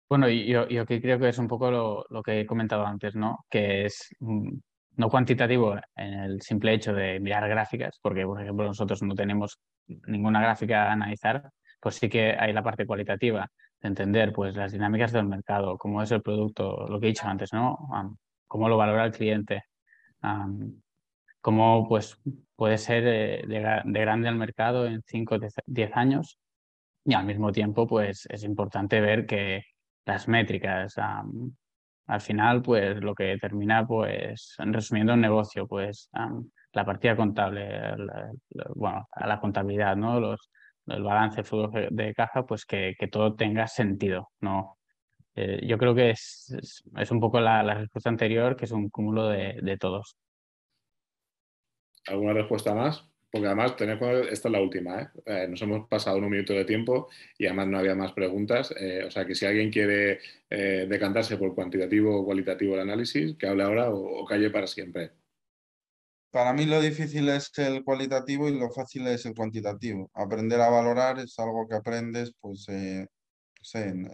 Bueno, 0.10 0.28
yo, 0.28 0.68
yo 0.68 0.82
aquí 0.82 0.99
creo 0.99 1.20
que 1.20 1.30
es 1.30 1.38
un 1.38 1.47
poco 1.47 1.70
lo, 2.10 2.24
que 2.24 2.41
he 2.41 2.45
comentado 2.47 2.84
antes, 2.86 3.16
¿no? 3.16 3.45
Que 3.47 3.86
es 3.86 4.10
mm, 4.20 4.57
no 4.97 5.10
cuantitativo 5.10 5.76
en 5.95 6.14
el 6.14 6.41
simple 6.41 6.74
hecho 6.74 6.93
de 6.93 7.20
mirar 7.20 7.47
gráficas, 7.47 7.99
porque, 8.01 8.26
por 8.26 8.41
ejemplo, 8.41 8.66
nosotros 8.66 9.03
no 9.03 9.14
tenemos 9.14 9.60
ninguna 10.07 10.41
gráfica 10.41 10.86
a 10.86 10.93
analizar, 10.93 11.51
pues 11.80 11.95
sí 11.95 12.10
que 12.10 12.36
hay 12.38 12.53
la 12.53 12.64
parte 12.64 12.88
cualitativa 12.88 13.47
de 13.82 13.88
entender 13.88 14.34
pues, 14.34 14.55
las 14.55 14.72
dinámicas 14.72 15.12
del 15.12 15.26
mercado, 15.28 15.78
cómo 15.78 16.01
es 16.01 16.12
el 16.12 16.24
producto, 16.24 16.88
lo 16.88 16.99
que 16.99 17.07
he 17.07 17.10
dicho 17.10 17.28
antes, 17.28 17.53
¿no? 17.53 17.78
cómo 18.47 18.68
lo 18.68 18.78
valora 18.78 19.05
el 19.05 19.12
cliente, 19.12 19.64
cómo 21.41 21.88
pues, 21.88 22.18
puede 22.55 22.78
ser 22.80 23.03
de, 23.47 23.84
grande 23.86 24.28
al 24.28 24.36
mercado 24.36 24.88
en 24.88 25.01
5 25.05 25.36
o 25.36 25.39
10 25.68 25.91
años 25.95 26.39
y 27.05 27.14
al 27.14 27.26
mismo 27.26 27.51
tiempo 27.51 27.88
pues, 27.88 28.28
es 28.30 28.43
importante 28.43 28.99
ver 29.01 29.26
que 29.28 29.64
las 30.10 30.28
métricas 30.28 30.95
al 32.07 32.22
final, 32.22 32.62
pues 32.64 32.97
lo 33.01 33.14
que 33.14 33.38
termina, 33.38 33.86
pues, 33.86 34.55
resumiendo 34.57 35.14
el 35.14 35.22
negocio, 35.22 35.68
pues 35.68 36.10
la 36.74 36.86
partida 36.86 37.16
contable, 37.16 37.80
bueno, 38.76 39.07
a 39.12 39.28
la 39.28 39.39
contabilidad, 39.39 39.95
¿no? 39.95 40.20
Los, 40.20 40.49
el 40.88 41.03
balance, 41.03 41.41
el 41.41 41.45
flujo 41.45 41.72
de 41.89 42.14
caja, 42.16 42.45
pues 42.45 42.66
que, 42.66 42.95
todo 43.12 43.36
tenga 43.36 43.68
sentido, 43.68 44.30
¿no? 44.41 44.78
Eh, 45.36 45.66
yo 45.68 45.78
creo 45.78 45.93
que 45.93 46.10
es, 46.10 46.84
es, 46.97 47.12
un 47.12 47.20
poco 47.20 47.39
la, 47.39 47.62
respuesta 47.76 48.10
anterior, 48.10 48.55
que 48.55 48.66
es 48.66 48.72
un 48.72 48.89
cúmulo 48.89 49.30
de, 49.30 49.60
de 49.62 49.78
todos. 49.78 50.18
¿Alguna 52.07 52.34
respuesta 52.34 52.74
más? 52.74 53.07
Porque 53.32 53.46
además, 53.46 53.76
tener 53.76 54.02
esta 54.32 54.48
es 54.48 54.52
la 54.52 54.62
última, 54.62 55.02
¿eh? 55.02 55.10
¿eh? 55.26 55.48
nos 55.48 55.62
hemos 55.62 55.88
pasado 55.88 56.18
un 56.18 56.30
minuto 56.30 56.54
de 56.54 56.66
tiempo 56.66 57.10
y 57.38 57.46
además 57.46 57.68
no 57.68 57.78
había 57.78 57.94
más 57.94 58.14
preguntas. 58.14 58.74
Eh, 58.80 59.04
o 59.06 59.12
sea 59.12 59.26
que 59.26 59.36
si 59.36 59.46
alguien 59.46 59.72
quiere 59.72 60.20
decantarse 60.50 61.38
por 61.38 61.54
cuantitativo 61.54 62.20
o 62.20 62.26
cualitativo 62.26 62.74
el 62.74 62.82
análisis, 62.82 63.36
que 63.38 63.48
hable 63.48 63.64
ahora 63.64 63.92
o, 63.92 64.26
calle 64.26 64.50
para 64.50 64.66
siempre. 64.66 65.12
Para 66.32 66.54
mí 66.54 66.66
lo 66.66 66.82
difícil 66.82 67.30
es 67.30 67.52
el 67.58 67.84
cualitativo 67.84 68.50
y 68.50 68.58
lo 68.58 68.72
fácil 68.72 69.08
es 69.08 69.26
el 69.26 69.36
cuantitativo. 69.36 70.10
Aprender 70.14 70.60
a 70.62 70.70
valorar 70.70 71.20
es 71.20 71.38
algo 71.38 71.68
que 71.68 71.76
aprendes 71.76 72.34
pues, 72.40 72.66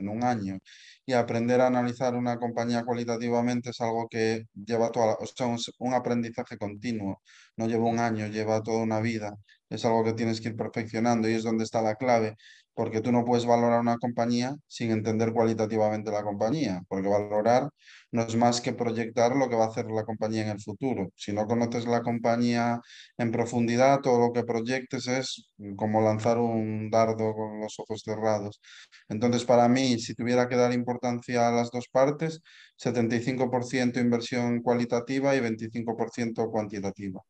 un 0.10 0.24
año. 0.24 0.58
Y 1.06 1.14
aprender 1.14 1.62
a 1.62 1.68
analizar 1.68 2.16
una 2.16 2.38
compañía 2.38 2.84
cualitativamente 2.84 3.70
es 3.72 3.82
algo 3.82 4.08
que 4.10 4.46
lleva 4.54 4.92
toda 4.92 5.18
sea, 5.36 5.48
un, 5.80 5.94
aprendizaje 5.94 6.58
continuo. 6.58 7.22
No 7.58 7.68
lleva 7.68 7.86
un 7.86 8.00
año, 8.00 8.28
lleva 8.28 8.62
toda 8.64 8.84
una 8.84 9.00
vida. 9.02 9.36
Es 9.70 9.86
algo 9.86 10.04
que 10.04 10.14
tienes 10.14 10.42
que 10.42 10.50
ir 10.50 10.56
perfeccionando 10.56 11.30
y 11.30 11.34
es 11.34 11.44
donde 11.44 11.64
está 11.64 11.82
la 11.82 11.96
clave 11.96 12.36
porque 12.76 13.02
tú 13.02 13.12
no 13.12 13.26
puedes 13.26 13.46
valorar 13.46 13.80
una 13.82 13.98
compañía 13.98 14.56
sin 14.68 14.92
entender 14.92 15.34
cualitativamente 15.34 16.12
la 16.12 16.24
compañía, 16.24 16.82
porque 16.88 17.08
valorar 17.08 17.70
no 18.12 18.24
es 18.24 18.36
más 18.36 18.62
que 18.62 18.74
proyectar 18.74 19.36
lo 19.36 19.50
que 19.50 19.56
va 19.56 19.66
a 19.66 19.68
hacer 19.70 19.86
la 19.88 20.04
compañía 20.04 20.44
en 20.44 20.50
el 20.50 20.62
futuro. 20.62 21.10
Si 21.16 21.34
no 21.34 21.48
conoces 21.48 21.88
la 21.88 22.02
compañía 22.02 22.82
en 23.18 23.32
profundidad, 23.32 24.02
todo 24.02 24.20
lo 24.20 24.34
que 24.34 24.44
proyectes 24.44 25.08
es 25.08 25.50
como 25.78 26.02
lanzar 26.02 26.38
un 26.38 26.90
dardo 26.92 27.34
con 27.34 27.62
los 27.62 27.80
ojos 27.80 28.02
cerrados. 28.04 28.62
Entonces, 29.10 29.46
para 29.46 29.68
mí, 29.70 30.00
si 30.00 30.14
tuviera 30.16 30.48
que 30.48 30.56
dar 30.56 30.74
importancia 30.74 31.48
a 31.48 31.52
las 31.52 31.72
dos 31.72 31.88
partes, 31.90 32.42
75% 32.78 34.00
inversión 34.00 34.62
cualitativa 34.62 35.36
y 35.36 35.40
25% 35.40 36.50
cuantitativa. 36.52 37.22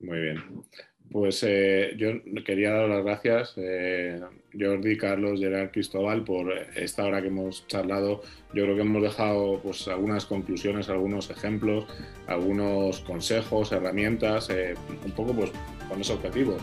Muy 0.00 0.18
bien. 0.18 0.64
Pues 1.10 1.42
eh, 1.42 1.94
yo 1.96 2.12
quería 2.44 2.70
dar 2.70 2.88
las 2.88 3.04
gracias, 3.04 3.54
eh, 3.56 4.20
Jordi, 4.56 4.96
Carlos, 4.96 5.40
Gerard, 5.40 5.72
Cristóbal, 5.72 6.22
por 6.22 6.52
esta 6.76 7.04
hora 7.04 7.20
que 7.20 7.28
hemos 7.28 7.66
charlado. 7.66 8.22
Yo 8.52 8.64
creo 8.64 8.74
que 8.74 8.82
hemos 8.82 9.02
dejado 9.02 9.60
pues, 9.62 9.86
algunas 9.88 10.26
conclusiones, 10.26 10.88
algunos 10.88 11.30
ejemplos, 11.30 11.86
algunos 12.26 13.00
consejos, 13.00 13.70
herramientas, 13.72 14.50
eh, 14.50 14.74
un 15.04 15.12
poco 15.12 15.32
pues, 15.32 15.52
con 15.88 16.00
ese 16.00 16.12
objetivo, 16.12 16.56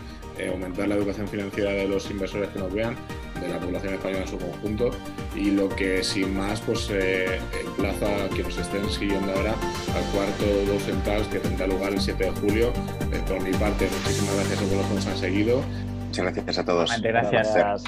aumentar 0.50 0.88
la 0.88 0.94
educación 0.94 1.28
financiera 1.28 1.70
de 1.72 1.88
los 1.88 2.10
inversores 2.10 2.48
que 2.50 2.58
nos 2.58 2.72
vean, 2.72 2.94
de 3.40 3.48
la 3.48 3.58
población 3.58 3.94
española 3.94 4.22
en 4.22 4.28
su 4.28 4.38
conjunto 4.38 4.90
y 5.36 5.50
lo 5.50 5.68
que 5.68 6.02
sin 6.02 6.36
más 6.36 6.60
pues 6.62 6.90
emplaza 6.90 8.24
a 8.24 8.28
que 8.30 8.42
nos 8.42 8.56
estén 8.56 8.88
siguiendo 8.88 9.32
ahora 9.32 9.54
al 9.94 10.04
cuarto 10.12 10.44
dos 10.66 10.82
centrales 10.82 11.26
que 11.28 11.38
tendrá 11.38 11.66
lugar 11.66 11.92
el 11.92 12.00
7 12.00 12.24
de 12.24 12.30
julio. 12.32 12.72
por 13.26 13.42
mi 13.42 13.52
parte, 13.52 13.88
muchísimas 14.00 14.34
gracias 14.36 14.58
a 14.60 14.64
todos 14.64 14.76
los 14.76 14.86
que 14.86 14.94
nos 14.94 15.06
han 15.06 15.18
seguido. 15.18 15.62
Muchas 16.06 16.24
gracias 16.24 16.58
a 16.58 16.64
todos. 16.64 17.02
Gracias. 17.02 17.84